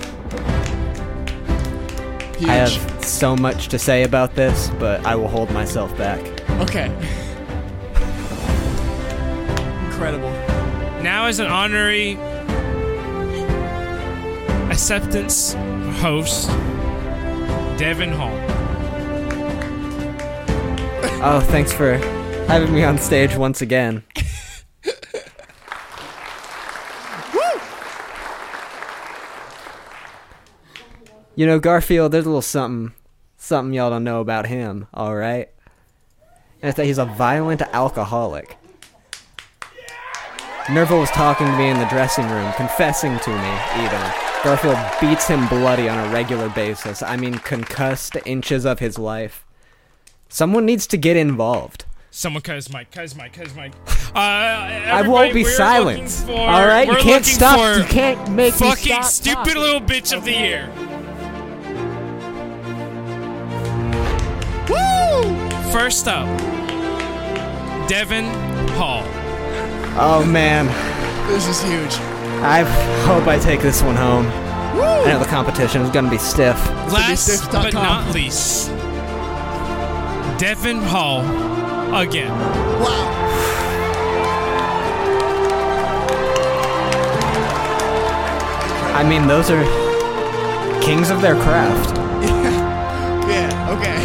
Huge. 2.43 2.51
I 2.51 2.55
have 2.55 3.05
so 3.05 3.37
much 3.37 3.69
to 3.69 3.79
say 3.79 4.03
about 4.03 4.35
this, 4.35 4.69
but 4.77 5.05
I 5.05 5.15
will 5.15 5.29
hold 5.29 5.49
myself 5.51 5.97
back. 5.97 6.19
Okay. 6.59 6.87
Incredible. 9.85 10.29
Now, 11.01 11.27
as 11.27 11.39
an 11.39 11.47
honorary 11.47 12.17
acceptance 14.69 15.53
host, 16.01 16.49
Devin 17.79 18.11
Hall. 18.11 18.37
Oh, 21.25 21.39
thanks 21.47 21.71
for 21.71 21.95
having 22.47 22.73
me 22.73 22.83
on 22.83 22.97
stage 22.97 23.37
once 23.37 23.61
again. 23.61 24.03
You 31.35 31.47
know, 31.47 31.59
Garfield, 31.59 32.11
there's 32.11 32.25
a 32.25 32.29
little 32.29 32.41
something, 32.43 32.93
something 33.37 33.73
y'all 33.73 33.89
don't 33.89 34.03
know 34.03 34.21
about 34.21 34.45
him, 34.45 34.87
alright? 34.95 35.49
And 36.61 36.69
it's 36.69 36.77
that 36.77 36.85
he's 36.85 36.99
a 36.99 37.05
violent 37.05 37.61
alcoholic. 37.61 38.57
Nermal 40.65 40.99
was 40.99 41.09
talking 41.09 41.47
to 41.47 41.57
me 41.57 41.69
in 41.69 41.79
the 41.79 41.87
dressing 41.87 42.29
room, 42.29 42.53
confessing 42.53 43.17
to 43.19 43.29
me, 43.31 43.83
even. 43.83 43.99
Garfield 44.43 44.77
beats 45.01 45.27
him 45.27 45.47
bloody 45.47 45.89
on 45.89 46.07
a 46.07 46.13
regular 46.13 46.49
basis. 46.49 47.01
I 47.01 47.17
mean, 47.17 47.39
concussed 47.39 48.15
inches 48.25 48.63
of 48.65 48.79
his 48.79 48.99
life. 48.99 49.43
Someone 50.29 50.65
needs 50.65 50.85
to 50.87 50.97
get 50.97 51.17
involved. 51.17 51.85
Someone 52.11 52.43
cut 52.43 52.55
his 52.55 52.71
mic, 52.71 52.91
cut 52.91 53.01
his 53.01 53.15
mic, 53.15 53.33
cut 53.33 53.47
his 53.47 53.55
mic. 53.55 53.73
Uh, 54.13 54.19
I 54.19 55.07
won't 55.07 55.33
be 55.33 55.43
silent. 55.43 56.25
All 56.29 56.67
right, 56.67 56.87
you 56.87 56.95
can't 56.97 57.25
stop. 57.25 57.79
You 57.79 57.83
can't 57.85 58.29
make 58.29 58.53
me 58.53 58.59
fucking 58.59 59.01
stop 59.01 59.05
stupid 59.05 59.57
little 59.57 59.81
bitch 59.81 60.15
of 60.15 60.23
the 60.23 60.33
year. 60.33 60.71
Woo! 64.69 65.71
First 65.71 66.07
up, 66.07 66.27
Devin 67.87 68.25
Hall. 68.77 69.03
Oh 69.95 70.23
man, 70.25 70.67
This 71.27 71.47
is 71.47 71.61
huge. 71.63 71.93
I 72.43 72.63
hope 73.05 73.27
I 73.27 73.37
take 73.39 73.61
this 73.61 73.81
one 73.81 73.95
home. 73.95 74.25
I 74.27 75.05
know 75.05 75.19
the 75.19 75.25
competition 75.25 75.81
is 75.81 75.89
gonna 75.91 76.09
be 76.09 76.17
stiff. 76.17 76.57
Last 76.91 77.25
stiff.com. 77.27 77.63
but 77.63 77.73
not 77.73 78.13
least, 78.13 78.69
Devin 80.39 80.81
Hall 80.81 81.21
again. 81.95 82.31
Wow. 82.81 83.19
I 88.95 89.03
mean, 89.07 89.27
those 89.27 89.49
are 89.49 89.63
kings 90.81 91.09
of 91.09 91.21
their 91.21 91.35
craft. 91.35 91.95
yeah. 92.23 92.71
Yeah, 93.23 93.69
okay. 93.71 94.02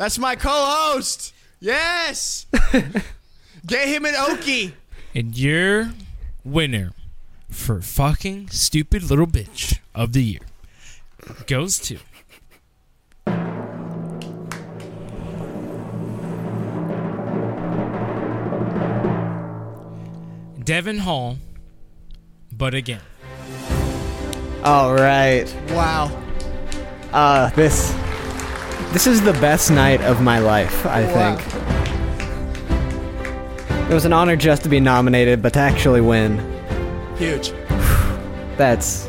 That's 0.00 0.18
my 0.18 0.34
co-host. 0.34 1.34
Yes. 1.60 2.46
Get 3.66 3.86
him 3.86 4.06
an 4.06 4.14
Okie. 4.14 4.72
And 5.14 5.36
your 5.36 5.92
winner 6.42 6.92
for 7.50 7.82
fucking 7.82 8.48
stupid 8.48 9.02
little 9.02 9.26
bitch 9.26 9.78
of 9.94 10.14
the 10.14 10.22
year 10.24 10.40
goes 11.46 11.78
to. 11.80 11.98
Devin 20.64 21.00
Hall, 21.00 21.36
but 22.50 22.72
again. 22.72 23.02
All 24.64 24.94
right. 24.94 25.44
Wow. 25.72 26.10
Uh, 27.12 27.50
this 27.50 27.94
this 28.92 29.06
is 29.06 29.22
the 29.22 29.32
best 29.34 29.70
night 29.70 30.00
of 30.02 30.20
my 30.20 30.38
life. 30.38 30.84
I 30.86 31.06
think 31.06 31.40
it 33.90 33.94
was 33.94 34.04
an 34.04 34.12
honor 34.12 34.36
just 34.36 34.62
to 34.64 34.68
be 34.68 34.80
nominated, 34.80 35.42
but 35.42 35.52
to 35.54 35.60
actually 35.60 36.00
win, 36.00 36.38
Huge. 37.16 37.50
that's 38.56 39.08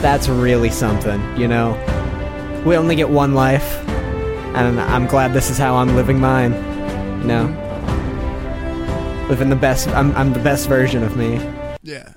that's 0.00 0.28
really 0.28 0.70
something. 0.70 1.20
You 1.36 1.48
know, 1.48 2.62
we 2.66 2.76
only 2.76 2.96
get 2.96 3.08
one 3.08 3.34
life, 3.34 3.86
and 3.88 4.80
I'm 4.80 5.06
glad 5.06 5.32
this 5.32 5.50
is 5.50 5.58
how 5.58 5.76
I'm 5.76 5.96
living 5.96 6.20
mine. 6.20 6.52
You 7.20 7.26
know, 7.26 9.26
living 9.28 9.50
the 9.50 9.56
best. 9.56 9.88
I'm 9.88 10.14
I'm 10.16 10.32
the 10.32 10.40
best 10.40 10.68
version 10.68 11.02
of 11.02 11.16
me. 11.16 11.36
Yeah. 11.82 12.14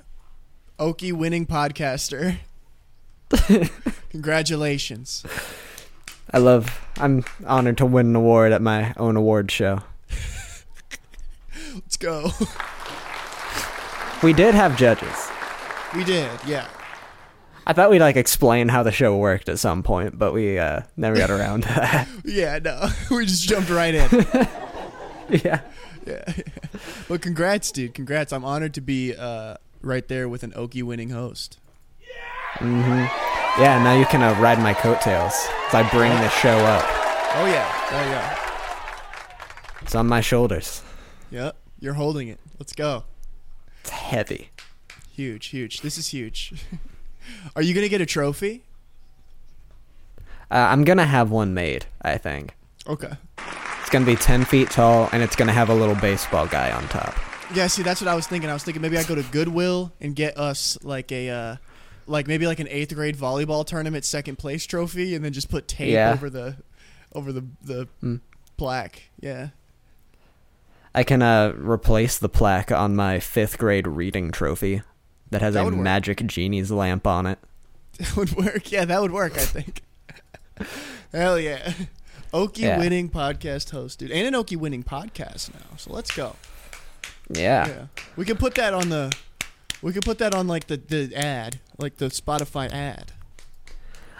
Okie 0.78 1.12
winning 1.12 1.46
podcaster. 1.46 2.38
Congratulations. 4.10 5.24
I 6.32 6.38
love. 6.38 6.80
I'm 6.98 7.24
honored 7.46 7.78
to 7.78 7.86
win 7.86 8.06
an 8.06 8.16
award 8.16 8.52
at 8.52 8.62
my 8.62 8.94
own 8.96 9.16
award 9.16 9.50
show. 9.50 9.80
Let's 11.74 11.96
go. 11.96 12.30
We 14.22 14.32
did 14.32 14.54
have 14.54 14.76
judges. 14.76 15.30
We 15.96 16.04
did, 16.04 16.30
yeah. 16.46 16.68
I 17.66 17.72
thought 17.72 17.90
we'd 17.90 18.00
like 18.00 18.16
explain 18.16 18.68
how 18.68 18.82
the 18.82 18.92
show 18.92 19.16
worked 19.16 19.48
at 19.48 19.58
some 19.58 19.82
point, 19.82 20.18
but 20.18 20.32
we 20.32 20.58
uh, 20.58 20.82
never 20.96 21.16
got 21.16 21.30
around 21.30 21.62
to 21.64 21.68
that. 21.68 22.08
Yeah, 22.24 22.58
no. 22.58 22.88
We 23.10 23.26
just 23.26 23.48
jumped 23.48 23.68
right 23.68 23.94
in. 23.94 24.08
yeah. 25.44 25.60
Yeah. 26.06 26.32
But 27.08 27.20
congrats, 27.20 27.70
dude. 27.72 27.94
Congrats. 27.94 28.32
I'm 28.32 28.44
honored 28.44 28.74
to 28.74 28.80
be 28.80 29.14
uh, 29.14 29.56
right 29.80 30.06
there 30.06 30.28
with 30.28 30.42
an 30.42 30.52
Okie 30.52 30.82
winning 30.82 31.10
host. 31.10 31.58
Yeah, 32.60 33.31
now 33.58 33.94
you 33.98 34.06
can 34.06 34.22
uh, 34.22 34.38
ride 34.40 34.58
my 34.58 34.74
coattails 34.74 35.32
as 35.68 35.74
I 35.74 35.88
bring 35.90 36.10
the 36.10 36.28
show 36.30 36.56
up. 36.56 36.84
Oh, 37.34 37.46
yeah. 37.46 37.68
There 37.90 38.04
you 38.06 38.12
go. 38.14 39.82
It's 39.82 39.94
on 39.94 40.06
my 40.08 40.20
shoulders. 40.20 40.82
Yep. 41.30 41.56
You're 41.80 41.94
holding 41.94 42.28
it. 42.28 42.38
Let's 42.58 42.72
go. 42.72 43.04
It's 43.80 43.90
heavy. 43.90 44.50
Huge, 45.10 45.46
huge. 45.48 45.80
This 45.80 45.98
is 45.98 46.08
huge. 46.08 46.54
Are 47.56 47.62
you 47.62 47.74
gonna 47.74 47.88
get 47.88 48.00
a 48.00 48.06
trophy? 48.06 48.62
Uh, 50.50 50.54
I'm 50.70 50.84
gonna 50.84 51.06
have 51.06 51.30
one 51.30 51.54
made. 51.54 51.86
I 52.02 52.18
think 52.18 52.54
Okay. 52.86 53.12
it's 53.80 53.90
gonna 53.90 54.06
be 54.06 54.16
ten 54.16 54.44
feet 54.44 54.70
tall, 54.70 55.08
and 55.12 55.22
it's 55.22 55.36
gonna 55.36 55.52
have 55.52 55.68
a 55.70 55.74
little 55.74 55.94
baseball 55.96 56.46
guy 56.46 56.70
on 56.72 56.86
top. 56.88 57.14
Yeah, 57.54 57.66
see, 57.66 57.82
that's 57.82 58.00
what 58.00 58.08
I 58.08 58.14
was 58.14 58.26
thinking. 58.26 58.48
I 58.50 58.54
was 58.54 58.62
thinking 58.64 58.80
maybe 58.82 58.96
I 58.98 59.02
go 59.04 59.14
to 59.14 59.22
Goodwill 59.24 59.92
and 60.00 60.16
get 60.16 60.36
us 60.38 60.78
like 60.82 61.12
a, 61.12 61.28
uh, 61.28 61.56
like 62.06 62.26
maybe 62.26 62.46
like 62.46 62.60
an 62.60 62.68
eighth 62.68 62.94
grade 62.94 63.16
volleyball 63.16 63.66
tournament 63.66 64.04
second 64.04 64.36
place 64.36 64.66
trophy, 64.66 65.14
and 65.14 65.24
then 65.24 65.32
just 65.32 65.48
put 65.48 65.68
tape 65.68 65.92
Yeah. 65.92 66.12
over 66.12 66.28
the, 66.30 66.56
over 67.14 67.32
the 67.32 67.44
the 67.62 67.88
Mm. 68.02 68.20
plaque. 68.56 69.10
Yeah. 69.20 69.48
I 70.94 71.04
can 71.04 71.22
uh, 71.22 71.52
replace 71.56 72.18
the 72.18 72.28
plaque 72.28 72.70
on 72.70 72.94
my 72.94 73.18
fifth 73.18 73.56
grade 73.58 73.86
reading 73.86 74.30
trophy 74.30 74.82
that 75.30 75.40
has 75.40 75.54
That 75.54 75.62
a 75.62 75.64
work. 75.64 75.74
magic 75.76 76.26
genie's 76.26 76.70
lamp 76.70 77.06
on 77.06 77.26
it. 77.26 77.38
That 77.98 78.16
would 78.16 78.32
work. 78.32 78.70
Yeah, 78.72 78.84
that 78.86 79.00
would 79.02 79.12
work. 79.12 79.34
I 79.36 79.40
think. 79.44 79.82
Hell 81.12 81.38
yeah. 81.38 81.72
Okie 82.32 82.58
Yeah. 82.60 82.78
winning 82.78 83.10
podcast 83.10 83.70
host, 83.70 83.98
dude, 83.98 84.10
and 84.10 84.26
an 84.34 84.42
Okie 84.42 84.56
winning 84.56 84.82
podcast 84.82 85.52
now. 85.52 85.76
So 85.76 85.92
let's 85.92 86.10
go. 86.10 86.36
Yeah. 87.30 87.66
Yeah, 87.68 87.86
we 88.16 88.24
can 88.24 88.36
put 88.38 88.54
that 88.56 88.72
on 88.74 88.88
the, 88.88 89.12
we 89.82 89.92
can 89.92 90.00
put 90.02 90.18
that 90.18 90.34
on 90.34 90.46
like 90.48 90.66
the 90.68 90.76
the 90.78 91.14
ad, 91.14 91.60
like 91.82 91.96
the 91.98 92.06
Spotify 92.06 92.70
ad. 92.72 93.12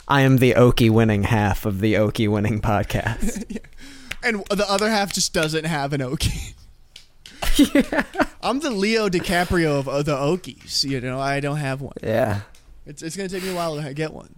I 0.08 0.22
am 0.22 0.38
the 0.38 0.54
Okie 0.54 0.90
winning 0.90 1.22
half 1.24 1.64
of 1.64 1.80
the 1.80 1.94
Okie 1.94 2.28
winning 2.28 2.60
podcast. 2.60 3.58
and 4.22 4.44
the 4.50 4.66
other 4.68 4.90
half 4.90 5.12
just 5.12 5.32
doesn't 5.32 5.64
have 5.64 5.92
an 5.92 6.00
Okie. 6.00 6.54
I'm 8.42 8.60
the 8.60 8.70
Leo 8.70 9.08
DiCaprio 9.08 9.86
of, 9.86 10.04
the 10.04 10.16
Okies. 10.16 10.84
You 10.84 11.00
know, 11.00 11.20
I 11.20 11.40
don't 11.40 11.56
have 11.56 11.80
one. 11.80 11.94
yeah. 12.02 12.42
It's 12.84 13.00
it's 13.02 13.16
gonna 13.16 13.28
take 13.28 13.44
me 13.44 13.50
a 13.50 13.54
while 13.54 13.80
to 13.80 13.94
get 13.94 14.12
one. 14.12 14.34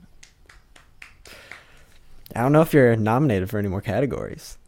I 2.36 2.42
don't 2.42 2.52
know 2.52 2.60
if 2.60 2.74
you're 2.74 2.94
nominated 2.94 3.48
for 3.48 3.58
any 3.58 3.68
more 3.68 3.80
categories. 3.80 4.58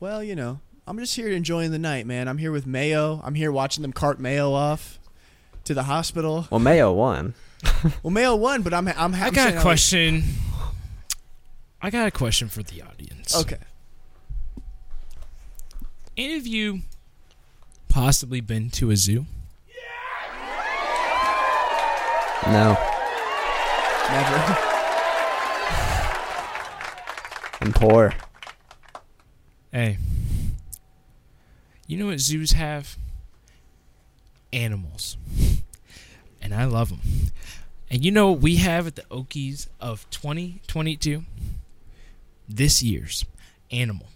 Well, 0.00 0.22
you 0.22 0.34
know, 0.34 0.60
I'm 0.86 0.98
just 0.98 1.16
here 1.16 1.28
enjoying 1.28 1.70
the 1.70 1.78
night, 1.78 2.06
man. 2.06 2.28
I'm 2.28 2.38
here 2.38 2.52
with 2.52 2.66
Mayo. 2.66 3.20
I'm 3.24 3.34
here 3.34 3.52
watching 3.52 3.82
them 3.82 3.92
cart 3.92 4.18
Mayo 4.20 4.52
off 4.52 4.98
to 5.64 5.74
the 5.74 5.82
hospital. 5.82 6.46
Well, 6.50 6.60
Mayo 6.60 6.92
won. 6.92 7.34
Well, 8.02 8.10
Mayo 8.10 8.34
won, 8.36 8.62
but 8.62 8.72
I'm 8.74 8.88
I'm 8.88 9.14
I 9.14 9.30
got 9.30 9.54
a 9.54 9.60
question. 9.60 10.24
I 11.80 11.90
got 11.90 12.08
a 12.08 12.10
question 12.10 12.48
for 12.48 12.62
the 12.62 12.82
audience. 12.82 13.36
Okay. 13.36 13.58
Any 16.16 16.36
of 16.36 16.46
you 16.46 16.80
possibly 17.88 18.40
been 18.40 18.70
to 18.70 18.90
a 18.90 18.96
zoo? 18.96 19.26
No. 22.46 22.76
Never. 24.10 24.36
I'm 27.60 27.72
poor. 27.72 28.14
Hey. 29.72 29.98
You 31.86 31.98
know 31.98 32.06
what 32.06 32.20
zoos 32.20 32.52
have? 32.52 32.96
Animals. 34.52 35.16
And 36.40 36.54
I 36.54 36.64
love 36.64 36.90
them. 36.90 37.00
And 37.90 38.04
you 38.04 38.10
know 38.10 38.32
what 38.32 38.40
we 38.40 38.56
have 38.56 38.86
at 38.86 38.96
the 38.96 39.02
Okies 39.02 39.68
of 39.80 40.08
2022? 40.10 41.22
This 42.48 42.82
year's 42.82 43.24
Animal 43.70 44.08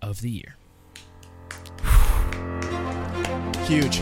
of 0.00 0.20
the 0.20 0.30
Year. 0.30 0.56
Huge. 3.66 3.98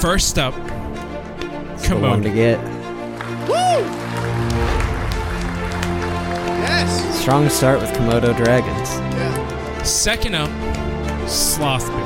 First 0.00 0.38
up, 0.38 0.54
The 1.82 1.98
one 2.00 2.22
to 2.22 2.30
get. 2.30 2.58
Woo! 3.48 3.84
Yes. 6.62 7.20
Strong 7.20 7.48
start 7.50 7.80
with 7.80 7.90
Komodo 7.90 8.34
dragons. 8.36 8.90
Yeah. 8.90 9.82
Second 9.82 10.34
up, 10.36 10.50
Sloth 11.28 11.86
Bear. 11.88 12.04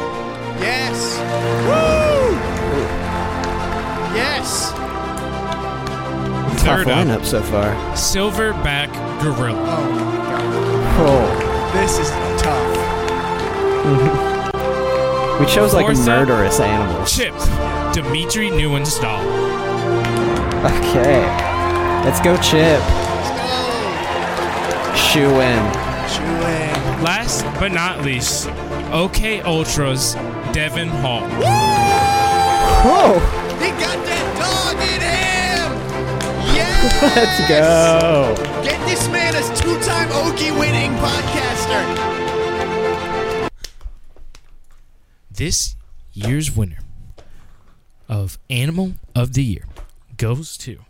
Yes. 0.61 1.19
Woo! 1.67 2.62
Yes. 4.15 4.73
Tough 6.63 6.85
Third 6.85 6.89
up, 6.89 7.07
lineup 7.07 7.25
so 7.25 7.43
far. 7.43 7.75
Silverback 7.95 8.93
Gorilla. 9.23 9.59
Oh 9.59 9.91
my 9.91 10.01
god. 10.31 10.43
Oh. 11.01 11.73
This 11.73 11.99
is 11.99 12.11
tough. 12.43 14.29
We 15.41 15.47
chose 15.49 15.75
like 15.75 15.87
Fourth 15.87 15.99
up, 16.01 16.29
murderous 16.29 16.61
animals. 16.61 17.17
Chip, 17.17 17.33
Dimitri 17.93 18.51
Newen's 18.51 18.97
doll. 19.01 19.19
Okay. 20.65 21.23
Let's 22.05 22.21
go, 22.21 22.37
Chip. 22.37 22.81
Shoe 24.95 25.41
in. 25.41 25.73
Chewing. 26.13 27.03
Last 27.03 27.45
but 27.59 27.73
not 27.73 28.05
least, 28.05 28.49
OK 28.93 29.41
Ultra's 29.41 30.15
Devin 30.53 30.89
Hall. 30.89 31.27
Whoa. 32.85 33.42
He 33.63 33.71
got 33.71 33.99
that 34.05 34.27
dog 34.43 34.77
in 34.93 35.01
him. 35.01 35.71
Yes. 36.55 37.03
Let's 37.17 37.41
go. 37.49 38.35
Get 38.63 38.79
this 38.89 39.09
man 39.09 39.35
as 39.35 39.49
two-time 39.61 40.09
Okie 40.09 40.53
winning 40.59 40.93
podcaster. 40.99 41.83
This 45.31 45.77
year's 46.13 46.55
winner 46.57 46.81
of 48.09 48.39
Animal 48.51 48.95
of 49.15 49.33
the 49.35 49.45
Year 49.45 49.67
goes 50.17 50.57
to. 50.59 50.85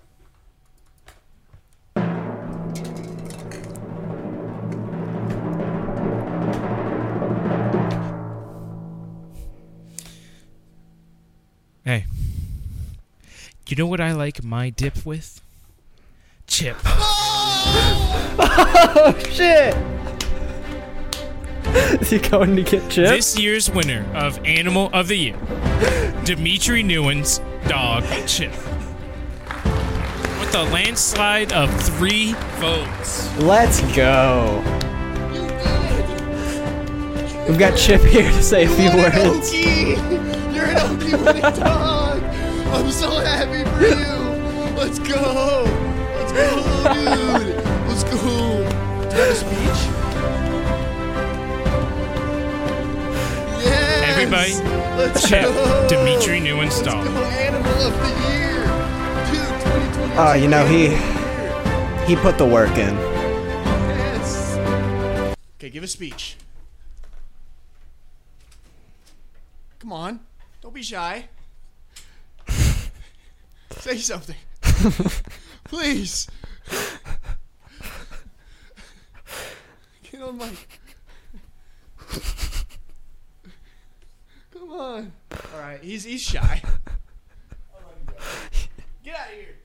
You 13.73 13.77
know 13.77 13.87
what 13.87 14.03
I 14.03 14.13
like 14.13 14.45
my 14.45 14.69
dip 14.69 15.07
with? 15.07 15.41
Chip. 16.47 16.77
Oh 18.35 19.19
shit. 19.31 19.75
Is 22.03 22.11
he 22.11 22.19
going 22.19 22.57
to 22.57 22.63
get 22.63 22.91
Chip? 22.91 23.09
This 23.09 23.39
year's 23.39 23.71
winner 23.71 24.05
of 24.15 24.39
Animal 24.45 24.91
of 24.93 25.09
the 25.09 25.17
Year, 25.17 25.37
Dimitri 26.25 26.83
Newen's 26.83 27.41
dog 27.69 28.05
Chip. 28.27 28.53
With 30.39 30.55
a 30.55 30.69
landslide 30.71 31.53
of 31.53 31.71
three 31.83 32.35
votes. 32.57 33.35
Let's 33.39 33.81
go. 33.97 34.63
We've 37.49 37.59
got 37.59 37.77
Chip 37.79 38.03
here 38.03 38.31
to 38.31 38.43
say 38.43 38.65
a 38.65 38.69
few 38.69 38.91
You're 38.91 39.07
an 39.07 39.29
words. 39.29 39.55
You're 39.55 40.65
an 40.65 40.77
Okie 40.77 41.25
winning 41.25 41.43
dog. 41.43 42.12
I'm 42.75 42.91
so 42.91 43.11
happy 43.21 43.65
for 43.71 43.81
you. 43.83 44.77
Let's 44.77 44.99
go. 44.99 45.65
Let's 46.17 46.33
go, 46.33 46.45
dude. 46.95 47.65
Let's 47.89 48.05
go. 48.05 48.17
Do 48.17 49.17
you 49.17 49.23
have 49.23 49.31
a 49.31 49.35
speech? 49.35 49.81
Yes. 53.63 54.11
Everybody, 54.11 54.55
Let's 54.97 55.29
Chip, 55.29 55.43
go. 55.43 55.87
Dimitri 55.89 56.41
Newen's 56.41 56.81
Let's 56.81 56.83
go, 56.83 57.25
Animal 57.25 57.73
of 57.73 57.93
the 57.93 58.09
year. 58.33 58.65
Dude, 59.31 59.61
2022 59.61 60.03
Oh, 60.03 60.15
ah, 60.19 60.35
you 60.35 60.49
know, 60.49 60.67
he- 60.67 60.89
Animal 60.89 60.99
of 60.99 61.65
the 61.97 62.01
Year. 62.01 62.07
He 62.07 62.17
put 62.17 62.39
the 62.39 62.47
work 62.47 62.71
in. 62.71 62.95
Yes. 62.97 64.57
Okay, 65.57 65.71
give 65.71 65.85
a 65.85 65.87
speech. 65.89 66.37
Come 69.79 69.93
on. 69.93 70.21
Don't 70.61 70.75
be 70.75 70.83
shy. 70.83 71.29
Say 73.81 73.99
something. 73.99 74.37
Please. 75.65 76.29
Get 80.11 80.23
on 80.23 80.37
mic. 80.37 80.81
Come 84.53 84.71
on. 84.73 85.13
All 85.33 85.61
right, 85.61 85.83
he's 85.83 86.05
he's 86.05 86.23
shy. 86.23 86.63
I'll 87.75 87.81
let 87.87 87.97
him 87.97 88.07
go. 88.07 88.15
Get 89.03 89.17
out 89.17 89.29
of 89.29 89.35
here. 89.35 89.57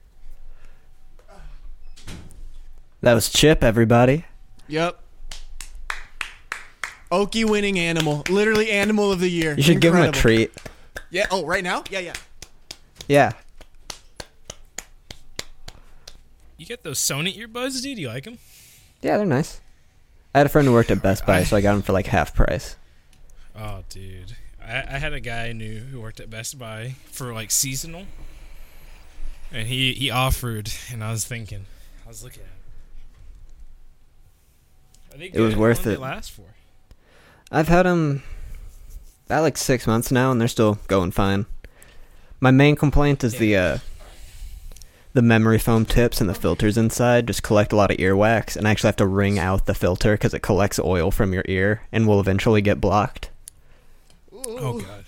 That 3.01 3.13
was 3.13 3.29
Chip, 3.29 3.63
everybody. 3.63 4.25
Yep. 4.67 4.99
Okie 7.11 7.49
winning 7.49 7.79
animal. 7.79 8.23
Literally 8.29 8.71
animal 8.71 9.11
of 9.11 9.19
the 9.19 9.29
year. 9.29 9.53
You 9.55 9.63
should 9.63 9.79
give 9.79 9.93
him 9.93 10.03
a 10.03 10.11
treat. 10.11 10.51
Yeah. 11.09 11.27
Oh, 11.31 11.45
right 11.45 11.63
now? 11.63 11.83
Yeah, 11.89 11.99
yeah. 11.99 12.13
Yeah. 13.07 13.31
You 16.57 16.57
get 16.68 16.84
those 16.84 16.99
Sony 16.99 17.36
earbuds, 17.38 17.82
dude? 17.82 17.95
Do 17.95 18.01
you 18.01 18.09
like 18.09 18.26
them? 18.26 18.39
Yeah, 19.01 19.18
they're 19.18 19.26
nice. 19.26 19.61
I 20.36 20.39
had 20.39 20.47
a 20.47 20.49
friend 20.49 20.68
who 20.68 20.74
worked 20.74 20.91
at 20.91 21.01
Best 21.01 21.26
Buy, 21.26 21.43
so 21.43 21.55
I 21.55 21.61
got 21.61 21.74
them 21.74 21.82
for 21.82 21.93
like 21.93 22.07
half 22.07 22.36
price. 22.36 22.76
Oh, 23.57 23.84
dude. 23.89 24.36
I, 24.61 24.84
I 24.88 24.97
had 24.99 25.13
a 25.13 25.20
guy 25.20 25.47
I 25.47 25.53
knew 25.53 25.80
who 25.80 26.01
worked 26.01 26.20
at 26.20 26.30
Best 26.30 26.59
Buy 26.59 26.95
for 27.11 27.34
like 27.34 27.49
seasonal. 27.51 28.05
and 29.51 29.68
he 29.68 29.93
he 29.93 30.11
offered, 30.11 30.70
and 30.91 31.03
I 31.03 31.11
was 31.11 31.26
thinking, 31.26 31.65
I 32.05 32.09
was 32.09 32.24
looking 32.24 32.43
at. 32.43 32.49
Him. 35.20 35.32
It 35.34 35.39
was? 35.39 35.53
How 35.53 35.59
worth 35.59 35.88
it. 35.88 35.99
Last 35.99 36.32
for. 36.32 36.43
I've 37.51 37.70
had 37.70 37.84
them 37.88 38.22
about 39.26 39.41
like 39.41 39.57
six 39.57 39.88
months 39.88 40.11
now, 40.11 40.32
and 40.32 40.39
they're 40.39 40.47
still 40.47 40.78
going 40.88 41.11
fine. 41.11 41.45
My 42.39 42.51
main 42.51 42.76
complaint 42.76 43.24
is 43.24 43.34
the 43.36 43.55
uh, 43.57 43.78
the 45.18 45.22
memory 45.24 45.57
foam 45.57 45.84
tips 45.84 46.22
and 46.22 46.30
the 46.30 46.36
filters 46.36 46.78
inside 46.78 47.26
just 47.26 47.41
collect 47.41 47.74
a 47.74 47.76
lot 47.76 47.89
of 47.89 47.97
earwax, 47.97 48.55
and 48.55 48.68
I 48.68 48.72
actually 48.72 48.89
have 48.89 48.97
to 48.97 49.07
wring 49.07 49.39
out 49.39 49.65
the 49.65 49.74
filter 49.74 50.13
because 50.13 50.36
it 50.36 50.43
collects 50.43 50.78
oil 50.78 51.09
from 51.09 51.34
your 51.34 51.43
ear 51.47 51.82
and 51.91 52.05
will 52.05 52.20
eventually 52.20 52.61
get 52.61 52.80
blocked. 52.80 53.32
Oh 54.32 54.80
god. 54.80 55.05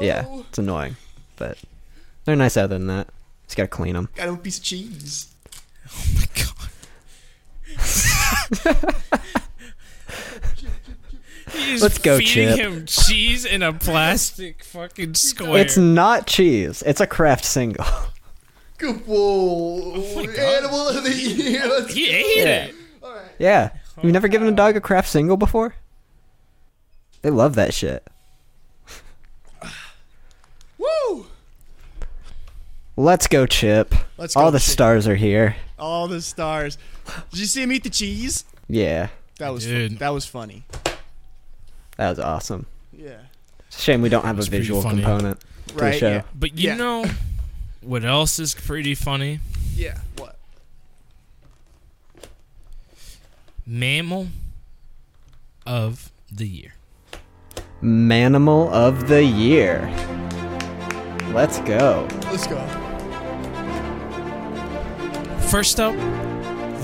Yeah, 0.00 0.24
it's 0.40 0.58
annoying, 0.58 0.96
but 1.36 1.56
they're 2.24 2.34
nice 2.34 2.56
other 2.56 2.76
than 2.76 2.88
that. 2.88 3.06
Just 3.46 3.56
gotta 3.56 3.68
clean 3.68 3.94
them. 3.94 4.08
Got 4.16 4.28
a 4.28 4.36
piece 4.36 4.58
of 4.58 4.64
cheese. 4.64 5.32
Oh 5.88 6.04
my 6.16 6.26
god. 6.34 6.70
He's 11.52 11.80
Let's 11.80 11.98
go, 11.98 12.18
feeding 12.18 12.56
Chip. 12.56 12.58
him 12.58 12.86
cheese 12.86 13.44
in 13.44 13.62
a 13.62 13.72
plastic 13.72 14.64
fucking 14.64 15.14
square. 15.14 15.58
It's 15.60 15.76
not 15.76 16.26
cheese. 16.26 16.82
It's 16.84 17.00
a 17.00 17.06
Kraft 17.06 17.44
single. 17.44 17.86
Good 18.78 19.02
oh 19.08 19.92
whoa. 20.00 20.20
Animal 20.26 20.88
of 20.88 21.04
the 21.04 21.12
year. 21.12 21.66
Let's 21.68 21.94
he 21.94 22.10
ate 22.10 22.36
Yeah. 22.38 22.64
it. 22.66 22.74
Yeah. 23.38 23.70
You've 24.02 24.12
never 24.12 24.28
given 24.28 24.48
a 24.48 24.52
dog 24.52 24.76
a 24.76 24.80
Kraft 24.80 25.08
single 25.08 25.36
before? 25.36 25.74
They 27.22 27.30
love 27.30 27.54
that 27.54 27.72
shit. 27.72 28.06
Woo! 30.78 31.26
Let's 32.96 33.26
go, 33.26 33.46
Chip. 33.46 33.94
Let's 34.18 34.34
go, 34.34 34.40
All 34.40 34.50
the 34.50 34.58
Chip. 34.58 34.68
stars 34.72 35.08
are 35.08 35.16
here. 35.16 35.56
All 35.78 36.06
the 36.08 36.20
stars. 36.22 36.78
Did 37.30 37.40
you 37.40 37.46
see 37.46 37.62
him 37.62 37.72
eat 37.72 37.82
the 37.84 37.90
cheese? 37.90 38.44
Yeah, 38.68 39.08
That 39.38 39.52
was 39.52 39.64
did. 39.66 39.92
fu- 39.92 39.98
that 39.98 40.08
was 40.10 40.24
funny. 40.26 40.64
that 41.96 42.08
was 42.10 42.18
awesome. 42.18 42.66
Yeah. 42.92 43.18
It's 43.68 43.78
a 43.78 43.80
shame 43.80 44.00
we 44.02 44.08
don't 44.08 44.24
have 44.24 44.36
a 44.36 44.38
was 44.38 44.48
pretty 44.48 44.62
visual 44.62 44.82
funny. 44.82 45.02
component 45.02 45.40
to 45.68 45.74
Right. 45.74 45.92
the 45.92 45.98
show. 45.98 46.08
Yeah. 46.10 46.22
But 46.34 46.56
you 46.56 46.68
Yeah. 46.70 46.76
know 46.76 47.04
what 47.84 48.04
else 48.04 48.38
is 48.38 48.54
pretty 48.54 48.94
funny? 48.94 49.40
Yeah. 49.74 49.98
What? 50.16 50.36
Mammal 53.66 54.28
of 55.66 56.10
the 56.32 56.46
year. 56.46 56.74
Manimal 57.82 58.70
of 58.70 59.08
the 59.08 59.22
year. 59.22 59.90
Let's 61.32 61.58
go. 61.60 62.08
Let's 62.30 62.46
go. 62.46 62.58
First 65.48 65.80
up, 65.80 65.94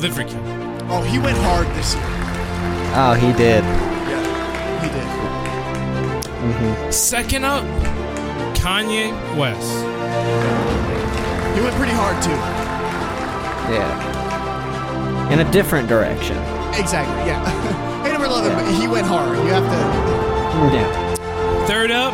Liver 0.00 0.24
King. 0.24 0.38
Oh, 0.90 1.02
he 1.02 1.18
went 1.18 1.38
hard 1.38 1.66
this 1.68 1.94
year. 1.94 2.04
Oh, 2.94 3.14
he 3.14 3.32
did. 3.32 3.64
Yeah. 3.64 4.82
He 4.82 4.88
did. 4.88 5.06
Mm-hmm. 6.54 6.90
Second 6.90 7.44
up, 7.44 7.64
Kanye 8.56 9.12
West. 9.36 10.59
He 11.54 11.60
went 11.60 11.74
pretty 11.76 11.92
hard 11.92 12.22
too. 12.22 12.38
Yeah. 13.72 15.32
In 15.32 15.40
a 15.40 15.50
different 15.50 15.88
direction. 15.88 16.36
Exactly. 16.74 17.26
Yeah. 17.26 17.44
Hate 18.02 18.14
him 18.14 18.22
or 18.22 18.28
love 18.28 18.44
him, 18.46 18.54
but 18.54 18.66
he 18.80 18.88
went 18.88 19.06
hard. 19.06 19.36
You 19.38 19.52
have 19.52 19.64
to. 19.64 19.78
Yeah. 20.74 21.66
Third 21.66 21.90
up, 21.90 22.12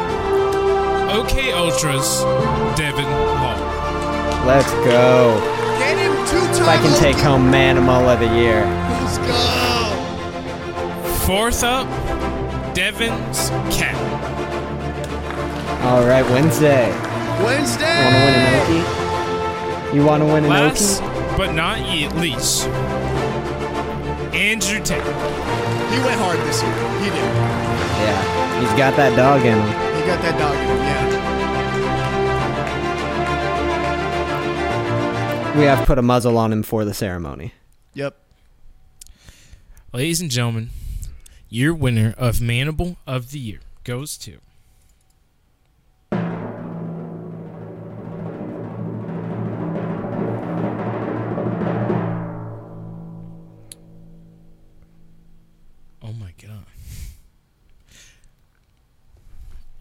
OK 1.10 1.52
Ultras, 1.52 2.22
Devin 2.76 3.04
Hall. 3.04 3.58
Let's 4.46 4.70
go. 4.84 5.40
Get 5.78 5.96
him 5.98 6.12
two 6.26 6.40
times. 6.40 6.58
If 6.58 6.68
I 6.68 6.76
can 6.76 6.94
take 7.00 7.16
home 7.16 7.50
Manimal 7.50 8.12
of 8.12 8.18
the 8.20 8.28
year. 8.36 8.66
Let's 9.02 9.18
go. 9.18 9.34
Fourth 11.26 11.62
up, 11.64 11.88
Devin's 12.74 13.50
Cat. 13.74 13.96
All 15.84 16.04
right, 16.06 16.24
Wednesday. 16.30 16.90
Wednesday. 17.42 18.04
Want 18.04 18.14
to 18.14 18.20
win 18.24 18.34
an 18.34 18.44
Okie? 18.60 19.05
You 19.96 20.04
want 20.04 20.20
to 20.22 20.26
win 20.26 20.44
an 20.44 20.50
Last 20.50 21.00
Okie? 21.00 21.36
but 21.38 21.54
not 21.54 21.78
ye- 21.88 22.06
least, 22.20 22.66
Andrew 24.34 24.78
Tate. 24.84 25.02
He 25.02 25.98
went 26.04 26.20
hard 26.20 26.38
this 26.40 26.62
year. 26.62 26.74
He 27.00 27.06
did. 27.06 27.16
Yeah. 28.04 28.60
He's 28.60 28.68
got 28.78 28.94
that 28.96 29.16
dog 29.16 29.40
in 29.46 29.54
him. 29.56 29.66
He 29.66 30.02
got 30.06 30.20
that 30.20 30.38
dog 30.38 30.54
in 30.54 30.68
him. 30.68 30.76
Yeah. 35.54 35.58
We 35.58 35.64
have 35.64 35.86
put 35.86 35.96
a 35.98 36.02
muzzle 36.02 36.36
on 36.36 36.52
him 36.52 36.62
for 36.62 36.84
the 36.84 36.92
ceremony. 36.92 37.54
Yep. 37.94 38.18
Ladies 39.94 40.20
and 40.20 40.30
gentlemen, 40.30 40.68
your 41.48 41.72
winner 41.72 42.14
of 42.18 42.36
Manimal 42.40 42.96
of 43.06 43.30
the 43.30 43.38
Year 43.38 43.60
goes 43.82 44.18
to. 44.18 44.40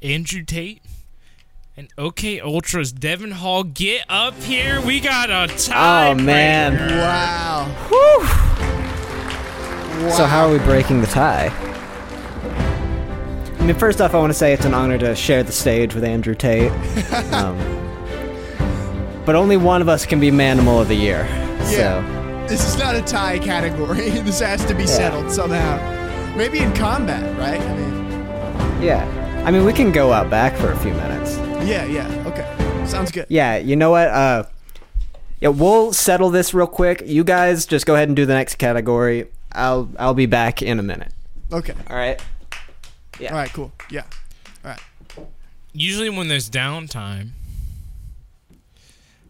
Andrew 0.05 0.43
Tate 0.43 0.83
and 1.75 1.87
OK 1.97 2.39
Ultras 2.39 2.91
Devin 2.91 3.31
Hall 3.31 3.63
get 3.63 4.05
up 4.07 4.35
here. 4.35 4.79
We 4.79 4.99
got 4.99 5.31
a 5.31 5.51
tie. 5.57 6.11
Oh, 6.11 6.13
man. 6.13 6.73
Wow. 6.99 7.65
So 10.15 10.25
how 10.25 10.47
are 10.47 10.51
we 10.51 10.59
breaking 10.59 11.01
the 11.01 11.07
tie? 11.07 11.47
I 13.57 13.63
mean, 13.65 13.75
first 13.75 13.99
off, 13.99 14.13
I 14.13 14.19
want 14.19 14.29
to 14.31 14.37
say 14.37 14.53
it's 14.53 14.65
an 14.65 14.75
honor 14.75 14.99
to 14.99 15.15
share 15.15 15.41
the 15.41 15.51
stage 15.51 15.95
with 15.95 16.03
Andrew 16.03 16.35
Tate. 16.35 16.71
Um, 17.33 17.57
but 19.25 19.33
only 19.35 19.57
one 19.57 19.81
of 19.81 19.89
us 19.89 20.05
can 20.05 20.19
be 20.19 20.29
Manimal 20.29 20.79
of 20.79 20.87
the 20.87 20.95
Year. 20.95 21.25
Yeah. 21.71 22.45
This 22.47 22.63
is 22.67 22.77
not 22.77 22.95
a 22.95 23.01
tie 23.01 23.39
category. 23.39 24.09
this 24.21 24.39
has 24.39 24.63
to 24.65 24.75
be 24.75 24.85
settled 24.85 25.31
somehow. 25.31 26.35
Maybe 26.35 26.59
in 26.59 26.71
combat, 26.75 27.23
right? 27.39 27.59
I 27.59 27.75
mean, 27.75 28.83
yeah. 28.83 29.24
I 29.45 29.51
mean, 29.51 29.63
we 29.63 29.73
can 29.73 29.91
go 29.91 30.11
out 30.11 30.29
back 30.29 30.55
for 30.57 30.71
a 30.71 30.77
few 30.79 30.91
minutes. 30.93 31.37
yeah, 31.67 31.85
yeah. 31.85 32.07
Okay. 32.27 32.85
Sounds 32.87 33.11
good. 33.11 33.27
Yeah, 33.29 33.57
you 33.57 33.75
know 33.75 33.91
what? 33.91 34.07
Uh, 34.07 34.43
yeah, 35.39 35.49
we'll 35.49 35.93
settle 35.93 36.29
this 36.31 36.53
real 36.53 36.65
quick. 36.67 37.03
You 37.05 37.23
guys 37.23 37.65
just 37.65 37.85
go 37.85 37.93
ahead 37.95 38.09
and 38.09 38.15
do 38.15 38.25
the 38.25 38.33
next 38.33 38.55
category. 38.55 39.27
I'll 39.51 39.89
I'll 39.99 40.13
be 40.15 40.25
back 40.25 40.61
in 40.61 40.79
a 40.79 40.83
minute. 40.83 41.13
Okay. 41.51 41.73
All 41.89 41.95
right. 41.95 42.19
Yeah. 43.19 43.31
All 43.31 43.37
right, 43.37 43.53
Cool. 43.53 43.71
Yeah. 43.89 44.03
All 44.63 44.71
right. 44.71 45.27
usually 45.73 46.09
when 46.09 46.27
there's 46.27 46.49
downtime, 46.49 47.29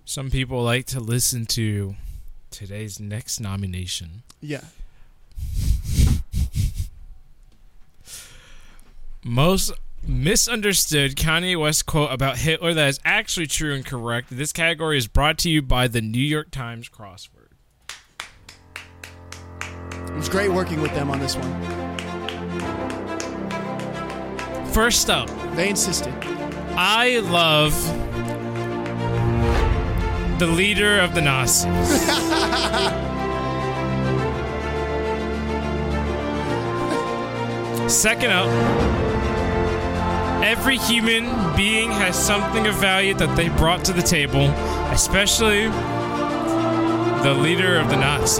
some 0.05 0.31
people 0.31 0.63
like 0.63 0.85
to 0.87 0.99
listen 0.99 1.45
to 1.47 1.95
today's 2.51 2.99
next 2.99 3.39
nomination. 3.39 4.23
Yeah. 4.41 4.61
Most 9.23 9.71
misunderstood 10.07 11.15
Kanye 11.15 11.59
West 11.59 11.85
quote 11.85 12.11
about 12.11 12.37
Hitler 12.37 12.73
that 12.73 12.89
is 12.89 12.99
actually 13.03 13.47
true 13.47 13.73
and 13.73 13.85
correct. 13.85 14.27
This 14.29 14.53
category 14.53 14.97
is 14.97 15.07
brought 15.07 15.37
to 15.39 15.49
you 15.49 15.61
by 15.61 15.87
the 15.87 16.01
New 16.01 16.19
York 16.19 16.51
Times 16.51 16.89
crossword. 16.89 17.31
It 20.07 20.15
was 20.15 20.29
great 20.29 20.51
working 20.51 20.81
with 20.81 20.93
them 20.93 21.09
on 21.09 21.19
this 21.19 21.35
one. 21.35 21.51
First 24.71 25.09
up, 25.09 25.29
They 25.55 25.69
insisted. 25.69 26.13
I 26.77 27.19
love 27.19 27.73
the 30.39 30.47
leader 30.47 30.99
of 30.99 31.15
the 31.15 31.21
Nazis. 31.21 31.71
Second 37.87 38.31
up, 38.31 38.49
every 40.45 40.77
human 40.77 41.23
being 41.55 41.89
has 41.89 42.15
something 42.15 42.67
of 42.67 42.75
value 42.75 43.15
that 43.15 43.35
they 43.35 43.49
brought 43.49 43.83
to 43.83 43.91
the 43.91 44.01
table, 44.01 44.43
especially 44.91 45.63
the 47.23 47.33
leader 47.41 47.77
of 47.77 47.89
the 47.89 47.95
Nazis. 47.95 48.39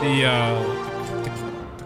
The, 0.00 0.24
uh, 0.24 1.22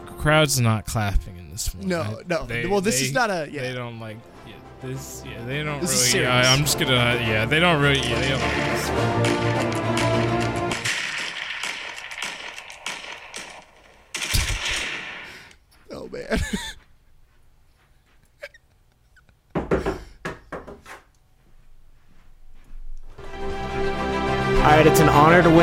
the 0.07 0.13
crowd's 0.19 0.61
not 0.61 0.87
clapping 0.87 1.37
in 1.37 1.51
this 1.51 1.75
one. 1.75 1.89
No, 1.89 2.01
I- 2.01 2.23
no. 2.29 2.47
Well, 2.71 2.81
this 2.81 3.01
is 3.03 3.13
not 3.13 3.29
a- 3.29 3.49
yeah. 3.51 3.63
They 3.63 3.75
don't 3.75 3.99
like 3.99 4.19
yeah, 4.47 4.55
this. 4.83 5.25
Yeah, 5.27 5.45
they 5.45 5.65
don't 5.65 5.81
This 5.81 5.93
is 5.93 6.15
really. 6.15 6.27
Yeah. 6.27 6.53
I'm 6.53 6.61
just 6.61 6.79
gonna. 6.79 7.19
Yeah, 7.21 7.45
they 7.45 7.59
don't 7.59 7.83
really. 7.83 7.99
Yeah, 7.99 8.21
they 8.21 8.29
don't 8.29 9.95
like 9.99 10.04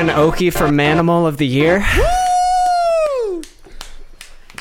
win 0.08 0.16
Okie 0.16 0.52
for 0.52 0.68
Manimal 0.68 1.28
of 1.28 1.38
the 1.38 1.46
Year. 1.46 1.78
Woo! 1.80 3.42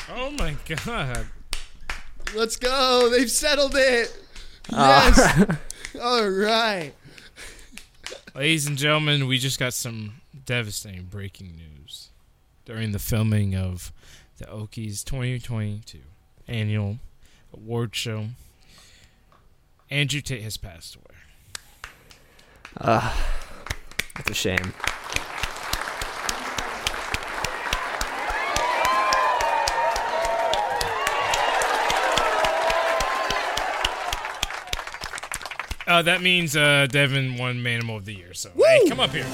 Oh 0.09 0.29
my 0.37 0.55
god. 0.85 1.25
Let's 2.35 2.57
go. 2.57 3.09
They've 3.09 3.31
settled 3.31 3.75
it. 3.75 4.15
Uh, 4.71 5.11
Yes. 5.15 5.57
All 6.01 6.29
right. 6.29 6.93
Ladies 8.35 8.67
and 8.67 8.77
gentlemen, 8.77 9.25
we 9.25 9.39
just 9.39 9.57
got 9.57 9.73
some 9.73 10.21
devastating 10.45 11.05
breaking 11.05 11.55
news. 11.55 12.09
During 12.65 12.91
the 12.91 12.99
filming 12.99 13.55
of 13.55 13.91
the 14.37 14.45
Okies 14.45 15.03
2022 15.03 15.97
annual 16.47 16.99
award 17.51 17.95
show, 17.95 18.27
Andrew 19.89 20.21
Tate 20.21 20.43
has 20.43 20.57
passed 20.57 20.95
away. 20.95 21.05
Uh, 22.77 23.13
it's 24.19 24.29
a 24.29 24.33
shame. 24.35 24.73
Uh, 35.91 36.01
that 36.01 36.21
means 36.21 36.55
uh, 36.55 36.87
Devin 36.89 37.35
won 37.35 37.57
Manimal 37.57 37.97
of 37.97 38.05
the 38.05 38.13
Year. 38.13 38.33
So, 38.33 38.49
hey, 38.55 38.87
come 38.87 39.01
up 39.01 39.09
here. 39.09 39.25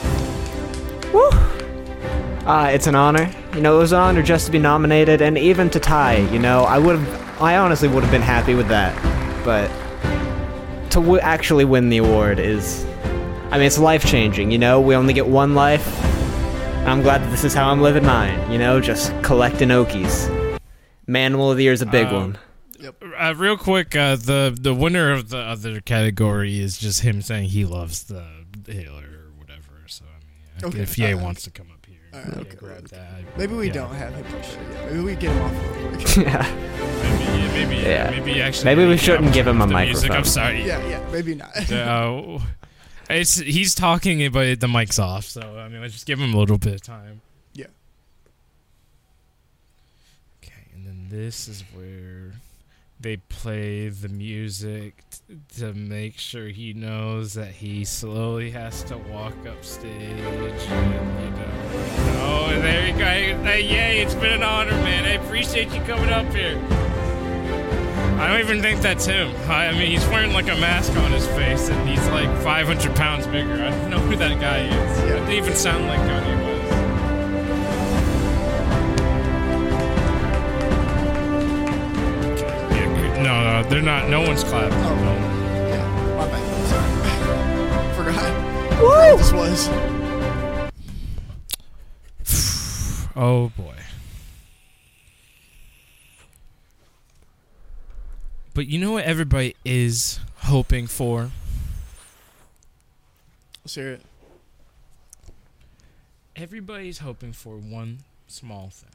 Woo! 1.14 1.30
Uh, 2.48 2.72
it's 2.74 2.88
an 2.88 2.96
honor. 2.96 3.32
You 3.54 3.62
know, 3.62 3.76
it 3.76 3.80
was 3.80 3.92
an 3.92 4.00
honor 4.00 4.24
just 4.24 4.48
to 4.48 4.52
be 4.52 4.58
nominated 4.58 5.22
and 5.22 5.38
even 5.38 5.70
to 5.70 5.80
tie. 5.80 6.18
You 6.18 6.40
know, 6.40 6.64
I 6.64 6.80
would 6.80 6.98
have, 6.98 7.42
I 7.42 7.58
honestly 7.58 7.88
would 7.88 8.02
have 8.02 8.12
been 8.12 8.24
happy 8.24 8.56
with 8.56 8.68
that. 8.70 8.96
But 9.46 9.68
to 10.90 11.00
w- 11.00 11.20
actually 11.20 11.64
win 11.64 11.90
the 11.90 11.98
award 11.98 12.40
is, 12.40 12.86
I 13.52 13.60
mean, 13.60 13.68
it's 13.68 13.78
life 13.78 14.04
changing. 14.04 14.50
You 14.50 14.58
know, 14.58 14.82
we 14.82 14.96
only 14.96 15.14
get 15.14 15.28
one 15.28 15.54
life. 15.54 15.86
I'm 16.88 17.04
glad 17.04 17.22
that 17.22 17.30
this 17.30 17.44
is 17.44 17.54
how 17.54 17.70
I'm 17.70 17.82
living 17.84 18.04
mine. 18.04 18.52
You 18.52 18.58
know, 18.58 18.82
just 18.82 19.14
collecting 19.22 19.70
Okies. 19.70 20.58
Manimal 21.08 21.52
of 21.52 21.58
the 21.58 21.66
Year 21.66 21.74
is 21.74 21.84
a 21.84 21.86
big 21.86 22.08
Um, 22.08 22.36
one. 22.80 23.14
Uh, 23.18 23.34
real 23.36 23.58
quick, 23.58 23.96
uh, 23.96 24.16
the 24.16 24.56
the 24.60 24.74
winner 24.74 25.12
of 25.12 25.30
the 25.30 25.38
other 25.38 25.82
category 25.82 26.60
is 26.60 26.78
just 26.78 27.02
him 27.02 27.22
saying 27.22 27.50
he 27.50 27.66
loves 27.66 28.04
the 28.04 28.24
Hitler 28.68 29.04
or 29.04 29.32
whatever. 29.38 29.84
So 29.88 30.06
I 30.06 30.20
mean, 30.66 30.66
Okay, 30.74 30.80
if 30.82 30.98
Ye 30.98 31.14
uh, 31.14 31.18
wants 31.18 31.44
to 31.44 31.52
come 31.52 31.68
up 31.72 31.86
here, 31.86 31.98
alright, 32.14 32.34
yeah, 32.34 32.42
okay, 32.42 32.56
grab 32.56 32.78
okay. 32.86 32.98
that. 32.98 33.38
Maybe 33.38 33.56
we 33.56 33.68
Yeah. 33.68 33.74
don't 33.74 33.94
have 33.96 34.14
him 34.14 34.26
push 34.26 34.54
it 34.54 34.60
yet. 34.72 34.86
Maybe 34.92 35.00
we 35.04 35.16
get 35.16 35.32
him 35.32 35.42
off. 35.42 36.18
yeah. 36.18 36.56
Maybe, 37.04 37.24
yeah, 37.24 37.52
maybe, 37.66 37.76
Yeah. 37.78 38.10
maybe 38.12 38.42
actually. 38.42 38.66
Maybe 38.66 38.86
we 38.88 38.98
shouldn't 38.98 39.34
give 39.34 39.48
him 39.48 39.62
a 39.62 39.68
the 39.68 39.74
music. 39.86 40.12
I'm 40.12 40.24
sorry. 40.24 40.66
yeah, 40.66 40.86
yeah. 40.88 41.10
Maybe 41.12 41.36
not. 41.36 41.72
Uh, 41.72 42.40
it's 43.10 43.38
he's 43.40 43.74
talking, 43.76 44.32
but 44.32 44.60
the 44.60 44.68
mic's 44.68 45.00
off. 45.00 45.26
So 45.26 45.42
I 45.58 45.68
mean, 45.70 45.82
let's 45.82 45.94
just 45.94 46.06
give 46.06 46.20
him 46.20 46.34
a 46.34 46.38
little 46.38 46.58
bit 46.58 46.74
of 46.76 46.82
time. 46.82 47.22
Yeah. 47.54 47.66
Okay, 50.44 50.54
and 50.74 50.86
then 50.86 51.08
this 51.10 51.48
is 51.48 51.64
where 51.74 52.34
they 53.00 53.18
play 53.18 53.90
the 53.90 54.10
music 54.10 55.04
t- 55.12 55.38
to 55.60 55.74
make 55.74 56.18
sure 56.18 56.48
he 56.48 56.74
knows 56.74 57.34
that 57.34 57.52
he 57.52 57.86
slowly 57.86 58.52
has 58.52 58.84
to 58.84 58.98
walk 58.98 59.36
up 59.48 59.64
stage. 59.64 59.92
And, 59.92 61.24
you 61.24 61.30
know, 61.32 62.20
oh, 62.22 62.50
and 62.52 62.64
there 62.64 62.88
you 62.88 62.94
go. 62.94 63.06
Hey, 63.44 63.62
yay! 63.62 64.02
It's 64.02 64.16
been 64.16 64.34
an 64.34 64.44
honor, 64.44 64.72
man. 64.72 65.06
I 65.06 65.24
appreciate 65.24 65.72
you 65.72 65.82
coming 65.82 66.10
up 66.10 66.34
here. 66.34 66.58
I 68.20 68.28
don't 68.30 68.40
even 68.40 68.64
think 68.64 68.82
that's 68.82 69.06
him. 69.06 69.36
I, 69.48 69.68
I 69.68 69.72
mean, 69.74 69.92
he's 69.92 70.06
wearing 70.08 70.34
like 70.34 70.48
a 70.50 70.56
mask 70.56 70.92
on 70.98 71.12
his 71.12 71.28
face, 71.28 71.70
and 71.70 71.88
he's 71.88 72.06
like 72.10 72.30
500 72.42 72.96
pounds 72.96 73.28
bigger. 73.28 73.54
I 73.54 73.70
don't 73.70 73.92
know 73.92 74.00
who 74.00 74.16
that 74.16 74.40
guy 74.42 74.66
is. 74.66 75.00
Yeah. 75.00 75.06
It 75.06 75.20
doesn't 75.20 75.34
even 75.34 75.56
sound 75.56 75.86
like 75.86 76.00
Kanye 76.00 76.47
they're 83.70 83.82
not. 83.82 84.10
No 84.10 84.22
one's 84.22 84.44
clapping. 84.44 84.78
Oh. 84.78 84.96
No. 84.96 85.14
yeah, 85.68 86.16
my 86.18 86.28
bad. 86.28 86.68
Sorry. 87.96 88.06
Forgot. 88.06 88.82
Woo! 88.82 89.18
This 89.18 89.32
was. 89.34 89.70
Oh 93.20 93.52
boy. 93.58 93.74
But 98.54 98.68
you 98.68 98.80
know 98.80 98.92
what 98.92 99.06
everybody 99.06 99.56
is 99.66 100.20
hoping 100.38 100.86
for? 100.86 101.32
Let's 103.64 103.74
hear 103.74 103.94
it. 103.94 104.02
Everybody's 106.36 107.00
hoping 107.00 107.34
for 107.34 107.58
one 107.58 108.00
small 108.28 108.70
thing. 108.70 108.92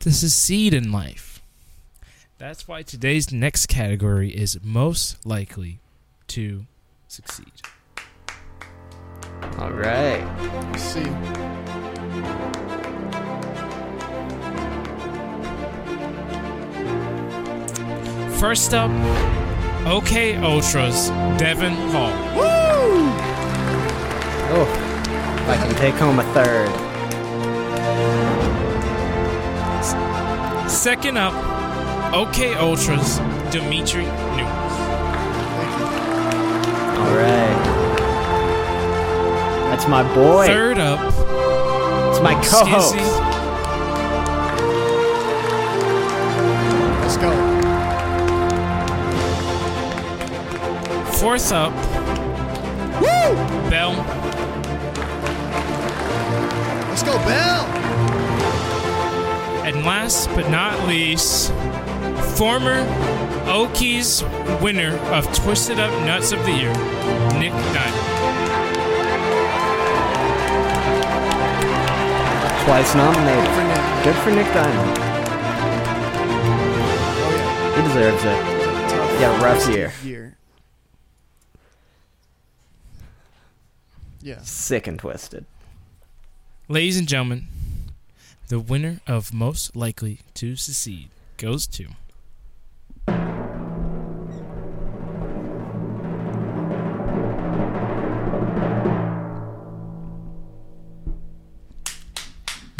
To 0.00 0.12
succeed 0.12 0.74
in 0.74 0.92
life. 0.92 1.37
That's 2.38 2.68
why 2.68 2.82
today's 2.82 3.32
next 3.32 3.66
category 3.66 4.30
is 4.30 4.60
most 4.62 5.26
likely 5.26 5.80
to 6.28 6.66
succeed. 7.08 7.50
All 9.58 9.72
right. 9.72 10.22
Let's 10.70 10.84
see. 10.84 11.02
First 18.38 18.72
up, 18.72 18.92
OK 19.84 20.36
Ultras, 20.36 21.08
Devin 21.40 21.72
Hall. 21.90 22.12
Woo! 22.36 23.10
Oh, 24.54 24.62
if 25.42 25.48
I 25.48 25.56
can 25.56 25.74
take 25.74 25.96
home 25.96 26.20
a 26.20 26.24
third. 26.34 26.70
Second 30.70 31.18
up, 31.18 31.57
OK 32.12 32.54
Ultras, 32.54 33.18
Dimitri 33.52 34.04
Nunes. 34.04 34.74
All 36.98 37.14
right. 37.14 37.58
That's 39.70 39.86
my 39.86 40.02
boy. 40.14 40.46
Third 40.46 40.78
up, 40.78 40.98
It's 42.10 42.20
my 42.20 42.34
co-host. 42.42 42.96
Let's 47.02 47.16
go. 47.18 47.30
Fourth 51.18 51.52
up, 51.52 51.72
Woo! 53.00 53.34
Bell. 53.70 53.92
Let's 56.88 57.02
go, 57.02 57.12
Bell. 57.18 57.64
And 59.64 59.84
last 59.84 60.28
but 60.34 60.48
not 60.50 60.88
least, 60.88 61.52
former 62.38 62.84
Okies 63.46 64.22
winner 64.62 64.96
of 65.12 65.24
Twisted 65.34 65.80
Up 65.80 65.90
Nuts 66.04 66.30
of 66.30 66.38
the 66.44 66.52
Year, 66.52 66.72
Nick 67.36 67.50
Diamond. 67.74 68.04
Twice 72.64 72.94
nominated. 72.94 73.50
For 73.50 73.64
Nick. 73.64 74.04
Good 74.04 74.16
for 74.22 74.30
Nick 74.30 74.46
Diamond. 74.54 74.98
Oh 77.70 77.72
He 77.74 77.82
deserves 77.82 78.22
it. 78.22 78.26
yeah. 78.26 78.88
Tough 78.88 79.20
Yeah, 79.20 79.44
rough 79.44 79.68
year. 79.68 79.92
Year. 80.04 80.36
Yeah. 84.22 84.42
Sick 84.42 84.86
and 84.86 84.98
twisted. 84.98 85.44
Ladies 86.68 86.98
and 86.98 87.08
gentlemen, 87.08 87.48
the 88.48 88.60
winner 88.60 89.00
of 89.08 89.32
Most 89.34 89.74
Likely 89.74 90.20
to 90.34 90.54
Succeed 90.54 91.08
goes 91.36 91.66
to. 91.68 91.88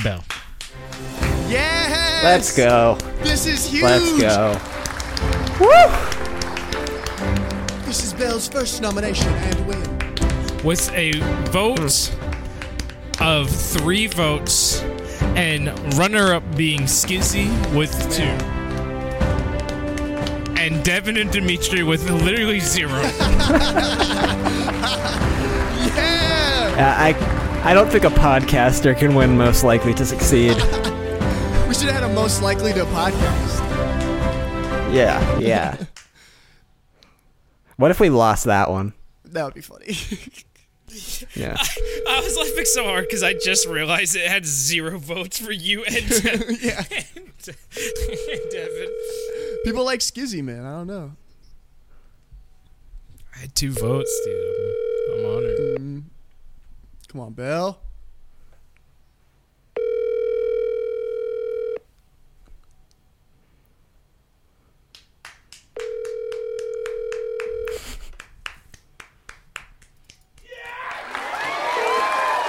Bell. 0.09 0.25
Yes. 1.51 2.25
Let's 2.25 2.57
go. 2.57 2.97
This 3.23 3.47
is 3.47 3.67
huge. 3.67 3.83
Let's 3.83 4.19
go. 4.19 4.59
This 7.85 8.05
is 8.05 8.15
Bell's 8.15 8.49
first 8.49 8.81
nomination 8.81 9.29
and 9.29 9.67
win. 9.67 10.65
with 10.65 10.91
a 10.95 11.13
vote 11.51 12.11
of 13.21 13.51
three 13.51 14.07
votes 14.07 14.81
and 15.37 15.69
runner 15.99 16.33
up 16.33 16.57
being 16.57 16.83
Skizzy 16.83 17.49
with 17.77 17.93
two. 18.11 18.23
And 20.59 20.83
Devin 20.83 21.19
and 21.19 21.31
Dimitri 21.31 21.83
with 21.83 22.09
literally 22.23 22.61
zero. 22.61 23.03
Yeah. 25.79 26.75
Uh, 26.79 26.95
I, 26.97 27.48
I 27.65 27.75
don't 27.75 27.91
think 27.91 28.05
a 28.05 28.09
podcaster 28.09 28.97
can 28.97 29.15
win 29.15 29.37
most 29.37 29.65
likely 29.65 29.93
to 29.95 30.05
succeed. 30.07 30.57
We 31.69 31.75
should 31.75 31.91
have 31.91 32.01
had 32.01 32.11
a 32.11 32.15
most 32.15 32.41
likely 32.41 32.73
to 32.73 32.85
podcast. 32.87 33.59
Yeah, 34.91 35.39
yeah. 35.39 35.77
What 37.77 37.91
if 37.91 38.01
we 38.01 38.09
lost 38.09 38.47
that 38.47 38.71
one? 38.71 38.95
That 39.27 39.45
would 39.45 39.55
be 39.55 39.61
funny. 39.61 39.95
Yeah. 41.35 41.55
I 42.09 42.21
was 42.25 42.35
laughing 42.39 42.65
so 42.65 42.85
hard 42.85 43.05
because 43.05 43.23
I 43.23 43.35
just 43.35 43.67
realized 43.67 44.17
it 44.17 44.27
had 44.27 44.47
zero 44.47 44.99
votes 44.99 45.39
for 45.39 45.53
you 45.53 45.85
and, 45.85 46.09
De- 46.09 46.57
yeah. 46.63 46.83
and 46.91 47.33
Devin. 48.51 48.89
People 49.65 49.85
like 49.85 50.01
Skizzy, 50.01 50.43
man. 50.43 50.65
I 50.65 50.73
don't 50.73 50.87
know. 50.87 51.13
I 53.37 53.41
had 53.41 53.55
two 53.55 53.73
votes, 53.73 54.21
dude. 54.25 54.68
I'm, 57.15 57.21
I'm 57.21 57.23
honored. 57.23 57.23
Come 57.23 57.23
on, 57.23 57.33
Bill. 57.33 57.79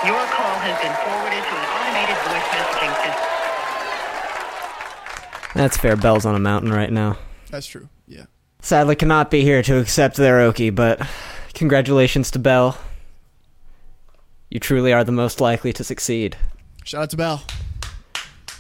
Your 0.05 0.15
call 0.27 0.55
has 0.59 0.79
been 0.81 0.95
forwarded 1.03 1.43
to 1.43 1.55
an 1.55 1.65
automated 1.75 2.17
voice 2.23 2.47
messaging 2.55 2.93
system. 3.03 3.25
That's 5.55 5.77
fair. 5.77 5.95
Bell's 5.95 6.25
on 6.25 6.35
a 6.35 6.39
mountain 6.39 6.71
right 6.71 6.91
now. 6.91 7.17
That's 7.49 7.67
true. 7.67 7.89
Yeah. 8.07 8.25
Sadly, 8.61 8.95
cannot 8.95 9.29
be 9.31 9.41
here 9.41 9.61
to 9.63 9.77
accept 9.77 10.15
their 10.17 10.39
Okie, 10.51 10.73
but 10.73 11.01
congratulations 11.53 12.31
to 12.31 12.39
Bell. 12.39 12.77
You 14.49 14.59
truly 14.59 14.91
are 14.93 15.03
the 15.03 15.11
most 15.11 15.39
likely 15.39 15.71
to 15.73 15.83
succeed. 15.83 16.37
Shout 16.83 17.03
out 17.03 17.09
to 17.11 17.17
Bell. 17.17 17.43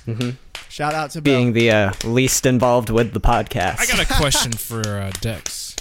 Mm-hmm. 0.05 0.31
Shout 0.69 0.93
out 0.93 1.11
to 1.11 1.21
Bell. 1.21 1.33
Being 1.33 1.53
the 1.53 1.71
uh, 1.71 1.93
least 2.03 2.45
involved 2.45 2.89
with 2.89 3.13
the 3.13 3.19
podcast. 3.19 3.79
I 3.79 3.85
got 3.87 3.99
a 3.99 4.05
question 4.13 4.51
for 4.51 4.81
uh, 4.81 5.11
Dex. 5.19 5.75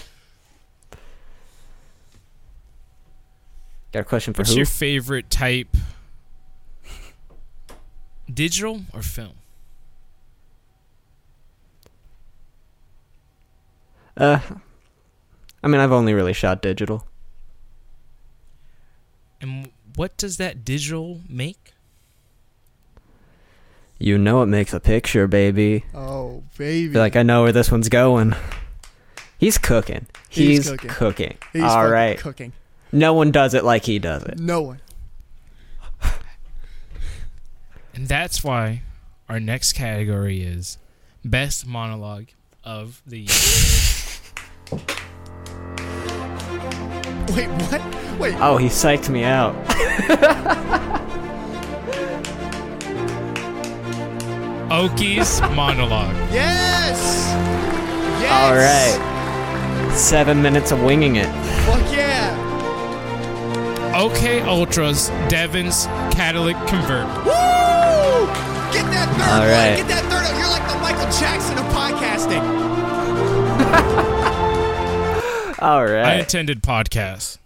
Got 3.93 4.01
a 4.01 4.05
question 4.05 4.32
for 4.32 4.40
What's 4.40 4.51
who? 4.52 4.56
your 4.56 4.66
favorite 4.66 5.30
type? 5.30 5.76
Digital 8.32 8.82
or 8.93 9.02
film? 9.02 9.32
uh, 14.16 14.40
I 15.62 15.68
mean, 15.68 15.80
I've 15.80 15.93
only 15.93 16.12
really 16.12 16.32
shot 16.35 16.60
digital. 16.60 17.06
And 19.40 19.70
what 19.98 20.16
does 20.16 20.36
that 20.36 20.64
digital 20.64 21.20
make? 21.28 21.72
You 23.98 24.16
know 24.16 24.42
it 24.42 24.46
makes 24.46 24.72
a 24.72 24.78
picture, 24.78 25.26
baby. 25.26 25.84
oh, 25.92 26.44
baby. 26.56 26.92
feel 26.92 27.00
like 27.02 27.16
I 27.16 27.24
know 27.24 27.42
where 27.42 27.50
this 27.50 27.72
one's 27.72 27.88
going. 27.88 28.36
He's 29.38 29.58
cooking. 29.58 30.06
He's 30.28 30.58
He's, 30.58 30.70
cooking. 30.70 30.90
cooking. 30.90 31.38
He's 31.52 31.62
All 31.62 31.70
fucking 31.70 31.90
right. 31.92 32.18
cooking. 32.18 32.52
No 32.92 33.12
one 33.12 33.32
does 33.32 33.54
it 33.54 33.64
like 33.64 33.86
he 33.86 33.98
does 33.98 34.22
it. 34.22 34.38
No 34.38 34.62
one. 34.62 34.80
And 37.92 38.06
that's 38.06 38.44
why 38.44 38.82
our 39.28 39.40
next 39.40 39.72
category 39.72 40.42
is 40.42 40.78
best 41.24 41.66
monologue 41.66 42.28
of 42.62 43.02
the 43.04 43.18
year. 43.22 44.88
Wait, 47.36 47.48
what? 47.48 48.18
Wait. 48.18 48.34
Oh, 48.40 48.56
he 48.56 48.66
psyched 48.68 49.09
me 49.10 49.24
out. 49.24 49.55
Okie's 54.70 55.40
monologue. 55.55 56.14
Yes. 56.32 57.26
Yes. 58.20 58.32
All 58.32 58.55
right. 58.55 59.94
Seven 59.94 60.40
minutes 60.42 60.72
of 60.72 60.82
winging 60.82 61.16
it. 61.16 61.26
Fuck 61.66 61.92
yeah. 61.92 62.34
OK 63.96 64.40
Ultra's 64.42 65.09
Devin's 65.28 65.86
catalytic 66.14 66.56
Convert. 66.68 67.06
Woo! 67.24 67.32
Get 68.72 68.84
that 68.92 69.09
third 69.16 69.28
All 69.32 69.40
one. 69.40 69.48
right. 69.48 69.76
Get 69.76 69.88
that 69.88 70.05
third 70.05 70.24
one. 70.24 70.36
You're 70.38 70.48
like 70.48 70.66
the 70.70 70.78
Michael 70.78 71.10
Jackson 71.18 71.59
of 71.59 71.64
podcasting. 71.72 72.42
All 75.60 75.85
I 76.05 76.14
attended 76.14 76.62
podcasts. 76.62 77.39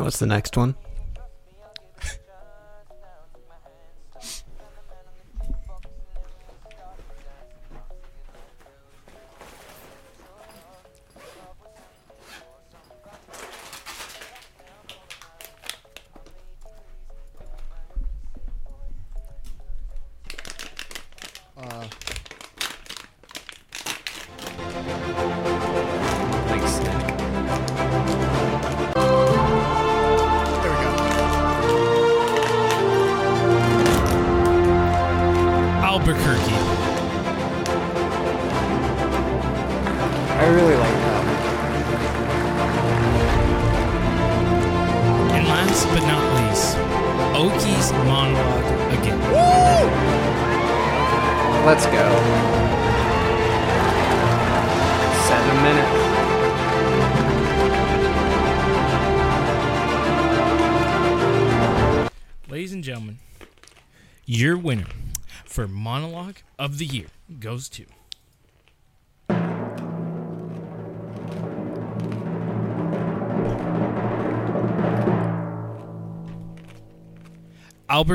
What's 0.00 0.18
the 0.18 0.26
next 0.26 0.56
one? 0.56 0.74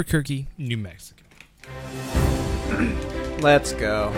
Albuquerque, 0.04 0.48
New 0.58 0.78
Mexico. 0.78 1.24
Let's 3.40 3.72
go. 3.72 4.12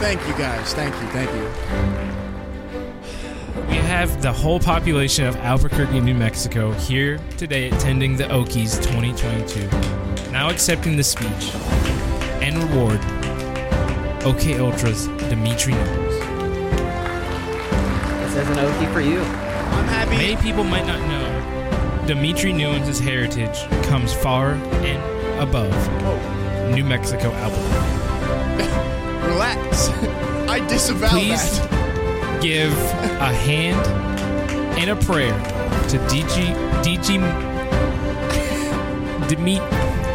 Thank 0.00 0.26
you 0.26 0.32
guys. 0.32 0.72
Thank 0.72 0.94
you. 0.94 1.06
Thank 1.08 1.30
you. 1.32 1.44
We 3.68 3.74
have 3.74 4.22
the 4.22 4.32
whole 4.32 4.60
population 4.60 5.26
of 5.26 5.36
Albuquerque, 5.36 6.00
New 6.00 6.14
Mexico 6.14 6.72
here 6.72 7.18
today 7.36 7.68
attending 7.68 8.16
the 8.16 8.24
Okies 8.24 8.82
2022. 8.82 9.68
Now 10.32 10.48
accepting 10.48 10.96
the 10.96 11.04
speech 11.04 11.52
and 12.40 12.56
reward 12.64 12.98
OK 14.24 14.58
Ultra's 14.58 15.06
Dimitri 15.28 15.74
Nunes. 15.74 16.14
This 18.22 18.36
is 18.36 18.48
an 18.48 18.56
Okie 18.56 18.90
for 18.90 19.02
you. 19.02 19.20
I'm 19.20 19.86
happy. 19.86 20.16
Many 20.16 20.36
people 20.36 20.64
might 20.64 20.86
not 20.86 20.98
know 21.06 21.59
Dimitri 22.10 22.52
Nunes' 22.52 22.98
heritage 22.98 23.68
comes 23.84 24.12
far 24.12 24.54
and 24.54 25.40
above 25.40 25.70
New 26.74 26.84
Mexico, 26.84 27.30
Albuquerque. 27.30 29.28
Relax. 29.28 29.90
I 30.50 30.58
disavow 30.68 31.08
Please 31.10 31.60
that. 31.60 32.42
give 32.42 32.72
a 32.72 33.32
hand 33.32 33.86
and 34.76 34.90
a 34.90 34.96
prayer 34.96 35.38
to 35.88 35.98
DG 36.08 36.52
DG 36.82 37.20
Demi. 39.28 39.60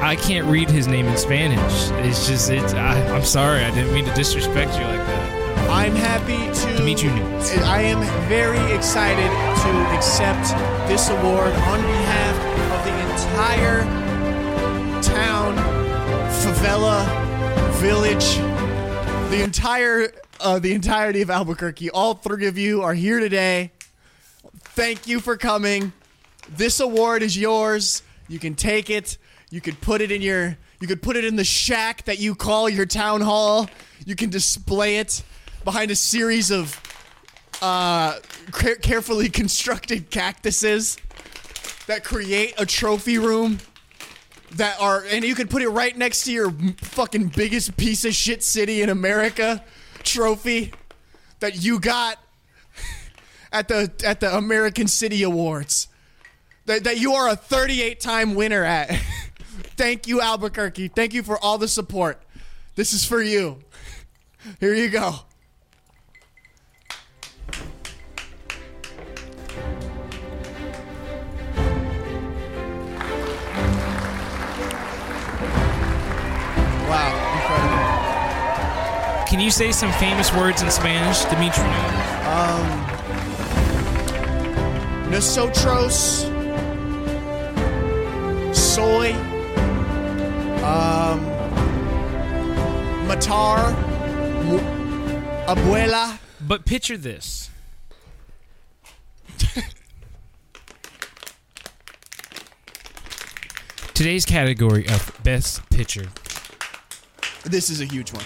I 0.02 0.18
can't 0.18 0.48
read 0.48 0.70
his 0.70 0.88
name 0.88 1.06
in 1.06 1.16
Spanish. 1.16 1.92
It's 2.06 2.28
just 2.28 2.50
it's. 2.50 2.74
I, 2.74 3.02
I'm 3.08 3.24
sorry. 3.24 3.64
I 3.64 3.74
didn't 3.74 3.94
mean 3.94 4.04
to 4.04 4.14
disrespect 4.16 4.74
you 4.78 4.84
like 4.84 5.00
that. 5.00 5.70
I'm 5.70 5.96
happy 5.96 6.54
Dimitri 6.86 7.10
Nunes. 7.10 7.50
I 7.64 7.82
am 7.82 8.00
very 8.30 8.60
excited 8.72 9.26
to 9.26 9.98
accept 9.98 10.50
this 10.88 11.10
award 11.10 11.52
on 11.52 11.82
behalf 11.82 12.36
of 12.76 12.86
the 12.86 12.94
entire 13.10 13.82
town, 15.02 15.56
favela, 16.44 17.04
village, 17.78 18.36
the 19.32 19.44
entire 19.44 20.12
uh, 20.40 20.60
the 20.60 20.74
entirety 20.74 21.24
of 21.24 21.32
Albuquerque. 21.32 21.90
All 21.90 22.14
three 22.14 22.46
of 22.46 22.56
you 22.56 22.84
are 22.84 22.94
here 22.94 23.20
today. 23.20 23.72
Thank 24.76 25.08
you 25.08 25.20
for 25.20 25.38
coming. 25.38 25.92
This 26.50 26.80
award 26.80 27.24
is 27.24 27.36
yours. 27.36 28.04
You 28.28 28.38
can 28.38 28.54
take 28.54 28.92
it. 28.92 29.18
You 29.50 29.60
could 29.60 29.82
put 29.82 30.02
it 30.02 30.12
in 30.12 30.22
your 30.22 30.56
you 30.80 30.88
could 30.88 31.02
put 31.02 31.16
it 31.16 31.26
in 31.26 31.36
the 31.36 31.44
shack 31.44 32.04
that 32.04 32.20
you 32.20 32.36
call 32.36 32.70
your 32.70 32.86
town 32.86 33.22
hall. 33.22 33.68
You 34.06 34.16
can 34.16 34.30
display 34.30 34.98
it 34.98 35.24
behind 35.66 35.92
a 35.92 35.96
series 35.96 36.52
of 36.52 36.80
uh, 37.62 38.20
care- 38.54 38.76
carefully 38.76 39.28
constructed 39.42 40.10
cactuses 40.10 40.98
that 41.88 42.04
create 42.04 42.54
a 42.58 42.66
trophy 42.66 43.18
room 43.18 43.58
that 44.52 44.80
are 44.80 45.04
and 45.12 45.26
you 45.26 45.36
can 45.36 45.48
put 45.48 45.62
it 45.62 45.70
right 45.70 45.98
next 45.98 46.24
to 46.24 46.32
your 46.32 46.52
fucking 46.78 47.28
biggest 47.36 47.76
piece 47.76 48.06
of 48.06 48.14
shit 48.14 48.44
city 48.44 48.82
in 48.82 48.90
America 48.90 49.64
trophy 50.04 50.72
that 51.40 51.62
you 51.62 51.80
got 51.80 52.18
at 53.52 53.68
the 53.68 53.92
at 54.06 54.20
the 54.20 54.34
American 54.36 54.88
City 54.88 55.24
Awards 55.24 55.88
that, 56.66 56.84
that 56.84 57.00
you 57.00 57.14
are 57.14 57.30
a 57.30 57.36
38 57.36 58.00
time 58.00 58.36
winner 58.36 58.64
at. 58.64 58.90
Thank 59.78 60.08
you 60.08 60.22
Albuquerque. 60.22 60.90
Thank 60.90 61.14
you 61.14 61.24
for 61.24 61.38
all 61.38 61.58
the 61.58 61.68
support. 61.68 62.22
This 62.76 62.94
is 62.94 63.04
for 63.04 63.22
you. 63.22 63.60
Here 64.60 64.74
you 64.74 64.90
go. 64.90 65.16
Can 79.36 79.44
you 79.44 79.52
say 79.52 79.74
some 79.74 79.92
famous 79.92 80.34
words 80.34 80.62
in 80.62 80.72
Spanish, 80.72 81.26
Dimitri 81.26 81.66
Nunes? 81.66 82.32
Nosotros 85.12 86.22
soy 88.58 89.12
um 90.64 91.20
matar 93.10 93.76
abuela 95.48 96.18
But 96.40 96.66
picture 96.66 96.96
this. 96.96 97.50
Today's 103.94 104.24
category 104.24 104.88
of 104.88 105.12
best 105.26 105.70
picture 105.70 106.06
this 107.44 107.70
is 107.70 107.82
a 107.82 107.86
huge 107.86 108.14
one 108.14 108.24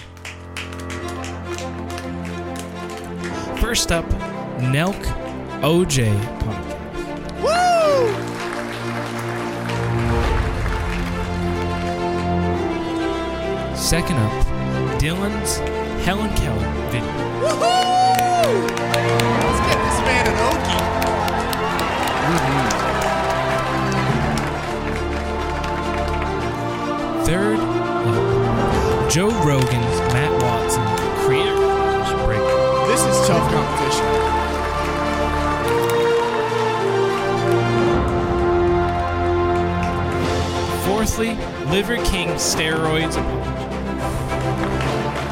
First 3.70 3.92
up, 3.92 4.04
Nelk 4.58 5.00
OJ 5.62 6.10
podcast. 6.40 7.40
Woo! 7.40 8.10
Second 13.76 14.16
up, 14.16 14.32
Dylan's 15.00 15.58
Helen 16.04 16.34
Keller 16.34 16.68
video. 16.90 17.12
Woohoo! 17.44 18.66
Let's 19.38 19.60
get 19.68 19.78
this 19.86 19.98
man 20.02 20.24
an 20.26 20.34
Okie. 20.50 20.82
Third 27.24 27.60
up, 27.60 29.10
Joe 29.12 29.30
Rogan's 29.46 29.99
tough 33.30 33.52
competition. 33.52 34.06
Fourthly, 40.84 41.36
Liver 41.70 41.98
King 42.04 42.30
steroids. 42.30 43.14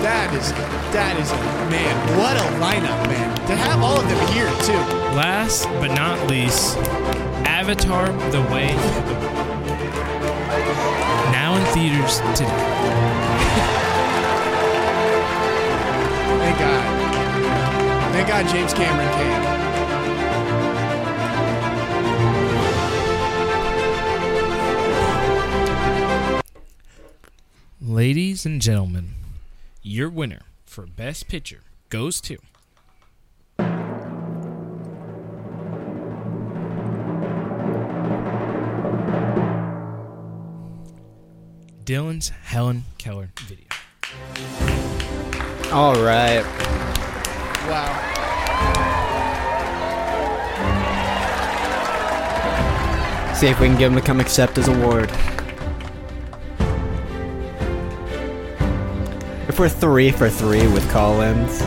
That 0.00 0.32
is 0.32 0.52
that 0.92 1.18
is 1.18 1.32
man, 1.72 1.96
what 2.16 2.36
a 2.36 2.46
lineup, 2.60 3.08
man. 3.08 3.34
To 3.48 3.56
have 3.56 3.82
all 3.82 3.98
of 3.98 4.08
them 4.08 4.28
here 4.28 4.48
too. 4.62 4.78
Last 5.16 5.64
but 5.80 5.88
not 5.88 6.30
least, 6.30 6.76
Avatar: 7.48 8.12
The 8.30 8.42
Way 8.42 8.76
Now 11.32 11.56
in 11.56 11.64
theaters 11.74 12.20
today. 12.38 12.54
Thank 16.38 16.58
God. 16.60 16.87
Thank 18.18 18.30
God 18.30 18.48
James 18.48 18.74
Cameron 18.74 19.08
came. 19.14 19.38
Ladies 27.80 28.44
and 28.44 28.60
gentlemen, 28.60 29.14
your 29.84 30.10
winner 30.10 30.40
for 30.66 30.84
Best 30.84 31.28
Picture 31.28 31.62
goes 31.90 32.20
to. 32.22 32.38
Dylan's 41.84 42.30
Helen 42.30 42.82
Keller 42.98 43.30
video. 43.46 43.66
All 45.72 45.94
right. 46.02 46.77
Wow. 47.68 48.14
See 53.34 53.48
if 53.48 53.60
we 53.60 53.66
can 53.66 53.76
get 53.76 53.90
him 53.90 53.94
to 53.94 54.00
come 54.00 54.20
accept 54.20 54.56
his 54.56 54.68
award. 54.68 55.10
If 59.48 59.58
we're 59.58 59.68
three 59.68 60.10
for 60.10 60.30
three 60.30 60.66
with 60.66 60.90
Collins, 60.90 61.60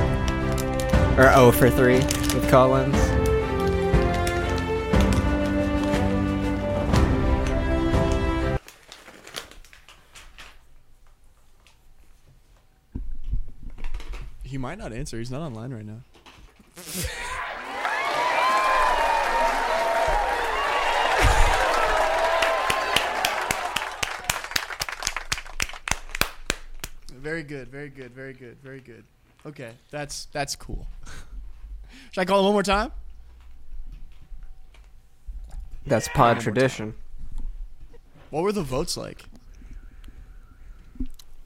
or 1.20 1.32
oh 1.36 1.52
for 1.52 1.70
three 1.70 2.00
with 2.00 2.50
Collins, 2.50 2.98
not 14.82 14.94
answer. 14.94 15.20
He's 15.20 15.32
not 15.32 15.42
online 15.42 15.72
right 15.72 15.86
now. 15.86 16.02
very 27.20 27.44
good, 27.44 27.68
very 27.68 27.90
good, 27.90 28.12
very 28.12 28.34
good, 28.34 28.58
very 28.64 28.80
good. 28.80 29.04
Okay, 29.46 29.74
that's 29.92 30.26
that's 30.32 30.56
cool. 30.56 30.88
Should 32.12 32.22
I 32.22 32.26
call 32.26 32.40
him 32.40 32.46
one 32.46 32.54
more 32.54 32.64
time? 32.64 32.92
That's 35.86 36.08
pod 36.08 36.40
tradition. 36.40 36.96
What 38.32 38.44
were 38.44 38.52
the 38.52 38.64
votes 38.64 38.98
like? 38.98 39.26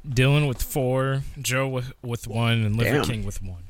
Dylan 0.07 0.47
with 0.47 0.61
four, 0.61 1.23
Joe 1.41 1.67
with, 1.67 1.93
with 2.01 2.27
one, 2.27 2.63
and 2.63 2.75
Liver 2.75 2.97
Damn. 2.97 3.05
King 3.05 3.25
with 3.25 3.41
one. 3.41 3.63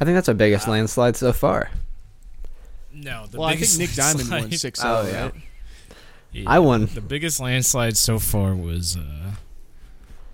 I 0.00 0.04
think 0.04 0.14
that's 0.16 0.28
our 0.28 0.34
biggest 0.34 0.66
landslide 0.66 1.16
so 1.16 1.32
far. 1.32 1.70
No, 2.92 3.26
the 3.26 3.38
Well, 3.38 3.48
I 3.48 3.52
think 3.52 3.60
biggest 3.60 3.78
Nick 3.78 3.92
Diamond 3.92 4.30
won 4.30 4.50
6 4.50 4.80
Oh, 4.82 5.08
yeah. 5.08 5.22
right? 5.24 5.34
Yeah, 6.32 6.44
I 6.46 6.58
won. 6.60 6.86
The 6.86 7.00
biggest 7.00 7.38
landslide 7.40 7.96
so 7.96 8.18
far 8.18 8.54
was. 8.54 8.96
uh 8.96 9.32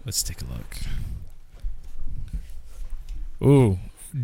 Let's 0.04 0.22
take 0.22 0.40
a 0.40 0.44
look. 0.44 0.76
Ooh, 3.42 3.78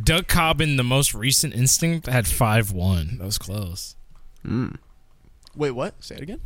Doug 0.05 0.27
Cobbin, 0.29 0.77
the 0.77 0.85
most 0.85 1.13
recent 1.15 1.55
instinct, 1.55 2.07
had 2.07 2.27
five 2.27 2.71
one. 2.73 3.19
That 3.19 3.25
was 3.25 3.39
close. 3.39 3.97
Mm. 4.47 4.77
Wait, 5.55 5.73
what? 5.73 6.03
Say 6.03 6.17
it 6.17 6.23
again. 6.23 6.41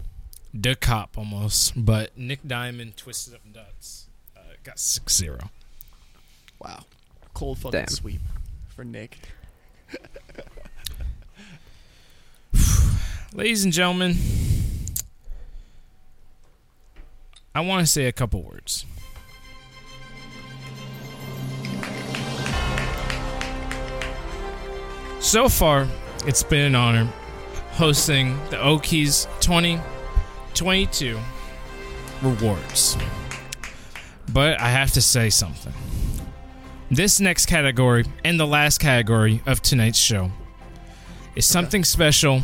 Doug 0.58 0.80
Cop 0.80 1.16
almost, 1.18 1.72
but 1.76 2.16
Nick 2.16 2.40
Diamond 2.46 2.96
twisted 2.96 3.34
up 3.34 3.40
nuts. 3.44 4.05
Got 4.66 4.80
six 4.80 5.16
zero. 5.16 5.38
Wow. 6.60 6.80
Cold 7.34 7.59
fucking 7.59 7.78
Damn. 7.78 7.86
sweep 7.86 8.20
for 8.74 8.84
Nick. 8.84 9.16
Ladies 13.32 13.62
and 13.62 13.72
gentlemen, 13.72 14.16
I 17.55 17.60
want 17.60 17.86
to 17.86 17.86
say 17.86 18.06
a 18.06 18.12
couple 18.12 18.43
words. 18.43 18.84
So 25.20 25.48
far, 25.48 25.86
it's 26.26 26.43
been 26.43 26.66
an 26.66 26.74
honor 26.74 27.05
hosting 27.74 28.36
the 28.51 28.56
Okies 28.56 29.28
2022 29.38 31.20
rewards. 32.20 32.97
But 34.32 34.60
I 34.60 34.70
have 34.70 34.92
to 34.92 35.02
say 35.02 35.30
something. 35.30 35.72
This 36.90 37.20
next 37.20 37.46
category 37.46 38.04
and 38.24 38.38
the 38.38 38.46
last 38.46 38.78
category 38.78 39.42
of 39.46 39.60
tonight's 39.60 39.98
show 39.98 40.30
is 41.34 41.44
something 41.44 41.84
special 41.84 42.42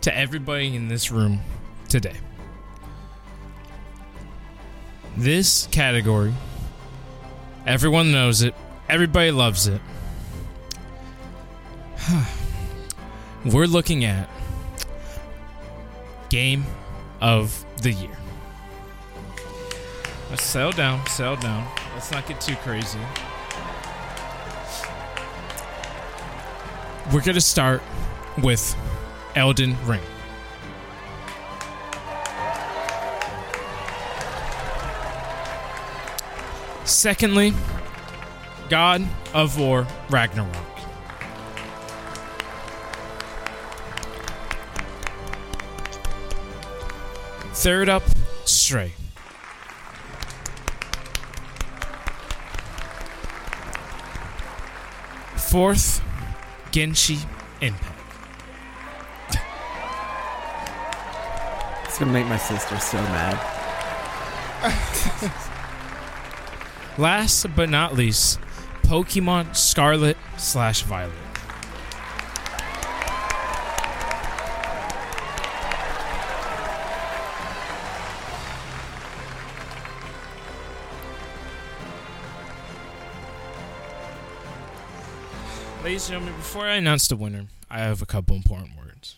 to 0.00 0.16
everybody 0.16 0.74
in 0.74 0.88
this 0.88 1.10
room 1.10 1.40
today. 1.88 2.16
This 5.16 5.66
category, 5.70 6.32
everyone 7.66 8.12
knows 8.12 8.42
it, 8.42 8.54
everybody 8.88 9.30
loves 9.30 9.66
it. 9.66 9.80
We're 13.44 13.66
looking 13.66 14.04
at 14.04 14.28
Game 16.30 16.64
of 17.20 17.64
the 17.82 17.92
Year. 17.92 18.16
Let's 20.30 20.42
settle 20.42 20.72
down, 20.72 21.06
settle 21.06 21.36
down. 21.36 21.66
Let's 21.94 22.12
not 22.12 22.26
get 22.26 22.40
too 22.40 22.54
crazy. 22.56 22.98
We're 27.12 27.22
going 27.22 27.34
to 27.34 27.40
start 27.40 27.82
with 28.42 28.76
Elden 29.34 29.74
Ring. 29.86 30.02
Secondly, 36.84 37.54
God 38.68 39.06
of 39.32 39.58
War 39.58 39.86
Ragnarok. 40.10 40.54
Third 47.54 47.88
up, 47.88 48.02
Stray. 48.44 48.92
Fourth, 55.48 56.02
Genshi 56.72 57.26
Impact. 57.62 57.94
It's 61.84 61.98
gonna 61.98 62.12
make 62.12 62.26
my 62.26 62.36
sister 62.36 62.78
so 62.78 62.98
mad. 62.98 63.34
Last 66.98 67.46
but 67.56 67.70
not 67.70 67.94
least, 67.94 68.38
Pokemon 68.82 69.56
Scarlet 69.56 70.18
slash 70.36 70.82
Violet. 70.82 71.27
Ladies 85.98 86.10
and 86.10 86.14
gentlemen, 86.20 86.40
before 86.40 86.64
I 86.64 86.76
announce 86.76 87.08
the 87.08 87.16
winner, 87.16 87.46
I 87.68 87.80
have 87.80 88.00
a 88.00 88.06
couple 88.06 88.36
important 88.36 88.70
words. 88.78 89.16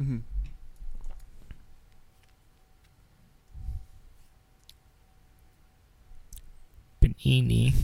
Mm-hmm. 0.00 0.20
Panini. 7.02 7.74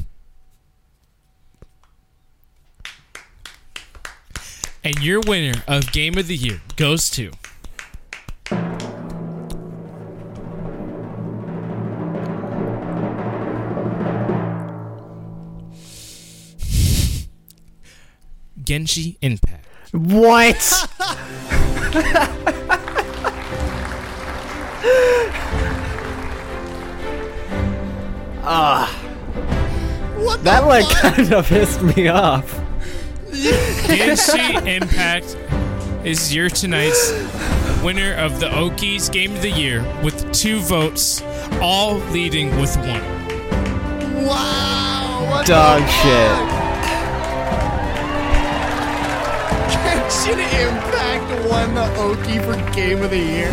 And 4.82 4.98
your 5.04 5.20
winner 5.20 5.62
of 5.68 5.92
Game 5.92 6.16
of 6.16 6.28
the 6.28 6.36
Year 6.36 6.62
goes 6.76 7.10
to. 7.10 7.30
Genshi 18.76 19.16
Impact. 19.22 19.64
What? 19.92 20.56
Ah. 28.48 28.86
What 30.18 30.38
the 30.38 30.44
that 30.44 30.66
like 30.68 30.84
fuck? 30.86 31.14
kind 31.16 31.32
of 31.32 31.48
pissed 31.48 31.82
me 31.82 32.06
off. 32.06 32.60
Genshi 33.32 34.66
Impact 34.68 35.36
is 36.06 36.32
your 36.32 36.48
tonight's 36.48 37.10
winner 37.82 38.14
of 38.14 38.38
the 38.38 38.46
Okies 38.46 39.10
Game 39.10 39.34
of 39.34 39.42
the 39.42 39.50
Year 39.50 39.82
with 40.04 40.30
two 40.32 40.60
votes, 40.60 41.22
all 41.60 41.96
leading 42.12 42.54
with 42.60 42.76
one. 42.76 44.24
Wow. 44.24 45.26
What 45.28 45.46
Dog 45.46 45.80
the 45.80 45.88
shit. 45.88 46.55
Genshin 50.26 50.68
Impact 50.68 51.48
won 51.50 51.74
the 51.74 51.82
Okie 52.00 52.42
for 52.44 52.74
Game 52.74 53.02
of 53.02 53.10
the 53.10 53.18
Year. 53.18 53.50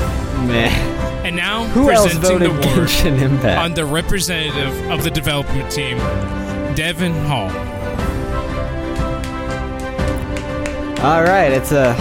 Man. 0.47 1.25
And 1.25 1.35
now 1.35 1.65
Who 1.65 1.89
else 1.91 2.13
voted 2.13 2.41
the 2.41 2.45
award 2.51 2.63
Genshin 2.89 3.21
Impact? 3.21 3.59
on 3.61 3.73
the 3.73 3.85
representative 3.85 4.89
of 4.91 5.03
the 5.03 5.11
development 5.11 5.71
team, 5.71 5.97
Devin 6.75 7.13
Hall. 7.25 7.49
All 11.05 11.21
right, 11.23 11.51
it's 11.51 11.71
a 11.73 11.93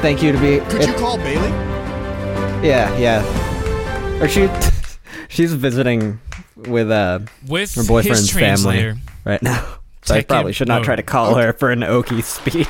thank 0.00 0.22
you 0.22 0.32
to 0.32 0.38
be. 0.38 0.60
Could 0.70 0.82
it- 0.82 0.88
you 0.88 0.94
call 0.94 1.16
Bailey? 1.18 1.48
yeah, 2.66 2.96
yeah. 2.96 4.22
Or 4.22 4.28
she, 4.28 4.48
she's 5.28 5.52
visiting 5.54 6.20
with 6.56 6.90
uh 6.90 7.20
With 7.46 7.74
her 7.74 7.84
boyfriend's 7.84 8.20
his 8.20 8.30
family 8.30 8.46
translator. 8.78 8.96
right 9.24 9.42
now. 9.42 9.76
So 10.02 10.14
I 10.14 10.22
Tekken- 10.22 10.28
probably 10.28 10.52
should 10.54 10.68
not 10.68 10.80
oh. 10.80 10.84
try 10.84 10.96
to 10.96 11.02
call 11.02 11.34
her 11.34 11.52
for 11.52 11.70
an 11.70 11.80
Okie 11.80 12.22
speech. 12.24 12.66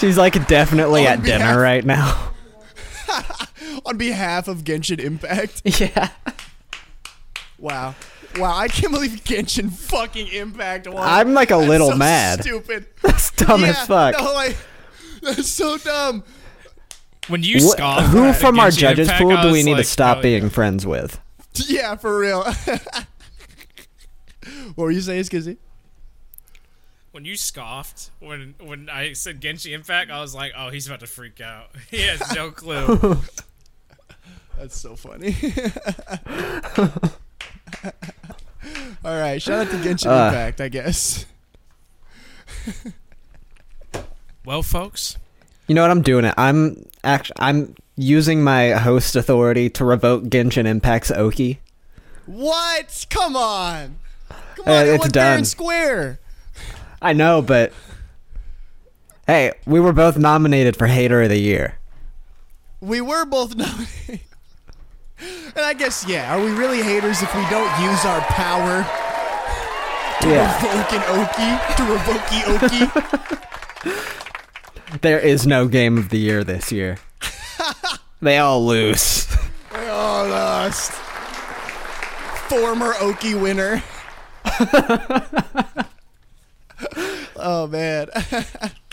She's 0.00 0.18
like 0.18 0.46
definitely 0.46 1.06
On 1.06 1.12
at 1.12 1.22
dinner 1.22 1.60
right 1.60 1.84
now. 1.84 2.32
On 3.86 3.96
behalf 3.96 4.48
of 4.48 4.64
Genshin 4.64 4.98
Impact. 5.00 5.62
yeah. 5.80 6.10
Wow. 7.58 7.94
Wow, 8.36 8.56
I 8.56 8.68
can't 8.68 8.92
believe 8.92 9.24
Genshin 9.24 9.72
fucking 9.72 10.28
Impact 10.28 10.88
won. 10.88 11.02
I'm 11.06 11.32
like 11.32 11.50
a 11.50 11.54
That's 11.56 11.68
little 11.68 11.90
so 11.92 11.96
mad. 11.96 12.42
Stupid. 12.42 12.86
That's 13.02 13.30
dumb 13.32 13.62
yeah, 13.62 13.68
as 13.68 13.86
fuck. 13.86 14.18
No, 14.18 14.32
like, 14.34 14.56
that's 15.22 15.48
so 15.48 15.78
dumb. 15.78 16.22
When 17.28 17.42
you 17.42 17.58
Wh- 17.58 17.70
scoff 17.70 18.04
who 18.06 18.24
at 18.24 18.36
from 18.36 18.60
our 18.60 18.70
judges 18.70 19.08
Impact, 19.08 19.22
pool 19.22 19.42
do 19.42 19.52
we 19.52 19.62
need 19.62 19.72
like, 19.72 19.84
to 19.84 19.90
stop 19.90 20.18
oh, 20.18 20.22
being 20.22 20.50
friends 20.50 20.86
with? 20.86 21.20
Yeah, 21.54 21.96
for 21.96 22.18
real. 22.18 22.44
what 24.74 24.84
were 24.84 24.90
you 24.90 25.00
saying, 25.00 25.24
Skizzy? 25.24 25.56
When 27.16 27.24
you 27.24 27.34
scoffed 27.34 28.10
when 28.20 28.54
when 28.62 28.90
I 28.90 29.14
said 29.14 29.40
Genshi 29.40 29.72
Impact, 29.72 30.10
I 30.10 30.20
was 30.20 30.34
like, 30.34 30.52
oh, 30.54 30.68
he's 30.68 30.86
about 30.86 31.00
to 31.00 31.06
freak 31.06 31.40
out. 31.40 31.70
He 31.90 32.02
has 32.02 32.20
no 32.34 32.50
clue. 32.50 33.16
That's 34.58 34.78
so 34.78 34.96
funny. 34.96 35.34
All 39.02 39.18
right, 39.18 39.40
shout 39.40 39.66
out 39.66 39.70
to 39.70 39.76
Genshin 39.78 40.08
Uh. 40.08 40.26
Impact, 40.26 40.60
I 40.60 40.68
guess. 40.68 41.24
Well, 44.44 44.62
folks, 44.62 45.16
You 45.68 45.74
know 45.74 45.80
what? 45.82 45.90
I'm 45.90 46.02
doing 46.02 46.26
it. 46.26 46.34
I'm 46.36 46.84
actually 47.02 47.36
I'm 47.38 47.74
using 47.96 48.44
my 48.44 48.72
host 48.72 49.16
authority 49.16 49.70
to 49.70 49.86
revoke 49.86 50.24
Genshin 50.24 50.66
Impact's 50.66 51.10
Okie. 51.10 51.56
What? 52.26 53.06
Come 53.08 53.36
on. 53.36 53.96
Come 54.28 54.68
Uh, 54.68 54.70
on, 54.72 54.86
it 54.86 54.90
it's 54.90 55.00
went 55.00 55.14
fair 55.14 55.22
done. 55.30 55.36
and 55.38 55.46
square. 55.46 56.20
I 57.00 57.12
know, 57.12 57.42
but 57.42 57.72
hey, 59.26 59.52
we 59.66 59.80
were 59.80 59.92
both 59.92 60.16
nominated 60.16 60.76
for 60.76 60.86
Hater 60.86 61.22
of 61.22 61.28
the 61.28 61.38
Year. 61.38 61.78
We 62.80 63.00
were 63.00 63.24
both 63.24 63.56
nominated. 63.56 64.20
And 65.56 65.64
I 65.64 65.72
guess, 65.74 66.06
yeah, 66.06 66.36
are 66.36 66.40
we 66.44 66.50
really 66.50 66.82
haters 66.82 67.22
if 67.22 67.34
we 67.34 67.40
don't 67.48 67.70
use 67.82 68.04
our 68.04 68.20
power 68.22 68.84
to 70.20 70.28
Yeah, 70.28 70.54
revoke 70.62 70.92
an 70.92 71.00
Okie? 71.24 71.58
To 71.76 71.82
revoke 71.84 72.30
Okie? 72.60 72.88
there 75.02 75.18
is 75.18 75.46
no 75.46 75.68
Game 75.68 75.96
of 75.96 76.10
the 76.10 76.18
Year 76.18 76.44
this 76.44 76.70
year. 76.70 76.98
they 78.20 78.36
all 78.38 78.66
lose. 78.66 79.26
They 79.72 79.88
all 79.88 80.28
lost. 80.28 80.92
Former 82.50 82.92
Okie 82.94 83.40
winner. 83.40 83.82
Oh 87.46 87.66
man. 87.68 88.08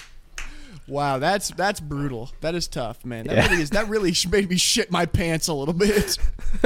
wow, 0.87 1.17
that's 1.17 1.49
that's 1.49 1.79
brutal. 1.79 2.31
That 2.41 2.55
is 2.55 2.67
tough, 2.67 3.03
man. 3.03 3.27
That 3.27 3.35
Yeah. 3.35 3.49
really 3.49 3.61
is. 3.63 3.69
That 3.71 3.89
really 3.89 4.13
made 4.29 4.49
me 4.49 4.57
shit 4.57 4.91
my 4.91 5.05
pants 5.05 5.47
a 5.47 5.53
little 5.53 5.73
bit. 5.73 6.17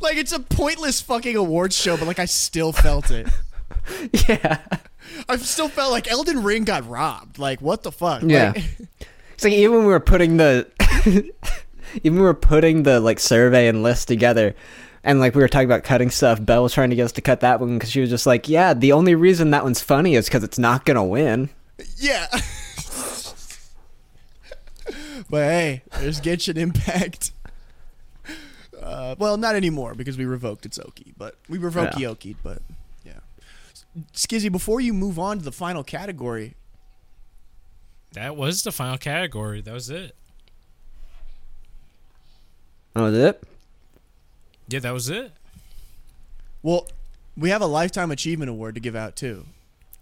like 0.00 0.16
it's 0.16 0.32
a 0.32 0.40
pointless 0.40 1.00
fucking 1.00 1.36
awards 1.36 1.76
show, 1.76 1.96
but 1.96 2.06
like 2.06 2.18
I 2.18 2.24
still 2.26 2.72
felt 2.72 3.10
it. 3.10 3.28
yeah, 4.28 4.62
I 5.28 5.36
still 5.36 5.68
felt 5.68 5.90
like 5.92 6.10
Elden 6.10 6.42
Ring 6.42 6.64
got 6.64 6.88
robbed. 6.88 7.38
Like 7.38 7.60
what 7.60 7.82
the 7.82 7.92
fuck? 7.92 8.22
Yeah. 8.22 8.52
Like, 8.54 8.64
it's 9.34 9.44
like 9.44 9.52
even 9.52 9.76
when 9.76 9.86
we 9.86 9.92
were 9.92 10.00
putting 10.00 10.36
the 10.38 10.66
even 12.02 12.14
when 12.14 12.14
we 12.14 12.20
were 12.20 12.34
putting 12.34 12.84
the 12.84 13.00
like 13.00 13.18
survey 13.20 13.68
and 13.68 13.82
list 13.82 14.08
together. 14.08 14.54
And 15.06 15.20
like 15.20 15.36
we 15.36 15.40
were 15.40 15.48
talking 15.48 15.68
about 15.68 15.84
cutting 15.84 16.10
stuff, 16.10 16.44
Belle 16.44 16.64
was 16.64 16.72
trying 16.74 16.90
to 16.90 16.96
get 16.96 17.04
us 17.04 17.12
to 17.12 17.20
cut 17.20 17.38
that 17.40 17.60
one 17.60 17.78
because 17.78 17.92
she 17.92 18.00
was 18.00 18.10
just 18.10 18.26
like, 18.26 18.48
"Yeah, 18.48 18.74
the 18.74 18.90
only 18.90 19.14
reason 19.14 19.52
that 19.52 19.62
one's 19.62 19.80
funny 19.80 20.16
is 20.16 20.26
because 20.26 20.42
it's 20.42 20.58
not 20.58 20.84
gonna 20.84 21.04
win." 21.04 21.48
Yeah. 21.96 22.26
but 25.30 25.44
hey, 25.44 25.82
there's 26.00 26.20
Genshin 26.20 26.56
Impact. 26.56 27.30
Uh, 28.82 29.14
well, 29.16 29.36
not 29.36 29.54
anymore 29.54 29.94
because 29.94 30.18
we 30.18 30.24
revoked 30.24 30.66
its 30.66 30.76
Okie, 30.78 31.14
but 31.16 31.36
we 31.48 31.58
revoked 31.58 31.96
Yeah. 31.98 32.08
Yoki, 32.08 32.34
but 32.42 32.60
yeah. 33.04 33.20
Skizzy, 34.12 34.50
before 34.50 34.80
you 34.80 34.92
move 34.92 35.20
on 35.20 35.38
to 35.38 35.44
the 35.44 35.52
final 35.52 35.84
category, 35.84 36.56
that 38.12 38.34
was 38.36 38.64
the 38.64 38.72
final 38.72 38.98
category. 38.98 39.60
That 39.60 39.74
was 39.74 39.88
it. 39.88 40.16
Oh, 42.96 43.04
was 43.04 43.16
it? 43.16 43.42
Yeah, 44.68 44.80
that 44.80 44.92
was 44.92 45.08
it. 45.08 45.32
well, 46.62 46.86
we 47.36 47.50
have 47.50 47.60
a 47.62 47.66
lifetime 47.66 48.10
achievement 48.10 48.50
award 48.50 48.74
to 48.74 48.80
give 48.80 48.96
out 48.96 49.14
too. 49.16 49.46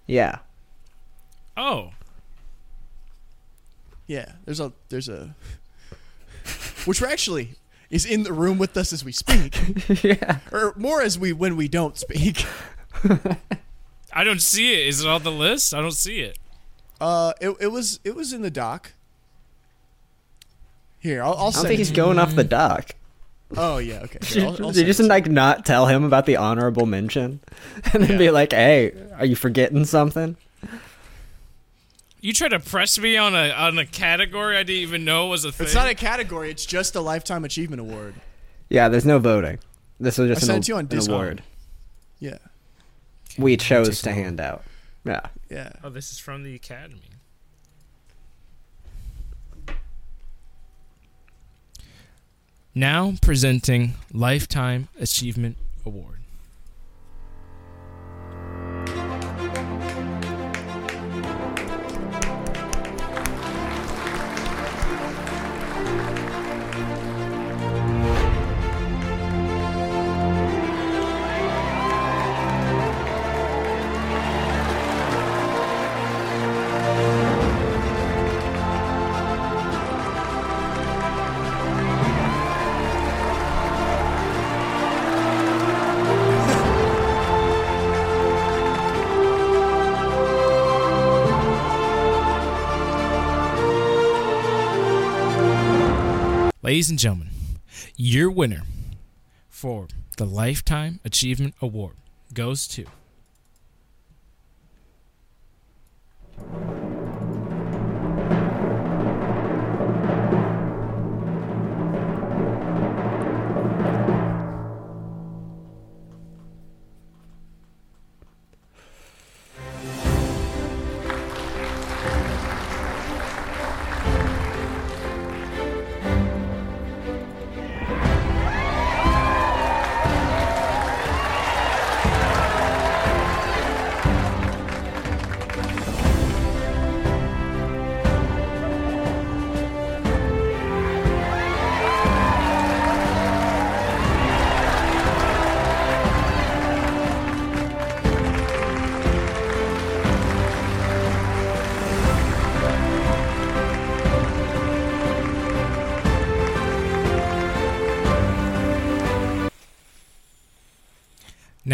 Yeah. 0.07 0.39
Oh, 1.57 1.91
Yeah, 4.07 4.32
there's 4.45 4.61
a 4.61 4.73
there's 4.89 5.09
a 5.09 5.35
which 6.85 7.01
we're 7.01 7.09
actually 7.09 7.51
is 7.91 8.05
in 8.05 8.23
the 8.23 8.32
room 8.32 8.59
with 8.59 8.77
us 8.77 8.93
as 8.93 9.05
we 9.05 9.12
speak, 9.12 9.57
yeah. 10.05 10.39
or 10.53 10.74
more 10.77 11.01
as 11.01 11.19
we 11.19 11.32
when 11.32 11.57
we 11.57 11.69
don't 11.69 11.97
speak. 11.97 12.45
I 14.12 14.24
don't 14.24 14.43
see 14.43 14.73
it. 14.74 14.89
Is 14.89 15.03
it 15.05 15.09
on 15.09 15.23
the 15.23 15.31
list? 15.32 15.74
I 15.74 15.81
don't 15.81 15.93
see 15.93 16.20
it. 16.20 16.39
Uh, 17.01 17.32
it, 17.41 17.57
it 17.61 17.69
was 17.69 18.01
it 18.05 18.15
was 18.15 18.32
in 18.32 18.43
the 18.43 18.51
doc. 18.51 18.93
Here, 20.99 21.23
I'll, 21.23 21.32
I'll 21.35 21.39
I 21.39 21.43
don't 21.45 21.53
send 21.53 21.69
think 21.69 21.74
it 21.74 21.78
he's 21.78 21.89
to 21.91 21.95
going 21.95 22.19
off 22.19 22.35
the 22.35 22.45
doc. 22.45 22.93
You. 23.51 23.57
Oh 23.57 23.79
yeah, 23.79 24.01
okay. 24.05 24.19
Here, 24.25 24.47
I'll, 24.47 24.66
I'll 24.66 24.73
Did 24.73 24.81
you 24.81 24.85
just 24.85 25.01
like 25.01 25.29
not 25.29 25.65
tell 25.65 25.87
him 25.87 26.05
about 26.05 26.27
the 26.27 26.37
honorable 26.37 26.87
mention, 26.87 27.41
and 27.93 28.05
then 28.05 28.19
be 28.19 28.31
like, 28.31 28.53
"Hey, 28.53 28.93
are 29.19 29.27
you 29.27 29.37
forgetting 29.37 29.85
something?" 29.85 30.37
You 32.21 32.33
tried 32.33 32.49
to 32.49 32.61
press 32.61 32.99
me 32.99 33.16
on 33.19 33.35
a 33.35 33.51
on 33.51 33.79
a 33.79 33.85
category 33.85 34.57
I 34.57 34.62
didn't 34.62 34.83
even 34.83 35.05
know 35.05 35.27
was 35.27 35.45
a 35.45 35.53
thing. 35.53 35.66
It's 35.66 35.75
not 35.75 35.89
a 35.89 35.95
category. 35.95 36.51
It's 36.51 36.65
just 36.65 36.95
a 36.95 37.01
lifetime 37.01 37.45
achievement 37.45 37.81
award. 37.81 38.15
Yeah, 38.71 38.89
there's 38.89 39.05
no 39.05 39.19
voting. 39.19 39.59
This 40.01 40.16
was 40.16 40.29
just 40.29 40.43
I 40.43 40.45
an, 40.45 40.47
sent 40.55 40.69
you 40.69 40.75
on 40.77 40.81
an 40.81 40.87
Discord. 40.87 41.15
award 41.15 41.43
Yeah, 42.21 42.39
we 43.39 43.57
chose 43.57 44.01
to 44.03 44.12
hand 44.12 44.41
out. 44.41 44.65
Yeah. 45.05 45.21
yeah. 45.51 45.73
oh, 45.83 45.91
this 45.91 46.12
is 46.12 46.19
from 46.19 46.45
the 46.45 46.55
academy. 46.55 47.03
Now 52.77 53.15
presenting 53.23 53.95
Lifetime 54.13 54.89
Achievement 54.99 55.57
Award. 55.87 56.14
Ladies 96.75 96.91
and 96.91 96.99
gentlemen, 96.99 97.29
your 97.97 98.33
winner 98.33 98.63
for 99.49 99.87
the 100.17 100.25
Lifetime 100.25 100.99
Achievement 101.05 101.55
Award 101.63 101.95
goes 102.33 102.67
to 102.67 102.87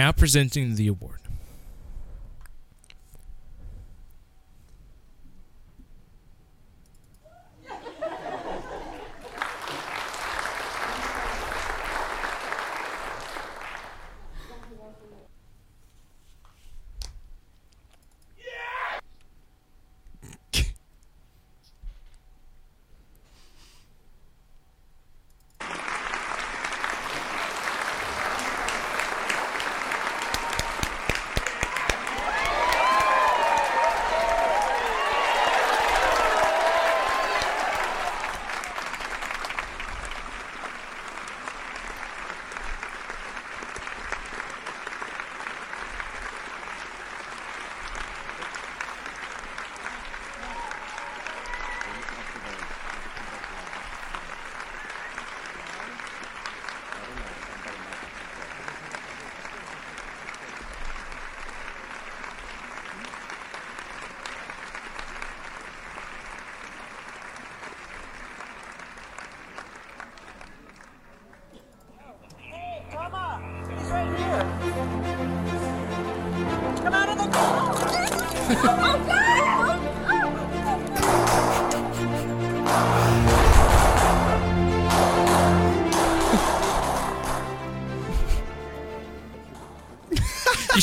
now 0.00 0.12
presenting 0.12 0.76
the 0.76 0.88
award. 0.88 1.19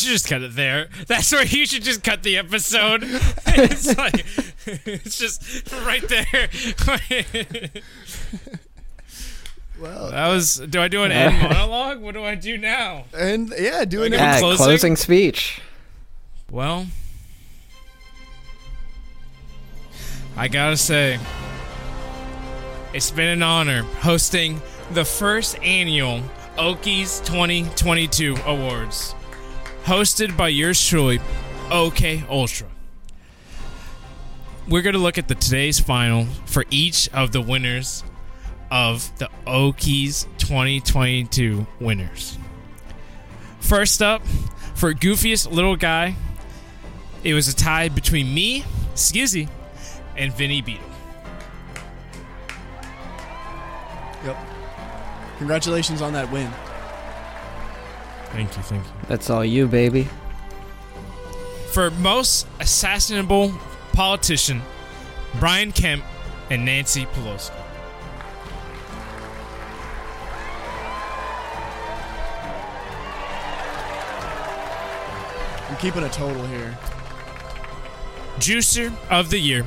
Should 0.07 0.13
just 0.13 0.27
cut 0.27 0.41
it 0.41 0.55
there. 0.55 0.89
That's 1.07 1.31
where 1.31 1.45
you 1.45 1.65
should 1.65 1.83
just 1.83 2.03
cut 2.03 2.23
the 2.23 2.37
episode. 2.37 3.01
it's 3.47 3.97
like 3.97 4.25
it's 4.65 5.17
just 5.17 5.71
right 5.85 6.03
there. 6.07 6.49
Well, 9.79 10.09
that 10.11 10.27
was. 10.29 10.55
Do 10.57 10.81
I 10.81 10.87
do 10.87 11.03
an 11.03 11.11
end 11.11 11.39
monologue? 11.43 12.01
What 12.01 12.15
do 12.15 12.23
I 12.23 12.35
do 12.35 12.57
now? 12.57 13.05
and 13.15 13.53
yeah, 13.57 13.85
do 13.85 14.03
Give 14.03 14.13
it. 14.13 14.15
a 14.15 14.17
Yeah, 14.17 14.39
closing? 14.39 14.65
closing 14.65 14.95
speech. 14.95 15.61
Well, 16.49 16.87
I 20.35 20.47
gotta 20.47 20.77
say, 20.77 21.19
it's 22.93 23.11
been 23.11 23.27
an 23.29 23.43
honor 23.43 23.83
hosting 23.99 24.61
the 24.93 25.03
first 25.05 25.59
annual 25.59 26.21
Okies 26.57 27.23
2022 27.25 28.35
Awards, 28.45 29.13
hosted 29.87 30.35
by 30.35 30.49
yours 30.49 30.85
truly, 30.85 31.21
OK 31.71 32.21
Ultra. 32.29 32.67
We're 34.67 34.81
gonna 34.81 34.97
look 34.97 35.17
at 35.17 35.29
the 35.29 35.35
today's 35.35 35.79
final 35.79 36.25
for 36.45 36.65
each 36.69 37.07
of 37.13 37.31
the 37.31 37.39
winners 37.39 38.03
of 38.69 39.17
the 39.17 39.29
Okies 39.45 40.27
2022 40.39 41.65
winners. 41.79 42.37
First 43.61 44.01
up, 44.01 44.27
for 44.75 44.93
goofiest 44.93 45.49
little 45.53 45.77
guy, 45.77 46.17
it 47.23 47.33
was 47.33 47.47
a 47.47 47.55
tie 47.55 47.87
between 47.87 48.33
me, 48.33 48.65
Skizzy, 48.93 49.47
and 50.17 50.33
Vinny 50.33 50.61
Beetle. 50.61 50.83
Yep. 54.25 54.37
Congratulations 55.37 56.01
on 56.01 56.11
that 56.11 56.29
win. 56.29 56.51
Thank 58.31 58.55
you, 58.55 58.63
thank 58.63 58.83
you. 58.83 58.91
That's 59.07 59.29
all 59.29 59.43
you, 59.43 59.67
baby. 59.67 60.07
For 61.71 61.91
most 61.91 62.47
assassinable 62.59 63.57
politician, 63.93 64.61
Brian 65.39 65.71
Kemp 65.71 66.03
and 66.49 66.65
Nancy 66.65 67.05
Pelosi. 67.05 67.51
I'm 75.69 75.77
keeping 75.77 76.03
a 76.03 76.09
total 76.09 76.45
here. 76.47 76.77
Juicer 78.39 78.93
of 79.09 79.29
the 79.29 79.39
Year. 79.39 79.65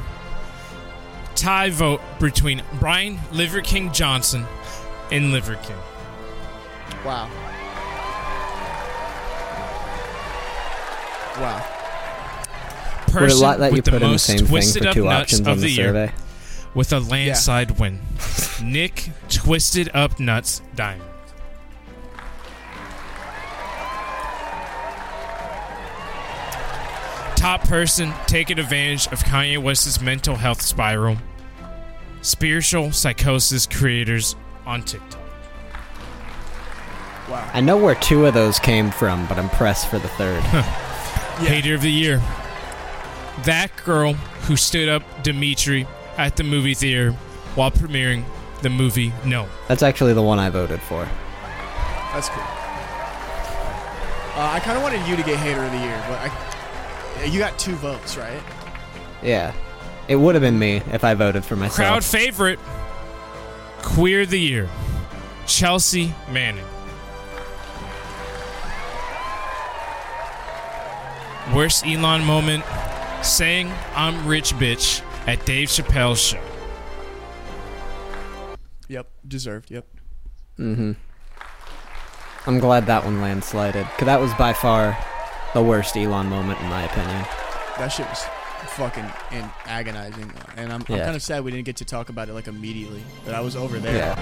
Tie 1.34 1.70
vote 1.70 2.00
between 2.18 2.62
Brian 2.78 3.18
Liver 3.32 3.60
King 3.60 3.92
Johnson 3.92 4.46
and 5.10 5.32
Liver 5.32 5.56
King. 5.56 5.76
Wow. 7.04 7.30
Wow. 11.40 11.56
Would 13.06 13.16
it 13.16 13.18
Person 13.18 13.40
let 13.40 13.60
let 13.60 13.72
you 13.72 13.76
with 13.76 13.84
the 13.86 13.90
put 13.92 14.02
in 14.02 14.02
the 14.02 14.12
most 14.12 14.26
same 14.26 14.38
thing 14.38 14.46
twisted 14.46 14.82
for 14.82 14.88
up 14.90 14.94
two 14.94 15.04
nuts 15.04 15.22
options 15.22 15.40
of 15.40 15.48
on 15.48 15.56
the 15.56 15.62
the 15.62 15.70
year 15.70 15.86
survey? 15.86 16.12
with 16.74 16.92
a 16.92 17.00
landslide 17.00 17.78
win. 17.78 17.98
Nick 18.62 19.10
Twisted 19.28 19.90
Up 19.94 20.20
Nuts 20.20 20.62
Diamond. 20.74 21.04
Top 27.36 27.62
person 27.62 28.12
taking 28.26 28.58
advantage 28.58 29.06
of 29.06 29.24
Kanye 29.24 29.56
West's 29.56 30.00
mental 30.00 30.36
health 30.36 30.60
spiral. 30.60 31.16
Spiritual 32.20 32.92
psychosis 32.92 33.66
creators 33.66 34.36
on 34.66 34.82
TikTok. 34.82 35.18
Wow. 37.30 37.50
I 37.54 37.60
know 37.62 37.78
where 37.78 37.94
two 37.94 38.26
of 38.26 38.34
those 38.34 38.58
came 38.58 38.90
from, 38.90 39.24
but 39.26 39.38
I'm 39.38 39.48
pressed 39.48 39.88
for 39.88 39.98
the 39.98 40.08
third. 40.08 40.42
Hater 41.46 41.74
of 41.74 41.82
the 41.82 41.90
year. 41.90 42.18
That 43.44 43.70
girl 43.84 44.14
who 44.14 44.56
stood 44.56 44.88
up 44.88 45.02
Dimitri 45.22 45.86
at 46.16 46.36
the 46.36 46.42
movie 46.44 46.74
theater 46.74 47.12
while 47.54 47.70
premiering 47.70 48.24
the 48.62 48.70
movie 48.70 49.12
No. 49.24 49.48
That's 49.68 49.82
actually 49.82 50.12
the 50.12 50.22
one 50.22 50.38
I 50.38 50.50
voted 50.50 50.80
for. 50.82 51.08
That's 52.12 52.28
cool. 52.28 52.42
Uh, 54.36 54.50
I 54.52 54.60
kind 54.60 54.76
of 54.76 54.82
wanted 54.82 55.06
you 55.08 55.16
to 55.16 55.22
get 55.22 55.38
hater 55.38 55.62
of 55.64 55.72
the 55.72 55.78
year, 55.78 56.04
but 56.08 56.18
I, 56.20 57.24
you 57.24 57.38
got 57.38 57.58
two 57.58 57.74
votes, 57.76 58.16
right? 58.16 58.42
Yeah. 59.22 59.52
It 60.08 60.16
would 60.16 60.34
have 60.34 60.42
been 60.42 60.58
me 60.58 60.82
if 60.92 61.04
I 61.04 61.14
voted 61.14 61.44
for 61.44 61.56
myself. 61.56 61.76
Crowd 61.76 62.04
favorite, 62.04 62.58
Queer 63.82 64.22
of 64.22 64.30
the 64.30 64.40
Year, 64.40 64.68
Chelsea 65.46 66.12
Manning. 66.30 66.64
Worst 71.54 71.84
Elon 71.84 72.24
moment, 72.24 72.64
saying 73.22 73.72
I'm 73.94 74.26
rich 74.26 74.52
bitch 74.54 75.02
at 75.26 75.44
Dave 75.44 75.68
Chappelle's 75.68 76.20
show. 76.20 76.40
Yep. 78.88 79.08
Deserved. 79.26 79.70
Yep. 79.70 79.86
Mm-hmm. 80.58 80.92
I'm 82.46 82.58
glad 82.58 82.86
that 82.86 83.04
one 83.04 83.18
landslided, 83.18 83.90
because 83.90 84.06
that 84.06 84.20
was 84.20 84.32
by 84.34 84.52
far 84.52 84.96
the 85.52 85.62
worst 85.62 85.96
Elon 85.96 86.26
moment, 86.26 86.60
in 86.60 86.68
my 86.68 86.82
opinion. 86.84 87.24
That 87.78 87.88
shit 87.88 88.08
was 88.08 88.24
fucking 88.76 89.10
and 89.32 89.50
agonizing, 89.66 90.32
and 90.56 90.72
I'm, 90.72 90.80
I'm 90.80 90.86
kind 90.86 91.16
of 91.16 91.22
sad 91.22 91.44
we 91.44 91.50
didn't 91.50 91.66
get 91.66 91.76
to 91.76 91.84
talk 91.84 92.08
about 92.08 92.28
it 92.28 92.34
like 92.34 92.46
immediately. 92.46 93.02
But 93.24 93.34
I 93.34 93.40
was 93.40 93.56
over 93.56 93.78
there. 93.78 93.96
Yeah. 93.96 94.14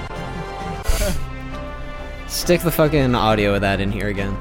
Stick 2.29 2.63
the 2.63 2.73
fucking 2.73 3.15
audio 3.15 3.55
of 3.55 3.61
that 3.61 3.81
in 3.81 3.93
here 3.93 4.09
again. 4.09 4.37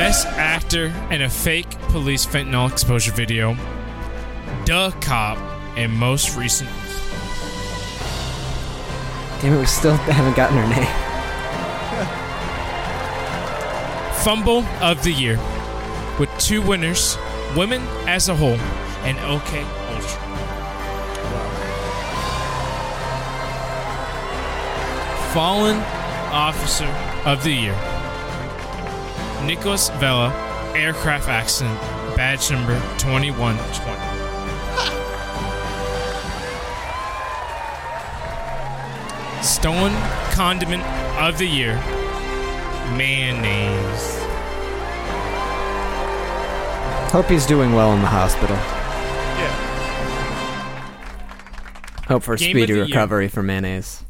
Best 0.00 0.26
actor 0.28 0.86
in 1.10 1.20
a 1.20 1.28
fake 1.28 1.68
police 1.90 2.24
fentanyl 2.24 2.72
exposure 2.72 3.12
video, 3.12 3.54
Duh 4.64 4.92
Cop, 5.02 5.36
and 5.76 5.92
most 5.92 6.38
recent 6.38 6.70
Damn 9.42 9.52
it, 9.52 9.58
we 9.58 9.66
still 9.66 9.96
haven't 9.96 10.36
gotten 10.36 10.56
her 10.56 10.66
name. 10.70 10.88
Fumble 14.24 14.64
of 14.82 15.04
the 15.04 15.12
Year, 15.12 15.38
with 16.18 16.30
two 16.38 16.62
winners, 16.62 17.18
Women 17.54 17.82
as 18.08 18.30
a 18.30 18.34
Whole, 18.34 18.58
and 19.04 19.18
OK 19.18 19.62
Ultra. 19.90 20.20
Fallen 25.34 25.76
Officer 26.32 26.88
of 27.26 27.44
the 27.44 27.52
Year, 27.52 27.99
Nicholas 29.44 29.88
Vela, 29.98 30.30
aircraft 30.74 31.28
accident, 31.28 31.78
badge 32.16 32.50
number 32.50 32.74
2120. 32.98 33.58
Stolen 39.42 39.92
Condiment 40.32 40.82
of 41.18 41.38
the 41.38 41.46
Year, 41.46 41.76
mayonnaise. 42.96 44.18
Hope 47.10 47.26
he's 47.26 47.46
doing 47.46 47.72
well 47.72 47.92
in 47.94 48.00
the 48.02 48.06
hospital. 48.06 48.54
Yeah. 48.56 49.54
Hope 52.06 52.22
for 52.22 52.36
Game 52.36 52.50
speedy 52.50 52.66
the 52.66 52.74
year. 52.74 52.84
recovery 52.84 53.28
for 53.28 53.42
mayonnaise. 53.42 54.04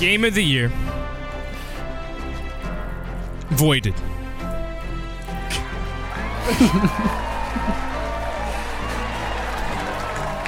Game 0.00 0.24
of 0.24 0.32
the 0.32 0.42
year. 0.42 0.72
Voided. 3.50 3.94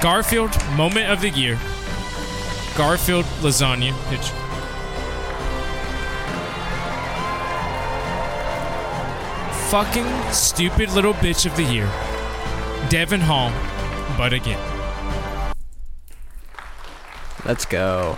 Garfield 0.01 0.51
moment 0.75 1.11
of 1.11 1.21
the 1.21 1.29
year. 1.29 1.59
Garfield 2.75 3.25
lasagna 3.43 3.93
picture. 4.09 4.33
Fucking 9.69 10.07
stupid 10.31 10.89
little 10.93 11.13
bitch 11.13 11.45
of 11.45 11.55
the 11.55 11.63
year. 11.63 11.85
Devin 12.89 13.21
Hall, 13.21 13.51
but 14.17 14.33
again. 14.33 14.59
Let's 17.45 17.65
go. 17.65 18.17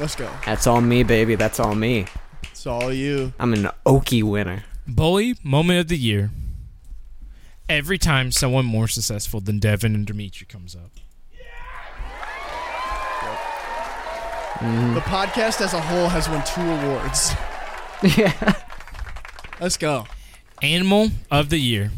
Let's 0.00 0.14
go. 0.14 0.30
That's 0.44 0.66
all 0.66 0.80
me, 0.80 1.02
baby. 1.02 1.34
That's 1.34 1.58
all 1.58 1.74
me. 1.74 2.06
It's 2.44 2.66
all 2.66 2.92
you. 2.92 3.32
I'm 3.38 3.52
an 3.52 3.68
Okie 3.84 4.22
winner. 4.22 4.64
Bully 4.86 5.36
moment 5.42 5.80
of 5.80 5.88
the 5.88 5.96
year. 5.96 6.30
Every 7.68 7.98
time 7.98 8.32
someone 8.32 8.64
more 8.64 8.88
successful 8.88 9.40
than 9.40 9.58
Devin 9.58 9.94
and 9.94 10.06
Dimitri 10.06 10.46
comes 10.46 10.74
up. 10.74 10.90
Mm-hmm. 14.58 14.94
The 14.94 15.00
podcast 15.02 15.60
as 15.60 15.72
a 15.72 15.80
whole 15.80 16.08
has 16.08 16.28
won 16.28 16.42
two 16.44 16.60
awards. 16.60 17.32
yeah. 18.18 18.54
Let's 19.60 19.76
go. 19.76 20.06
Animal 20.62 21.10
of 21.30 21.48
the 21.50 21.58
year. 21.58 21.90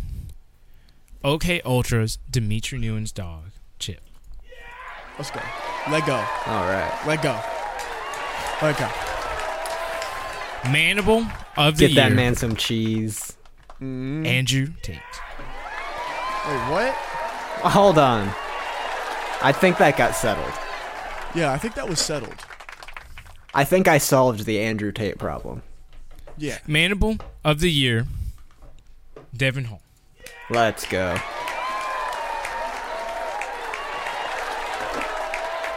OK 1.22 1.60
Ultra's 1.64 2.18
Dimitri 2.30 2.78
Newen's 2.78 3.12
dog, 3.12 3.44
Chip. 3.78 4.00
Let's 5.18 5.30
go. 5.30 5.40
Let 5.90 6.06
go. 6.06 6.14
All 6.46 6.64
right. 6.64 7.02
Let 7.06 7.22
go. 7.22 7.38
Let 8.62 8.78
go. 8.78 8.86
Manimal 10.70 11.30
of 11.56 11.76
the 11.76 11.86
Get 11.88 11.90
year. 11.92 12.08
that 12.08 12.12
man 12.14 12.34
some 12.34 12.54
cheese. 12.56 13.36
Mm. 13.80 14.26
Andrew 14.26 14.68
Tate. 14.82 14.98
Wait, 16.46 16.70
what? 16.70 16.94
Hold 17.72 17.98
on. 17.98 18.28
I 19.42 19.52
think 19.52 19.78
that 19.78 19.96
got 19.96 20.14
settled. 20.14 20.52
Yeah, 21.34 21.52
I 21.52 21.58
think 21.58 21.74
that 21.74 21.88
was 21.88 21.98
settled. 21.98 22.34
I 23.54 23.64
think 23.64 23.88
I 23.88 23.96
solved 23.98 24.44
the 24.44 24.60
Andrew 24.60 24.92
Tate 24.92 25.18
problem. 25.18 25.62
Yeah. 26.36 26.58
Manimal 26.68 27.20
of 27.44 27.60
the 27.60 27.70
year. 27.70 28.06
Devin 29.34 29.64
Hall. 29.64 29.80
Let's 30.50 30.86
go. 30.86 31.16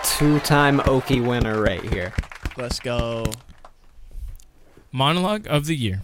Two-time 0.03 0.79
Okie 0.81 1.25
winner 1.25 1.61
right 1.61 1.81
here. 1.83 2.13
Let's 2.57 2.79
go. 2.79 3.25
Monologue 4.91 5.47
of 5.47 5.65
the 5.65 5.75
year. 5.75 6.01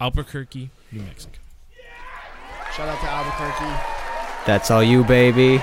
Albuquerque, 0.00 0.70
New 0.92 1.02
Mexico. 1.02 1.38
Shout 2.76 2.88
out 2.88 3.00
to 3.00 3.06
Albuquerque. 3.06 4.46
That's 4.46 4.70
all 4.70 4.82
you, 4.82 5.04
baby. 5.04 5.58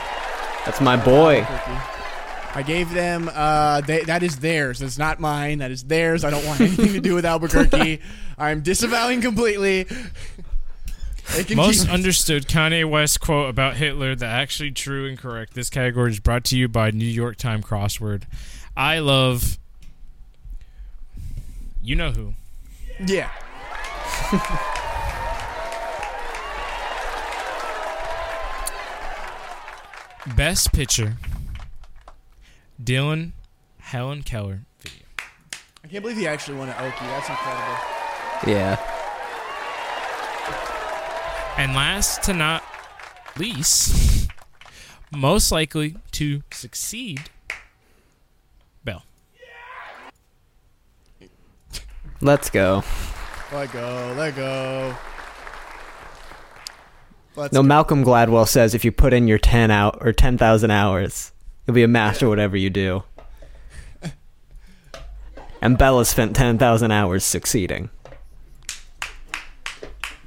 That's 0.65 0.81
my 0.81 0.97
boy. 0.97 1.45
I 2.53 2.64
gave 2.64 2.91
them. 2.91 3.30
Uh, 3.34 3.81
they, 3.81 4.03
that 4.03 4.23
is 4.23 4.38
theirs. 4.38 4.80
That's 4.80 4.97
not 4.97 5.19
mine. 5.19 5.59
That 5.59 5.72
is 5.72 5.84
theirs. 5.84 6.23
I 6.23 6.30
don't 6.30 6.45
want 6.45 6.59
anything 6.59 6.93
to 6.93 6.99
do 6.99 7.15
with 7.15 7.26
Albuquerque. 7.26 8.01
I'm 8.38 8.61
disavowing 8.61 9.22
completely. 9.22 9.85
Most 11.55 11.89
understood 11.89 12.47
Kanye 12.47 12.89
West 12.89 13.19
quote 13.19 13.49
about 13.49 13.76
Hitler 13.76 14.15
that 14.15 14.30
actually 14.30 14.72
true 14.72 15.07
and 15.07 15.18
correct. 15.18 15.53
This 15.53 15.69
category 15.69 16.11
is 16.11 16.19
brought 16.19 16.43
to 16.45 16.57
you 16.57 16.68
by 16.68 16.91
New 16.91 17.05
York 17.05 17.38
Times 17.38 17.65
crossword. 17.65 18.23
I 18.76 18.99
love. 18.99 19.57
You 21.88 21.95
know 21.95 22.11
who. 22.11 22.34
yeah. 23.05 23.31
Best 30.35 30.73
picture. 30.73 31.15
Dylan 32.84 33.31
Helen 33.80 34.23
Keller 34.23 34.64
video. 34.81 35.07
I 35.81 35.88
can't 35.88 36.03
believe 36.03 36.18
he 36.18 36.27
actually 36.27 36.57
won 36.57 36.68
an 36.68 36.73
Okie. 36.73 37.07
That's 37.07 37.30
incredible. 37.30 37.77
Yeah. 38.45 38.76
And 41.57 41.73
last 41.73 42.22
to 42.23 42.34
not 42.34 42.65
least, 43.38 44.30
most 45.09 45.53
likely 45.53 45.95
to 46.11 46.43
succeed, 46.51 47.30
Bell. 48.84 49.03
Let's 52.22 52.49
go. 52.49 52.84
Let 53.53 53.72
go. 53.72 54.14
Let 54.18 54.35
go. 54.35 54.95
Let's 57.35 57.53
No, 57.53 57.61
go. 57.61 57.68
Malcolm 57.68 58.03
Gladwell 58.03 58.48
says 58.48 58.73
if 58.73 58.84
you 58.84 58.91
put 58.91 59.14
in 59.14 59.27
your 59.27 59.38
10 59.38 59.69
out 59.69 59.99
or 60.02 60.11
10,000 60.11 60.72
hours, 60.72 61.31
you'll 61.65 61.76
be 61.76 61.84
a 61.84 61.88
master 61.88 62.26
at 62.26 62.30
whatever 62.30 62.57
you 62.57 62.69
do. 62.69 63.03
And 65.61 65.77
Bella 65.77 66.06
spent 66.06 66.35
10,000 66.35 66.91
hours 66.91 67.23
succeeding. 67.23 67.89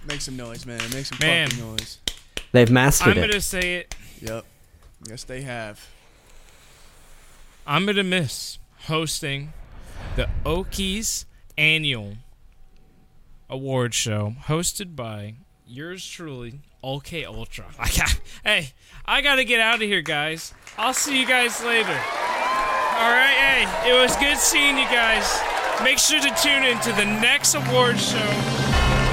Make 0.07 0.21
some 0.21 0.37
noise, 0.37 0.67
man. 0.67 0.81
Make 0.93 1.07
some 1.07 1.19
Man. 1.21 1.49
fucking 1.49 1.71
noise. 1.71 1.99
They've 2.53 2.71
mastered 2.71 3.17
it. 3.17 3.23
I'm 3.23 3.29
gonna 3.29 3.41
say 3.41 3.77
it. 3.77 3.95
Yep. 4.21 4.45
Yes, 5.09 5.23
they 5.25 5.43
have. 5.43 5.87
I'm 7.65 7.87
gonna 7.87 8.03
miss 8.03 8.59
hosting 8.87 9.53
the 10.17 10.29
Okies 10.45 11.27
annual 11.61 12.17
award 13.51 13.93
show 13.93 14.35
hosted 14.47 14.97
by 14.97 15.35
yours 15.67 16.09
truly, 16.09 16.61
OK 16.83 17.27
Ultra. 17.27 17.67
I 17.79 17.91
got, 17.91 18.19
hey, 18.43 18.73
I 19.05 19.21
gotta 19.21 19.45
get 19.45 19.61
out 19.61 19.75
of 19.75 19.83
here, 19.83 20.01
guys. 20.01 20.55
I'll 20.79 20.95
see 20.95 21.21
you 21.21 21.27
guys 21.27 21.63
later. 21.63 21.93
All 21.93 23.13
right, 23.13 23.37
hey, 23.37 23.67
it 23.91 23.95
was 24.01 24.17
good 24.17 24.39
seeing 24.39 24.79
you 24.79 24.87
guys. 24.87 25.39
Make 25.85 25.99
sure 25.99 26.19
to 26.21 26.35
tune 26.43 26.65
in 26.65 26.81
to 26.81 26.93
the 26.93 27.05
next 27.05 27.55
award 27.55 27.99
show, 27.99 28.17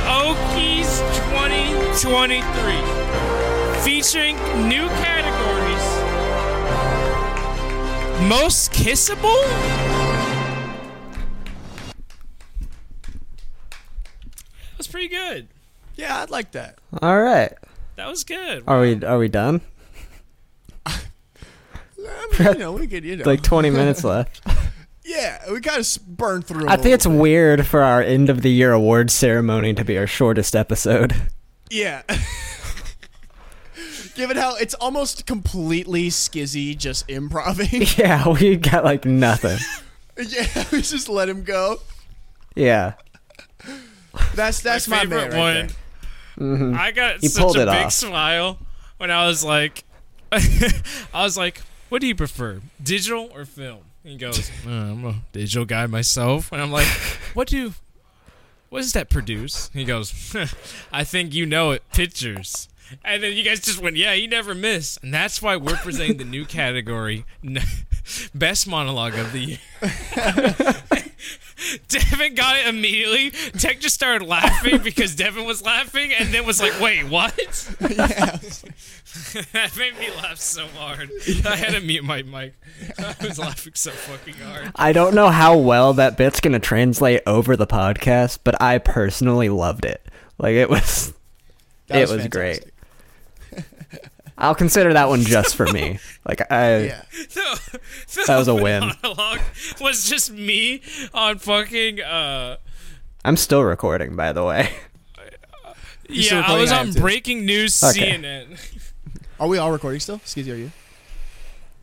Okies 0.07 1.01
2023, 1.31 3.81
featuring 3.81 4.37
new 4.69 4.87
categories. 5.03 5.83
Most 8.29 8.71
kissable? 8.71 9.43
Pretty 14.97 15.15
good. 15.15 15.47
Yeah, 15.95 16.23
I'd 16.23 16.31
like 16.31 16.53
that. 16.53 16.79
All 17.03 17.21
right. 17.21 17.53
That 17.97 18.07
was 18.07 18.23
good. 18.23 18.63
Are 18.65 18.81
we 18.81 19.03
are 19.03 19.19
we 19.19 19.27
done? 19.27 19.61
I 20.87 20.97
mean, 22.39 22.53
you 22.53 22.57
know, 22.57 22.71
we 22.71 22.87
could, 22.87 23.03
you 23.03 23.17
know. 23.17 23.23
Like 23.23 23.43
20 23.43 23.69
minutes 23.79 24.03
left. 24.03 24.41
yeah, 25.05 25.51
we 25.51 25.61
kind 25.61 25.79
of 25.79 25.99
burned 26.07 26.47
through. 26.47 26.67
I 26.67 26.77
think 26.77 26.95
it's 26.95 27.05
little 27.05 27.21
weird 27.21 27.67
for 27.67 27.83
our 27.83 28.01
end 28.01 28.31
of 28.31 28.41
the 28.41 28.49
year 28.49 28.71
awards 28.71 29.13
ceremony 29.13 29.75
to 29.75 29.85
be 29.85 29.99
our 29.99 30.07
shortest 30.07 30.55
episode. 30.55 31.09
bit. 31.09 31.21
Yeah. 31.69 32.01
Given 34.15 34.37
how 34.37 34.55
it's 34.55 34.73
almost 34.75 35.27
completely 35.27 36.07
skizzy, 36.07 36.75
just 36.75 37.07
improving. 37.07 37.83
Yeah, 37.97 38.27
we 38.29 38.55
got 38.55 38.83
like 38.83 39.05
nothing. 39.05 39.59
yeah, 40.17 40.65
we 40.71 40.81
just 40.81 41.07
let 41.07 41.29
him 41.29 41.43
go. 41.43 41.81
Yeah. 42.55 42.93
That's 44.35 44.61
that's 44.61 44.88
my, 44.88 44.99
favorite 44.99 45.31
man 45.31 45.31
right 45.31 45.72
one. 46.38 46.69
there. 46.72 46.80
I 46.80 46.91
got 46.91 47.22
He 47.22 47.27
such 47.27 47.56
a 47.56 47.60
big 47.60 47.68
off. 47.68 47.91
smile 47.94 48.60
when 48.98 49.10
I 49.11 49.26
was 49.27 49.44
like, 49.44 49.84
I 50.31 50.44
was 51.23 51.38
like, 51.38 51.61
"What 51.89 52.02
do 52.02 52.07
you 52.07 52.15
prefer, 52.15 52.61
digital 52.81 53.30
or 53.34 53.45
film?" 53.45 53.80
And 54.03 54.14
he 54.14 54.18
goes, 54.18 54.49
"Uh, 54.65 54.69
"I'm 54.69 55.06
a 55.06 55.15
digital 55.31 55.65
guy 55.65 55.85
myself," 55.88 56.52
and 56.52 56.61
I'm 56.61 56.72
like, 56.72 56.88
"What 57.34 57.48
do, 57.48 57.73
what 58.69 58.81
does 58.81 58.94
that 58.94 59.10
produce?" 59.10 59.69
He 59.73 59.84
goes, 59.85 60.35
"I 60.91 61.03
think 61.03 61.34
you 61.34 61.45
know 61.45 61.72
it, 61.72 61.84
pictures." 61.94 62.69
And 63.03 63.22
then 63.22 63.35
you 63.35 63.44
guys 63.44 63.60
just 63.60 63.81
went, 63.81 63.98
"Yeah, 63.98 64.14
you 64.14 64.27
never 64.27 64.53
miss," 64.56 64.98
and 65.02 65.14
that's 65.14 65.41
why 65.41 65.56
we're 65.57 65.76
presenting 65.77 66.18
the 66.18 66.23
new 66.26 66.45
category, 66.45 67.26
n- 67.44 67.60
best 68.34 68.67
monologue 68.67 69.15
of 69.15 69.31
the 69.31 69.39
year. 69.39 69.57
Devin 71.88 72.35
got 72.35 72.57
it 72.57 72.67
immediately. 72.67 73.31
Tech 73.57 73.79
just 73.79 73.95
started 73.95 74.27
laughing 74.27 74.79
because 74.84 75.15
Devin 75.15 75.45
was 75.45 75.63
laughing, 75.63 76.13
and 76.13 76.29
then 76.34 76.45
was 76.45 76.61
like, 76.61 76.79
"Wait, 76.79 77.05
what?" 77.05 77.35
that 77.79 79.71
made 79.77 79.97
me 79.99 80.09
laugh 80.17 80.38
so 80.38 80.67
hard. 80.67 81.09
I 81.45 81.55
had 81.55 81.73
to 81.73 81.81
mute 81.81 82.03
my 82.03 82.21
mic. 82.21 82.53
I 82.99 83.15
was 83.21 83.39
laughing 83.39 83.73
so 83.75 83.91
fucking 83.91 84.35
hard. 84.35 84.71
I 84.75 84.93
don't 84.93 85.15
know 85.15 85.29
how 85.29 85.57
well 85.57 85.93
that 85.93 86.17
bit's 86.17 86.39
going 86.39 86.53
to 86.53 86.59
translate 86.59 87.21
over 87.25 87.55
the 87.57 87.67
podcast, 87.67 88.39
but 88.43 88.61
I 88.61 88.77
personally 88.77 89.49
loved 89.49 89.85
it. 89.85 90.05
Like 90.38 90.53
it 90.53 90.69
was 90.69 91.13
That 91.88 92.01
it 92.01 92.09
was 92.09 92.27
great. 92.27 92.63
Fantastic. 94.38 94.43
I'll 94.45 94.55
consider 94.55 94.93
that 94.93 95.09
one 95.09 95.22
just 95.22 95.55
for 95.55 95.65
me. 95.68 95.99
Like 96.27 96.51
I 96.51 96.77
Yeah. 96.80 97.01
No, 97.38 97.53
That 98.27 98.38
was 98.38 98.47
a 98.49 98.55
win. 98.55 98.81
Monologue 99.03 99.39
was 99.80 100.09
just 100.09 100.31
me 100.31 100.81
on 101.14 101.38
fucking. 101.39 102.01
uh 102.01 102.57
I'm 103.23 103.38
still 103.38 103.64
recording 103.64 104.15
by 104.15 104.34
the 104.34 104.43
way. 104.43 104.69
still 106.09 106.39
Yeah, 106.39 106.43
I 106.45 106.57
was? 106.59 106.72
I 106.72 106.80
on 106.80 106.88
am 106.88 106.93
too. 106.93 106.99
breaking 107.01 107.45
news 107.45 107.81
Okay. 107.84 108.11
CNN. 108.18 108.81
Are 109.39 109.47
we 109.47 109.57
all 109.57 109.72
recording 109.72 109.99
still? 110.01 110.15
Excuse 110.18 110.47
me, 110.47 110.51
are 110.53 110.55
you? 110.55 110.72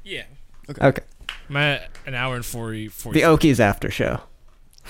Yeah, 0.02 0.24
Okay. 0.68 1.02
I'm 1.48 1.56
at 1.56 1.88
an 2.06 2.14
hour 2.14 2.34
and 2.36 2.44
40. 2.44 2.88
40 2.88 3.18
The 3.20 3.26
Okies 3.26 3.60
after 3.60 3.90
show. 3.90 4.20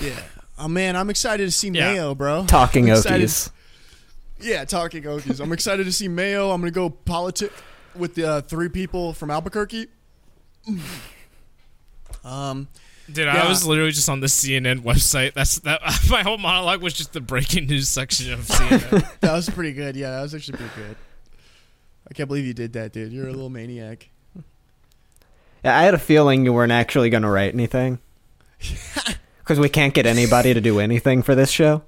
Yeah. 0.01 0.19
Oh 0.57 0.67
man, 0.67 0.95
I'm 0.97 1.09
excited 1.09 1.45
to 1.45 1.51
see 1.51 1.69
Yeah. 1.69 1.93
Mayo, 1.93 2.15
bro. 2.15 2.45
Talking 2.45 2.89
I'm 2.91 2.97
excited- 2.97 3.27
Okies. 3.29 3.49
Yeah, 4.39 4.65
talking 4.65 5.03
Okies. 5.03 5.39
I'm 5.39 5.51
excited 5.51 5.85
to 5.85 5.91
see 5.91 6.07
Mayo. 6.07 6.51
I'm 6.51 6.61
gonna 6.61 6.71
go 6.71 6.89
politic 6.89 7.51
with 7.95 8.15
the 8.15 8.29
uh, 8.29 8.41
three 8.41 8.69
people 8.69 9.13
from 9.13 9.31
Albuquerque. 9.31 9.87
Um, 12.23 12.67
Dude, 13.11 13.25
Yeah. 13.27 13.43
I 13.43 13.47
was 13.47 13.67
literally 13.67 13.91
just 13.91 14.09
on 14.09 14.19
the 14.19 14.27
CNN 14.27 14.79
website. 14.79 15.33
That's 15.33 15.59
that. 15.59 15.79
My 16.09 16.23
whole 16.23 16.39
monologue 16.39 16.81
was 16.81 16.93
just 16.93 17.13
the 17.13 17.21
breaking 17.21 17.67
news 17.67 17.87
section 17.87 18.33
of 18.33 18.39
CNN. 18.39 19.07
that 19.19 19.31
was 19.33 19.47
pretty 19.49 19.73
good. 19.73 19.95
Yeah, 19.95 20.09
that 20.11 20.21
was 20.23 20.33
actually 20.33 20.57
pretty 20.57 20.73
good. 20.75 20.95
I 22.09 22.13
can't 22.15 22.27
believe 22.27 22.45
you 22.45 22.53
did 22.55 22.73
that, 22.73 22.93
dude. 22.93 23.11
You're 23.13 23.27
a 23.27 23.31
little 23.31 23.49
maniac. 23.49 24.09
Yeah, 25.63 25.77
I 25.77 25.83
had 25.83 25.93
a 25.93 25.99
feeling 25.99 26.45
you 26.45 26.53
weren't 26.53 26.71
actually 26.71 27.09
going 27.11 27.23
to 27.23 27.29
write 27.29 27.53
anything. 27.53 27.99
Because 29.39 29.59
we 29.59 29.69
can't 29.69 29.93
get 29.93 30.07
anybody 30.07 30.55
to 30.55 30.59
do 30.59 30.79
anything 30.79 31.21
for 31.21 31.35
this 31.35 31.51
show. 31.51 31.83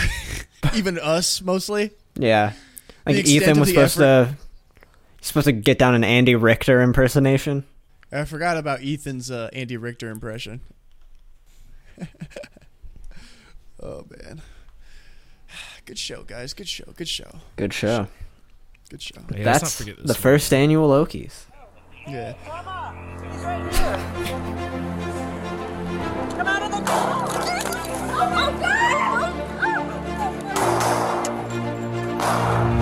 Even 0.74 0.98
us, 0.98 1.40
mostly. 1.42 1.90
Yeah. 2.16 2.52
The 3.06 3.14
Like 3.14 3.26
Ethan 3.26 3.60
was 3.60 3.68
the 3.68 3.74
supposed 3.74 3.96
to 3.98 4.36
supposed 5.20 5.46
to 5.46 5.52
get 5.52 5.78
down 5.78 5.94
an 5.94 6.04
Andy 6.04 6.34
Richter 6.34 6.80
impersonation. 6.80 7.64
I 8.12 8.24
forgot 8.24 8.56
about 8.56 8.80
Ethan's 8.82 9.30
uh, 9.30 9.48
Andy 9.52 9.76
Richter 9.76 10.08
impression. 10.10 10.60
oh 13.82 14.04
man, 14.10 14.42
good 15.86 15.98
show, 15.98 16.22
guys. 16.22 16.52
Good 16.54 16.68
show. 16.68 16.84
Good 16.96 17.08
show. 17.08 17.30
Good 17.56 17.72
show. 17.72 18.08
Good 18.88 19.02
show. 19.02 19.20
Yeah, 19.20 19.26
let's 19.30 19.44
not 19.44 19.60
That's 19.60 19.78
forget 19.78 19.96
this 19.96 20.06
the 20.06 20.12
one. 20.12 20.20
first 20.22 20.52
annual 20.52 20.90
Okies. 20.90 21.44
Yeah. 22.06 22.34
Come 26.30 26.46
out 26.46 26.62
of 26.62 26.70
the 26.70 26.80
car! 26.86 27.26
Yeah. 32.36 32.75